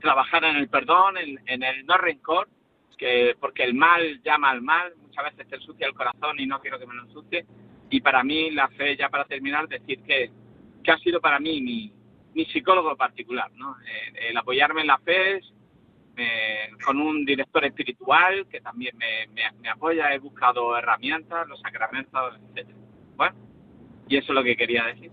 trabajar 0.00 0.44
en 0.44 0.56
el 0.56 0.68
perdón, 0.68 1.16
en, 1.18 1.62
el 1.62 1.86
no 1.86 1.96
rencor, 1.96 2.48
que 2.96 3.34
porque 3.40 3.64
el 3.64 3.74
mal 3.74 4.22
llama 4.22 4.50
al 4.50 4.62
mal, 4.62 4.94
muchas 5.02 5.24
veces 5.24 5.48
te 5.48 5.56
ensucia 5.56 5.86
el 5.86 5.94
corazón 5.94 6.38
y 6.38 6.46
no 6.46 6.60
quiero 6.60 6.78
que 6.78 6.86
me 6.86 6.94
lo 6.94 7.02
ensucie. 7.02 7.46
Y 7.90 8.00
para 8.00 8.22
mí 8.22 8.50
la 8.50 8.68
fe, 8.68 8.96
ya 8.96 9.08
para 9.08 9.24
terminar, 9.24 9.68
decir 9.68 10.02
que, 10.02 10.30
que 10.82 10.90
ha 10.90 10.98
sido 10.98 11.20
para 11.20 11.40
mí 11.40 11.60
mi, 11.60 11.92
mi 12.36 12.44
psicólogo 12.44 12.94
particular, 12.96 13.50
¿no? 13.54 13.76
Eh, 13.80 14.28
el 14.28 14.36
apoyarme 14.36 14.82
en 14.82 14.86
la 14.88 14.98
fe, 14.98 15.40
con 16.84 16.98
un 16.98 17.24
director 17.24 17.64
espiritual 17.64 18.46
que 18.48 18.60
también 18.60 18.96
me, 18.96 19.68
apoya, 19.68 20.14
he 20.14 20.18
buscado 20.18 20.76
herramientas, 20.76 21.46
los 21.48 21.60
sacramentos, 21.60 22.34
etc. 22.54 22.68
Bueno, 23.16 23.36
y 24.08 24.16
eso 24.16 24.32
es 24.32 24.34
lo 24.34 24.44
que 24.44 24.56
quería 24.56 24.84
decir. 24.84 25.10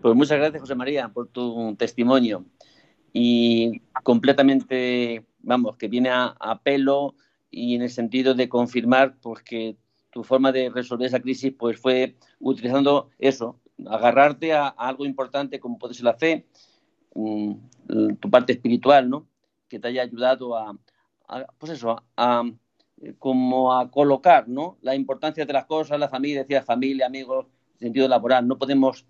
Pues 0.00 0.14
muchas 0.14 0.38
gracias, 0.38 0.60
José 0.60 0.74
María, 0.74 1.08
por 1.08 1.28
tu 1.28 1.74
testimonio. 1.76 2.44
Y 3.12 3.80
completamente, 4.02 5.24
vamos, 5.40 5.76
que 5.76 5.88
viene 5.88 6.08
a, 6.08 6.34
a 6.38 6.60
pelo 6.60 7.14
y 7.50 7.74
en 7.74 7.82
el 7.82 7.90
sentido 7.90 8.34
de 8.34 8.48
confirmar 8.48 9.16
pues, 9.20 9.42
que 9.42 9.76
tu 10.10 10.24
forma 10.24 10.52
de 10.52 10.70
resolver 10.70 11.06
esa 11.06 11.20
crisis 11.20 11.52
pues, 11.58 11.78
fue 11.78 12.16
utilizando 12.40 13.10
eso, 13.18 13.58
agarrarte 13.88 14.52
a, 14.52 14.68
algo 14.68 15.04
importante 15.04 15.60
como 15.60 15.78
puede 15.78 15.94
ser 15.94 16.04
la 16.04 16.14
fe, 16.14 16.46
mm, 17.14 17.52
tu 18.20 18.30
parte 18.30 18.52
espiritual, 18.52 19.08
¿no? 19.08 19.26
Que 19.68 19.78
te 19.78 19.88
haya 19.88 20.02
ayudado 20.02 20.56
a, 20.56 20.76
pues 21.58 21.72
eso, 21.72 22.02
a, 22.16 22.44
como 23.18 23.74
a 23.74 23.90
colocar, 23.90 24.48
¿no? 24.48 24.78
La 24.82 24.94
importancia 24.94 25.44
de 25.44 25.52
las 25.52 25.66
cosas, 25.66 25.98
la 25.98 26.08
familia, 26.08 26.42
decía 26.42 26.62
familia, 26.62 27.06
amigos, 27.06 27.46
sentido 27.76 28.08
laboral. 28.08 28.46
No 28.46 28.58
podemos, 28.58 29.06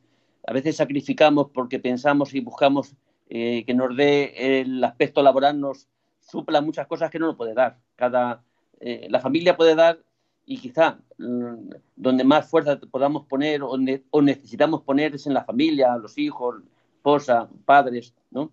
a 0.47 0.53
veces 0.53 0.77
sacrificamos 0.77 1.51
porque 1.53 1.79
pensamos 1.79 2.35
y 2.35 2.41
buscamos 2.41 2.95
eh, 3.29 3.65
que 3.67 3.75
nos 3.75 3.97
dé 3.97 4.61
el 4.61 4.83
aspecto 4.85 5.23
laboral, 5.23 5.61
nos 5.61 5.89
supla 6.21 6.61
muchas 6.61 6.87
cosas 6.87 7.11
que 7.11 7.19
no 7.19 7.27
nos 7.27 7.37
puede 7.37 7.55
dar. 7.55 7.79
Cada, 7.97 8.43
eh, 8.81 9.07
la 9.11 9.21
familia 9.21 9.57
puede 9.57 9.75
dar 9.75 9.99
y 10.47 10.59
quizá 10.59 10.99
mm, 11.19 11.71
donde 11.97 12.25
más 12.25 12.49
fuerza 12.49 12.79
podamos 12.91 13.27
poner 13.27 13.63
o, 13.63 13.77
necesitamos 14.23 14.83
poner 14.83 15.15
es 15.15 15.27
en 15.27 15.35
la 15.35 15.45
familia, 15.45 15.97
los 15.97 16.19
hijos, 16.19 16.57
esposa, 16.97 17.49
padres, 17.65 18.15
¿no? 18.31 18.53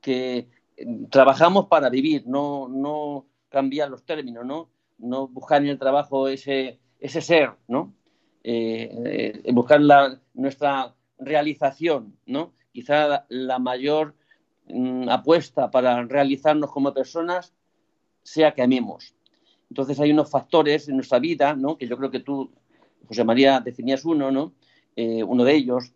Que 0.00 0.48
mm, 0.84 1.06
trabajamos 1.06 1.66
para 1.66 1.88
vivir, 1.90 2.26
no, 2.26 2.68
no 2.68 3.26
cambiar 3.48 3.90
los 3.90 4.04
términos, 4.04 4.44
¿no? 4.44 4.68
No 4.98 5.28
buscar 5.28 5.62
en 5.62 5.68
el 5.68 5.78
trabajo 5.78 6.28
ese, 6.28 6.78
ese 7.00 7.20
ser, 7.20 7.52
¿no? 7.68 7.92
Eh, 8.44 9.42
eh, 9.44 9.52
buscar 9.52 9.80
la, 9.80 10.20
nuestra 10.34 10.94
realización, 11.18 12.16
¿no? 12.26 12.52
Quizá 12.72 13.26
la, 13.28 13.58
mayor 13.58 14.14
mm, 14.68 15.08
apuesta 15.08 15.70
para 15.70 16.02
realizarnos 16.04 16.70
como 16.70 16.94
personas 16.94 17.52
sea 18.22 18.52
que 18.54 18.62
amemos, 18.62 19.15
entonces 19.68 19.98
hay 20.00 20.12
unos 20.12 20.30
factores 20.30 20.88
en 20.88 20.96
nuestra 20.96 21.18
vida, 21.18 21.54
¿no? 21.54 21.76
que 21.76 21.86
yo 21.86 21.96
creo 21.96 22.10
que 22.10 22.20
tú, 22.20 22.50
José 23.06 23.24
María, 23.24 23.60
definías 23.60 24.04
uno, 24.04 24.30
¿no? 24.30 24.52
Eh, 24.94 25.22
uno 25.22 25.44
de 25.44 25.54
ellos, 25.54 25.92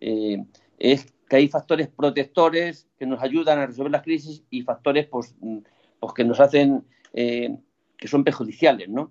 eh, 0.00 0.44
es 0.78 1.12
que 1.28 1.36
hay 1.36 1.48
factores 1.48 1.88
protectores 1.88 2.88
que 2.98 3.06
nos 3.06 3.22
ayudan 3.22 3.58
a 3.58 3.66
resolver 3.66 3.90
las 3.90 4.02
crisis 4.02 4.44
y 4.50 4.62
factores 4.62 5.06
pues, 5.06 5.34
mm, 5.40 5.58
pues 5.98 6.12
que 6.12 6.24
nos 6.24 6.38
hacen, 6.38 6.84
eh, 7.12 7.56
que 7.96 8.08
son 8.08 8.22
perjudiciales. 8.22 8.88
¿no? 8.88 9.10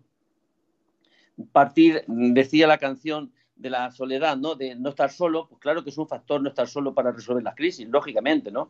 Partir, 1.51 2.03
decía 2.07 2.67
la 2.67 2.77
canción 2.77 3.33
de 3.55 3.69
la 3.69 3.91
soledad, 3.91 4.37
¿no? 4.37 4.55
de 4.55 4.75
no 4.75 4.89
estar 4.89 5.11
solo, 5.11 5.47
pues 5.49 5.59
claro 5.59 5.83
que 5.83 5.89
es 5.89 5.97
un 5.97 6.07
factor 6.07 6.41
no 6.41 6.49
estar 6.49 6.67
solo 6.67 6.93
para 6.93 7.11
resolver 7.11 7.43
las 7.43 7.55
crisis, 7.55 7.87
lógicamente, 7.89 8.51
¿no? 8.51 8.69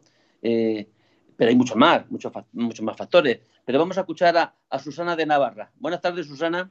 Pero 1.38 1.50
hay 1.50 1.56
muchos 1.56 1.76
más, 1.76 2.10
muchos, 2.10 2.32
muchos 2.54 2.86
más 2.86 2.98
factores. 2.98 3.40
Pero 3.66 3.80
vamos 3.80 3.98
a 3.98 4.02
escuchar 4.02 4.36
a, 4.38 4.80
Susana 4.80 5.16
de 5.16 5.26
Navarra. 5.26 5.70
Buenas 5.80 6.02
tardes, 6.02 6.28
Susana. 6.28 6.70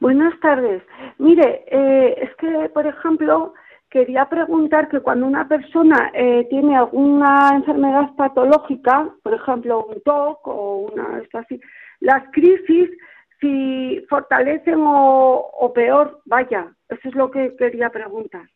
Buenas 0.00 0.38
tardes. 0.40 0.82
Mire, 1.18 1.64
eh, 1.66 2.14
es 2.22 2.34
que, 2.36 2.68
por 2.70 2.86
ejemplo, 2.86 3.54
quería 3.90 4.24
preguntar 4.28 4.88
que 4.88 5.00
cuando 5.00 5.26
una 5.26 5.46
persona 5.46 6.10
eh, 6.14 6.46
tiene 6.48 6.76
alguna 6.76 7.50
enfermedad 7.54 8.14
patológica, 8.16 9.14
por 9.22 9.34
ejemplo 9.34 9.84
un 9.84 10.00
TOC 10.00 10.46
o 10.46 10.76
una 10.90 11.18
esto 11.20 11.38
así, 11.38 11.60
las 12.00 12.24
crisis 12.32 12.90
si 13.38 14.00
fortalecen 14.08 14.78
o, 14.78 15.72
peor, 15.74 16.22
vaya, 16.24 16.74
eso 16.88 17.08
es 17.08 17.14
lo 17.14 17.30
que 17.30 17.54
quería 17.56 17.90
preguntar. 17.90 18.48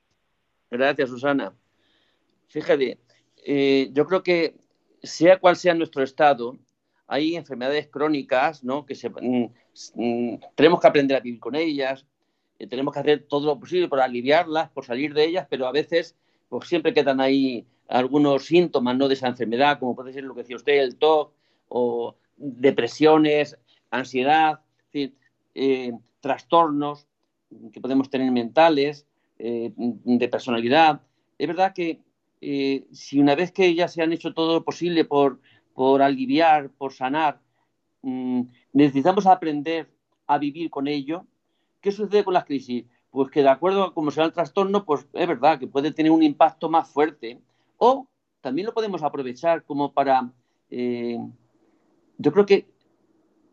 Gracias, 0.70 1.10
Susana. 1.10 1.52
Fíjate, 2.48 2.98
eh, 3.48 3.90
yo 3.92 4.06
creo 4.06 4.24
que 4.24 4.56
sea 5.04 5.38
cual 5.38 5.54
sea 5.54 5.72
nuestro 5.72 6.02
estado, 6.02 6.58
hay 7.06 7.36
enfermedades 7.36 7.86
crónicas, 7.86 8.64
¿no? 8.64 8.84
Que 8.84 8.96
se, 8.96 9.08
mm, 9.08 9.52
mm, 9.94 10.40
tenemos 10.56 10.80
que 10.80 10.88
aprender 10.88 11.16
a 11.16 11.20
vivir 11.20 11.38
con 11.38 11.54
ellas, 11.54 12.04
eh, 12.58 12.66
tenemos 12.66 12.92
que 12.92 13.00
hacer 13.00 13.26
todo 13.28 13.46
lo 13.46 13.60
posible 13.60 13.88
por 13.88 14.00
aliviarlas, 14.00 14.70
por 14.70 14.84
salir 14.84 15.14
de 15.14 15.26
ellas, 15.26 15.46
pero 15.48 15.68
a 15.68 15.72
veces 15.72 16.16
pues 16.48 16.68
siempre 16.68 16.92
quedan 16.92 17.20
ahí 17.20 17.64
algunos 17.86 18.46
síntomas 18.46 18.96
¿no? 18.96 19.06
de 19.06 19.14
esa 19.14 19.28
enfermedad, 19.28 19.78
como 19.78 19.94
puede 19.94 20.12
ser 20.12 20.24
lo 20.24 20.34
que 20.34 20.42
decía 20.42 20.56
usted, 20.56 20.80
el 20.80 20.96
TOC, 20.96 21.32
o 21.68 22.16
depresiones, 22.36 23.56
ansiedad, 23.90 24.60
eh, 24.92 25.92
trastornos 26.20 27.06
que 27.72 27.80
podemos 27.80 28.10
tener 28.10 28.32
mentales, 28.32 29.06
eh, 29.38 29.72
de 29.76 30.28
personalidad. 30.28 31.00
Es 31.38 31.46
verdad 31.46 31.72
que 31.74 32.00
si 32.92 33.18
una 33.18 33.34
vez 33.34 33.52
que 33.52 33.74
ya 33.74 33.88
se 33.88 34.02
han 34.02 34.12
hecho 34.12 34.34
todo 34.34 34.54
lo 34.54 34.64
posible 34.64 35.04
por, 35.04 35.40
aliviar, 36.00 36.70
por 36.70 36.92
sanar, 36.92 37.40
mm, 38.02 38.42
necesitamos 38.72 39.26
aprender 39.26 39.90
a 40.26 40.38
vivir 40.38 40.70
con 40.70 40.86
ello, 40.86 41.26
¿Qué 41.86 41.92
sucede 41.92 42.24
con 42.24 42.34
las 42.34 42.44
crisis? 42.44 42.84
Pues 43.12 43.30
que 43.30 43.42
de 43.42 43.48
acuerdo 43.48 43.84
a 43.84 43.94
cómo 43.94 44.10
sea 44.10 44.24
el 44.24 44.32
trastorno, 44.32 44.84
pues 44.84 45.06
es 45.12 45.28
verdad 45.28 45.56
que 45.60 45.68
puede 45.68 45.92
tener 45.92 46.10
un 46.10 46.24
impacto 46.24 46.68
más 46.68 46.88
fuerte. 46.88 47.40
O 47.76 48.08
también 48.40 48.66
lo 48.66 48.74
podemos 48.74 49.04
aprovechar 49.04 49.62
como 49.62 49.92
para... 49.92 50.32
Eh, 50.68 51.16
yo 52.18 52.32
creo 52.32 52.44
que 52.44 52.68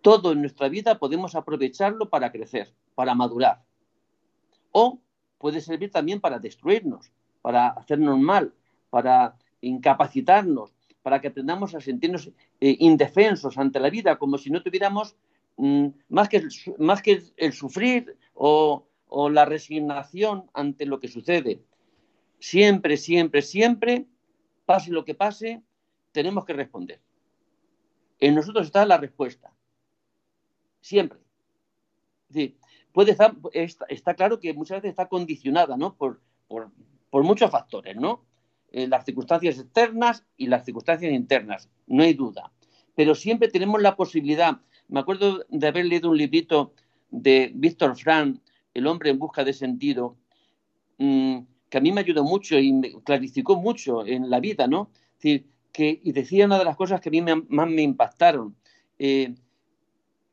todo 0.01 0.31
en 0.31 0.41
nuestra 0.41 0.67
vida 0.67 0.97
podemos 0.97 1.35
aprovecharlo 1.35 2.09
para 2.09 2.31
crecer, 2.31 2.73
para 2.95 3.13
madurar. 3.13 3.61
O 4.71 4.99
puede 5.37 5.61
servir 5.61 5.91
también 5.91 6.19
para 6.19 6.39
destruirnos, 6.39 7.11
para 7.43 7.67
hacernos 7.67 8.17
mal, 8.17 8.51
para 8.93 9.15
incapacitarnos, 9.61 10.67
para 11.01 11.19
que 11.19 11.29
aprendamos 11.29 11.69
a 11.73 11.81
sentirnos 11.81 12.23
eh, 12.61 12.75
indefensos 12.79 13.57
ante 13.57 13.79
la 13.79 13.89
vida, 13.89 14.17
como 14.21 14.37
si 14.37 14.49
no 14.51 14.61
tuviéramos 14.61 15.15
Mm, 15.57 15.87
más, 16.09 16.29
que, 16.29 16.47
más 16.79 17.01
que 17.01 17.21
el 17.37 17.53
sufrir 17.53 18.17
o, 18.33 18.87
la 19.29 19.45
resignación 19.45 20.49
ante 20.53 20.85
lo 20.87 20.99
que 20.99 21.07
sucede. 21.07 21.61
Siempre, 22.39 22.97
siempre, 22.97 23.43
siempre, 23.43 24.07
pase 24.65 24.91
lo 24.91 25.05
que 25.05 25.13
pase, 25.13 25.61
tenemos 26.11 26.45
que 26.45 26.53
responder. 26.53 26.99
En 28.19 28.33
nosotros 28.33 28.65
está 28.65 28.85
la 28.85 28.97
respuesta. 28.97 29.53
Siempre. 30.81 31.19
puede 32.91 33.11
estar, 33.11 33.35
está, 33.53 34.15
claro 34.15 34.39
que 34.39 34.53
muchas 34.53 34.77
veces 34.77 34.89
está 34.89 35.07
condicionada 35.07 35.77
¿no? 35.77 35.95
por, 35.95 36.19
por, 36.47 37.23
muchos 37.23 37.51
factores, 37.51 37.95
¿no? 37.95 38.25
Eh, 38.73 38.87
las 38.87 39.05
circunstancias 39.05 39.57
externas 39.57 40.25
y 40.35 40.47
las 40.47 40.65
circunstancias 40.65 41.13
internas, 41.13 41.69
no 41.87 42.03
hay 42.03 42.13
duda. 42.13 42.51
Pero 42.95 43.15
siempre 43.15 43.47
tenemos 43.47 43.81
la 43.81 43.95
posibilidad 43.95 44.59
me 44.87 44.99
acuerdo 44.99 45.43
de 45.49 45.67
haber 45.67 45.85
leído 45.85 46.09
un 46.09 46.17
librito 46.17 46.73
de 47.09 47.51
Víctor 47.55 47.97
Frank, 47.97 48.39
El 48.73 48.87
hombre 48.87 49.09
en 49.09 49.19
busca 49.19 49.43
de 49.43 49.53
sentido, 49.53 50.17
mm, 50.97 51.39
que 51.69 51.77
a 51.77 51.81
mí 51.81 51.91
me 51.91 52.01
ayudó 52.01 52.23
mucho 52.23 52.57
y 52.57 52.73
me 52.73 53.01
clarificó 53.03 53.55
mucho 53.55 54.05
en 54.05 54.29
la 54.29 54.39
vida, 54.39 54.67
¿no? 54.67 54.89
que, 55.19 55.45
y 56.03 56.11
decía 56.11 56.45
una 56.45 56.59
de 56.59 56.65
las 56.65 56.75
cosas 56.75 57.01
que 57.01 57.09
a 57.09 57.11
mí 57.11 57.21
más 57.21 57.69
me 57.69 57.81
impactaron. 57.81 58.55
Eh, 58.99 59.33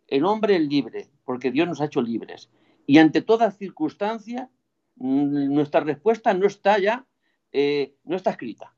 el 0.09 0.25
hombre 0.25 0.57
es 0.57 0.63
libre, 0.63 1.09
porque 1.25 1.51
Dios 1.51 1.69
nos 1.69 1.81
ha 1.81 1.87
hecho 1.87 2.03
libres. 2.03 2.51
Y 2.87 2.99
ante 2.99 3.23
toda 3.23 3.51
circunstancia, 3.51 4.51
mm, 4.97 5.55
nuestra 5.55 5.81
respuesta 5.81 6.35
no 6.35 6.47
está 6.47 6.79
ya, 6.79 7.07
eh, 7.53 7.95
no 8.05 8.17
está 8.17 8.31
escrita. 8.31 8.73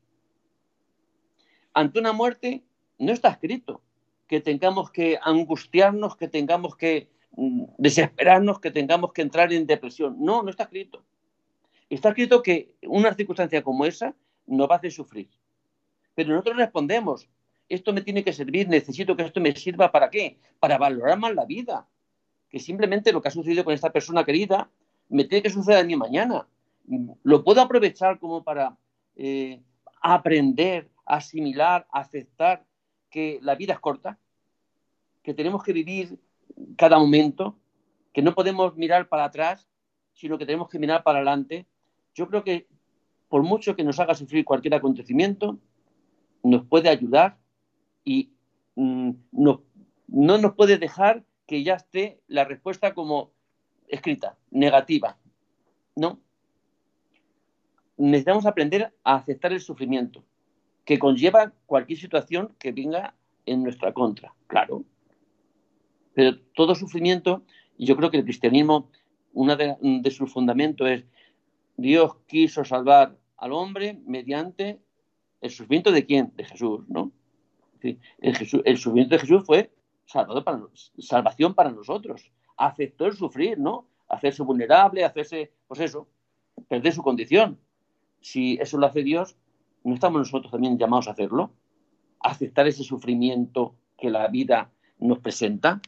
Ante 1.75 1.99
una 1.99 2.13
muerte, 2.13 2.63
no 2.99 3.13
está 3.13 3.31
escrito 3.31 3.83
que 4.27 4.41
tengamos 4.41 4.91
que 4.91 5.19
angustiarnos, 5.23 6.17
que 6.17 6.29
tengamos 6.29 6.77
que 6.77 7.11
mm, 7.33 7.65
desesperarnos, 7.79 8.61
que 8.61 8.71
tengamos 8.71 9.13
que 9.13 9.23
entrar 9.23 9.53
en 9.53 9.67
depresión. 9.67 10.17
No, 10.19 10.43
no 10.43 10.51
está 10.51 10.65
escrito. 10.65 11.05
Está 11.91 12.11
escrito 12.11 12.43
que 12.43 12.75
una 12.83 13.13
circunstancia 13.13 13.63
como 13.63 13.85
esa 13.85 14.15
nos 14.47 14.71
va 14.71 14.77
a 14.77 14.79
hacer 14.79 14.93
sufrir. 14.93 15.29
Pero 16.15 16.31
nosotros 16.31 16.57
respondemos, 16.57 17.29
esto 17.69 17.93
me 17.93 18.01
tiene 18.01 18.25
que 18.25 18.33
servir, 18.33 18.69
necesito 18.69 19.17
que 19.17 19.23
esto 19.23 19.41
me 19.41 19.55
sirva 19.55 19.93
para 19.93 20.11
qué? 20.11 20.39
Para 20.59 20.79
valorar 20.79 21.19
más 21.19 21.35
la 21.35 21.45
vida. 21.45 21.87
Que 22.49 22.59
simplemente 22.59 23.13
lo 23.13 23.21
que 23.21 23.29
ha 23.29 23.31
sucedido 23.31 23.65
con 23.65 23.75
esta 23.75 23.91
persona 23.91 24.25
querida 24.25 24.71
me 25.09 25.25
tiene 25.25 25.43
que 25.43 25.51
suceder 25.51 25.81
a 25.81 25.85
mí 25.85 25.97
mañana. 25.97 26.47
Lo 27.23 27.45
puedo 27.45 27.61
aprovechar 27.61 28.19
como 28.19 28.43
para 28.43 28.77
eh, 29.17 29.63
aprender, 30.01 30.91
asimilar, 31.07 31.87
aceptar 31.93 32.65
que 33.11 33.39
la 33.43 33.55
vida 33.55 33.75
es 33.75 33.81
corta, 33.81 34.19
que 35.23 35.35
tenemos 35.35 35.63
que 35.63 35.73
vivir 35.73 36.19
cada 36.77 36.99
momento, 36.99 37.59
que 38.13 38.23
no 38.23 38.35
podemos 38.35 38.77
mirar 38.77 39.09
para 39.09 39.25
atrás, 39.25 39.69
sino 40.13 40.39
que 40.39 40.47
tenemos 40.47 40.69
que 40.69 40.79
mirar 40.79 41.03
para 41.03 41.19
adelante. 41.19 41.67
Yo 42.15 42.29
creo 42.29 42.45
que 42.45 42.67
por 43.29 43.43
mucho 43.43 43.75
que 43.75 43.85
nos 43.85 43.99
haga 43.99 44.15
sufrir 44.15 44.45
cualquier 44.45 44.75
acontecimiento, 44.75 45.59
nos 46.43 46.67
puede 46.67 46.89
ayudar 46.89 47.39
y 48.05 48.33
mm, 48.75 49.11
no, 49.31 49.63
no 50.09 50.39
nos 50.39 50.55
puede 50.55 50.77
dejar 50.77 51.25
que 51.47 51.63
ya 51.63 51.75
esté 51.75 52.21
la 52.27 52.45
respuesta 52.45 52.95
como 52.95 53.33
escrita, 53.89 54.37
negativa. 54.51 55.19
No. 55.97 56.21
Necesitamos 57.97 58.47
aprender 58.47 58.93
a 59.05 59.17
aceptar 59.17 59.53
el 59.53 59.61
sufrimiento 59.61 60.25
que 60.85 60.99
conlleva 60.99 61.53
cualquier 61.67 61.99
situación 61.99 62.55
que 62.59 62.73
venga 62.73 63.15
en 63.47 63.63
nuestra 63.63 63.93
contra, 63.93 64.35
claro. 64.47 64.85
Pero 66.15 66.39
todo 66.55 66.75
sufrimiento, 66.75 67.43
y 67.77 67.87
yo 67.87 67.97
creo 67.97 68.11
que 68.11 68.19
el 68.19 68.25
cristianismo, 68.25 68.91
uno 69.33 69.57
de, 69.57 70.11
sus 70.11 70.33
fundamentos 70.33 70.89
es 70.89 71.05
Dios 71.77 72.17
quiso 72.27 72.65
salvar 72.65 73.17
al 73.37 73.53
hombre 73.53 73.99
mediante 74.05 74.81
el 75.41 75.51
sufrimiento 75.51 75.91
de 75.91 76.05
quién? 76.05 76.33
De 76.37 76.45
Jesús, 76.45 76.87
¿no? 76.89 77.13
El, 77.81 77.99
el 78.21 78.77
sufrimiento 78.77 79.15
de 79.15 79.21
Jesús 79.21 79.45
fue 79.45 79.71
para, 80.45 80.61
salvación 80.99 81.55
para 81.55 81.71
nosotros. 81.71 82.31
Aceptó 82.57 83.07
el 83.07 83.15
sufrir, 83.15 83.59
¿no? 83.59 83.87
Hacerse 84.09 84.43
vulnerable, 84.43 85.05
hacerse, 85.05 85.53
pues 85.67 85.81
eso, 85.81 86.07
perder 86.69 86.93
su 86.93 87.03
condición. 87.03 87.59
Si 88.23 88.55
eso 88.61 88.79
lo 88.79 88.87
hace 88.87 89.03
Dios, 89.03 89.37
¿no 89.85 89.95
estamos 89.95 90.21
nosotros 90.21 90.51
también 90.51 90.79
llamados 90.79 91.09
a 91.09 91.13
hacerlo? 91.13 91.53
aceptar 92.23 92.67
ese 92.67 92.85
sufrimiento 92.85 93.75
que 93.99 94.11
la 94.11 94.29
vida 94.29 94.71
nos 94.99 95.19
presenta. 95.19 95.81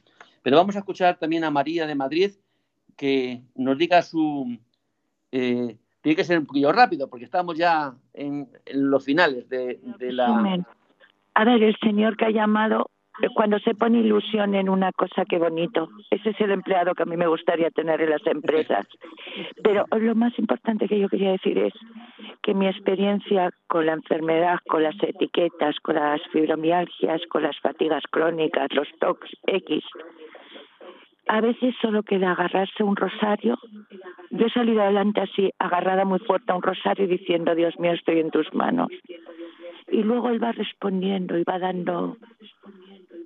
Pero 0.42 0.56
vamos 0.56 0.76
a 0.76 0.80
escuchar 0.80 1.18
también 1.18 1.44
a 1.44 1.50
María 1.50 1.86
de 1.86 1.94
Madrid 1.94 2.32
que 2.96 3.42
nos 3.54 3.78
diga 3.78 4.02
su... 4.02 4.58
Eh, 5.32 5.76
tiene 6.00 6.16
que 6.16 6.24
ser 6.24 6.38
un 6.38 6.46
poquillo 6.46 6.70
rápido 6.70 7.08
porque 7.08 7.24
estamos 7.24 7.56
ya 7.56 7.94
en, 8.12 8.48
los 8.72 9.04
finales 9.04 9.48
de, 9.48 9.80
de 9.98 10.12
la... 10.12 10.64
A 11.36 11.44
ver, 11.44 11.62
el 11.62 11.76
Señor 11.80 12.16
que 12.16 12.26
ha 12.26 12.30
llamado 12.30 12.90
cuando 13.34 13.58
se 13.60 13.74
pone 13.74 14.00
ilusión 14.00 14.54
en 14.54 14.68
una 14.68 14.92
cosa, 14.92 15.24
qué 15.24 15.38
bonito. 15.38 15.88
Ese 16.10 16.30
es 16.30 16.40
el 16.40 16.50
empleado 16.50 16.94
que 16.94 17.04
a 17.04 17.06
mí 17.06 17.16
me 17.16 17.26
gustaría 17.26 17.70
tener 17.70 18.00
en 18.00 18.10
las 18.10 18.26
empresas. 18.26 18.86
Pero 19.62 19.84
lo 19.98 20.14
más 20.14 20.36
importante 20.38 20.88
que 20.88 20.98
yo 20.98 21.08
quería 21.08 21.32
decir 21.32 21.58
es 21.58 21.72
que 22.42 22.54
mi 22.54 22.66
experiencia 22.66 23.50
con 23.68 23.86
la 23.86 23.92
enfermedad, 23.92 24.58
con 24.68 24.82
las 24.82 24.96
etiquetas, 25.02 25.76
con 25.82 25.94
las 25.96 26.20
fibromialgias, 26.32 27.22
con 27.28 27.42
las 27.42 27.58
fatigas 27.60 28.02
crónicas, 28.10 28.68
los 28.72 28.88
TOCs 29.00 29.30
X, 29.46 29.84
a 31.26 31.40
veces 31.40 31.74
solo 31.80 32.02
queda 32.02 32.32
agarrarse 32.32 32.82
un 32.82 32.96
rosario. 32.96 33.58
Yo 34.30 34.46
he 34.46 34.50
salido 34.50 34.82
adelante 34.82 35.20
así, 35.20 35.50
agarrada 35.58 36.04
muy 36.04 36.18
fuerte 36.20 36.52
a 36.52 36.56
un 36.56 36.62
rosario 36.62 37.06
diciendo, 37.06 37.54
Dios 37.54 37.78
mío, 37.78 37.92
estoy 37.92 38.20
en 38.20 38.30
tus 38.30 38.52
manos. 38.52 38.88
Y 39.88 40.02
luego 40.02 40.28
él 40.30 40.42
va 40.42 40.52
respondiendo 40.52 41.38
y 41.38 41.44
va 41.44 41.58
dando 41.58 42.16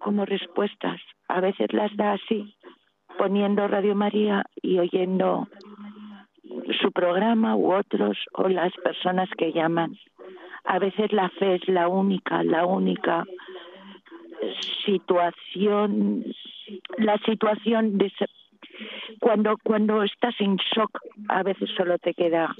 como 0.00 0.24
respuestas. 0.24 1.00
A 1.28 1.40
veces 1.40 1.72
las 1.72 1.94
da 1.96 2.12
así, 2.12 2.54
poniendo 3.16 3.66
Radio 3.66 3.94
María 3.94 4.44
y 4.62 4.78
oyendo 4.78 5.48
su 6.80 6.92
programa 6.92 7.56
u 7.56 7.72
otros 7.72 8.16
o 8.32 8.48
las 8.48 8.72
personas 8.84 9.28
que 9.36 9.52
llaman. 9.52 9.96
A 10.64 10.78
veces 10.78 11.12
la 11.12 11.28
fe 11.30 11.56
es 11.56 11.68
la 11.68 11.88
única, 11.88 12.42
la 12.42 12.66
única 12.66 13.24
situación, 14.84 16.24
la 16.98 17.18
situación 17.18 17.98
de 17.98 18.12
cuando 19.20 19.56
cuando 19.62 20.02
estás 20.02 20.34
en 20.40 20.56
shock, 20.56 20.90
a 21.28 21.42
veces 21.42 21.70
solo 21.76 21.98
te 21.98 22.14
queda 22.14 22.54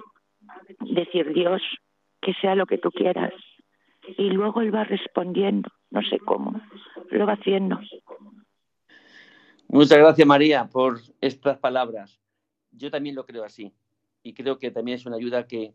decir 0.80 1.32
Dios, 1.32 1.62
que 2.20 2.34
sea 2.34 2.54
lo 2.54 2.66
que 2.66 2.78
tú 2.78 2.90
quieras. 2.90 3.32
Y 4.16 4.30
luego 4.30 4.62
Él 4.62 4.74
va 4.74 4.84
respondiendo, 4.84 5.70
no 5.90 6.02
sé 6.02 6.18
cómo, 6.18 6.61
lo 7.11 7.26
va 7.26 7.34
haciendo. 7.34 7.78
Muchas 9.68 9.98
gracias 9.98 10.26
María 10.26 10.66
por 10.66 10.98
estas 11.20 11.59
palabras. 11.59 12.18
Yo 12.72 12.90
también 12.90 13.14
lo 13.14 13.26
creo 13.26 13.44
así 13.44 13.72
y 14.22 14.32
creo 14.32 14.59
que 14.59 14.70
también 14.70 14.96
es 14.96 15.06
una 15.06 15.16
ayuda 15.16 15.46
que, 15.46 15.74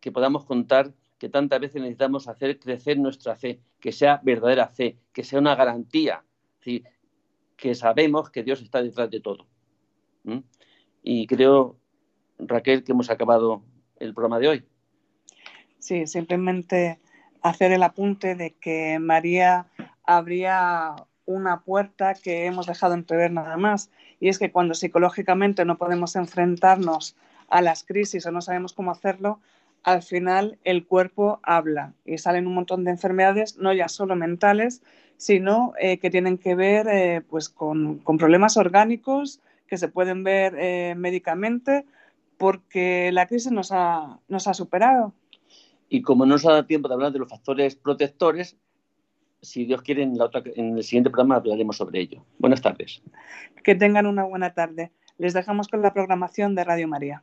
que 0.00 0.10
podamos 0.10 0.44
contar 0.44 0.92
que 1.18 1.28
tantas 1.28 1.60
veces 1.60 1.80
necesitamos 1.80 2.28
hacer 2.28 2.58
crecer 2.58 2.98
nuestra 2.98 3.36
fe, 3.36 3.60
que 3.80 3.92
sea 3.92 4.20
verdadera 4.22 4.68
fe, 4.68 4.98
que 5.12 5.24
sea 5.24 5.38
una 5.38 5.54
garantía, 5.54 6.22
que 7.56 7.74
sabemos 7.74 8.30
que 8.30 8.42
Dios 8.42 8.60
está 8.62 8.82
detrás 8.82 9.10
de 9.10 9.20
todo. 9.20 9.46
Y 11.02 11.26
creo, 11.26 11.76
Raquel, 12.38 12.84
que 12.84 12.92
hemos 12.92 13.10
acabado 13.10 13.62
el 13.98 14.12
programa 14.12 14.38
de 14.38 14.48
hoy. 14.48 14.64
Sí, 15.78 16.06
simplemente 16.06 16.98
hacer 17.42 17.72
el 17.72 17.82
apunte 17.82 18.34
de 18.34 18.54
que 18.54 18.98
María 18.98 19.66
habría 20.04 20.96
una 21.24 21.62
puerta 21.62 22.14
que 22.14 22.46
hemos 22.46 22.66
dejado 22.66 22.94
entrever 22.94 23.30
nada 23.32 23.56
más, 23.56 23.90
y 24.20 24.28
es 24.28 24.38
que 24.38 24.52
cuando 24.52 24.74
psicológicamente 24.74 25.64
no 25.64 25.78
podemos 25.78 26.16
enfrentarnos 26.16 27.16
a 27.48 27.62
las 27.62 27.84
crisis 27.84 28.26
o 28.26 28.32
no 28.32 28.40
sabemos 28.40 28.72
cómo 28.72 28.90
hacerlo, 28.90 29.40
al 29.86 30.02
final 30.02 30.58
el 30.64 30.84
cuerpo 30.84 31.38
habla 31.44 31.94
y 32.04 32.18
salen 32.18 32.48
un 32.48 32.54
montón 32.54 32.82
de 32.82 32.90
enfermedades, 32.90 33.56
no 33.56 33.72
ya 33.72 33.88
solo 33.88 34.16
mentales, 34.16 34.82
sino 35.16 35.74
eh, 35.80 35.98
que 35.98 36.10
tienen 36.10 36.38
que 36.38 36.56
ver 36.56 36.88
eh, 36.88 37.22
pues 37.22 37.48
con, 37.48 38.00
problemas 38.00 38.56
orgánicos 38.56 39.40
que 39.68 39.78
se 39.78 39.86
pueden 39.86 40.24
ver 40.24 40.56
eh, 40.58 40.94
médicamente 40.96 41.86
porque 42.36 43.12
la 43.12 43.28
crisis 43.28 43.52
nos 43.52 43.70
ha, 43.70 44.18
nos 44.26 44.48
ha 44.48 44.54
superado. 44.54 45.14
Y 45.88 46.02
como 46.02 46.26
no 46.26 46.34
nos 46.34 46.44
ha 46.46 46.50
dado 46.50 46.66
tiempo 46.66 46.88
de 46.88 46.94
hablar 46.94 47.12
de 47.12 47.20
los 47.20 47.30
factores 47.30 47.76
protectores, 47.76 48.56
si 49.40 49.66
Dios 49.66 49.82
quiere, 49.82 50.02
en, 50.02 50.18
la 50.18 50.24
otra, 50.24 50.42
en 50.56 50.76
el 50.76 50.82
siguiente 50.82 51.10
programa 51.10 51.36
hablaremos 51.36 51.76
sobre 51.76 52.00
ello. 52.00 52.24
Buenas 52.40 52.60
tardes. 52.60 53.02
Que 53.62 53.76
tengan 53.76 54.06
una 54.06 54.24
buena 54.24 54.52
tarde. 54.52 54.90
Les 55.16 55.32
dejamos 55.32 55.68
con 55.68 55.80
la 55.80 55.94
programación 55.94 56.56
de 56.56 56.64
Radio 56.64 56.88
María. 56.88 57.22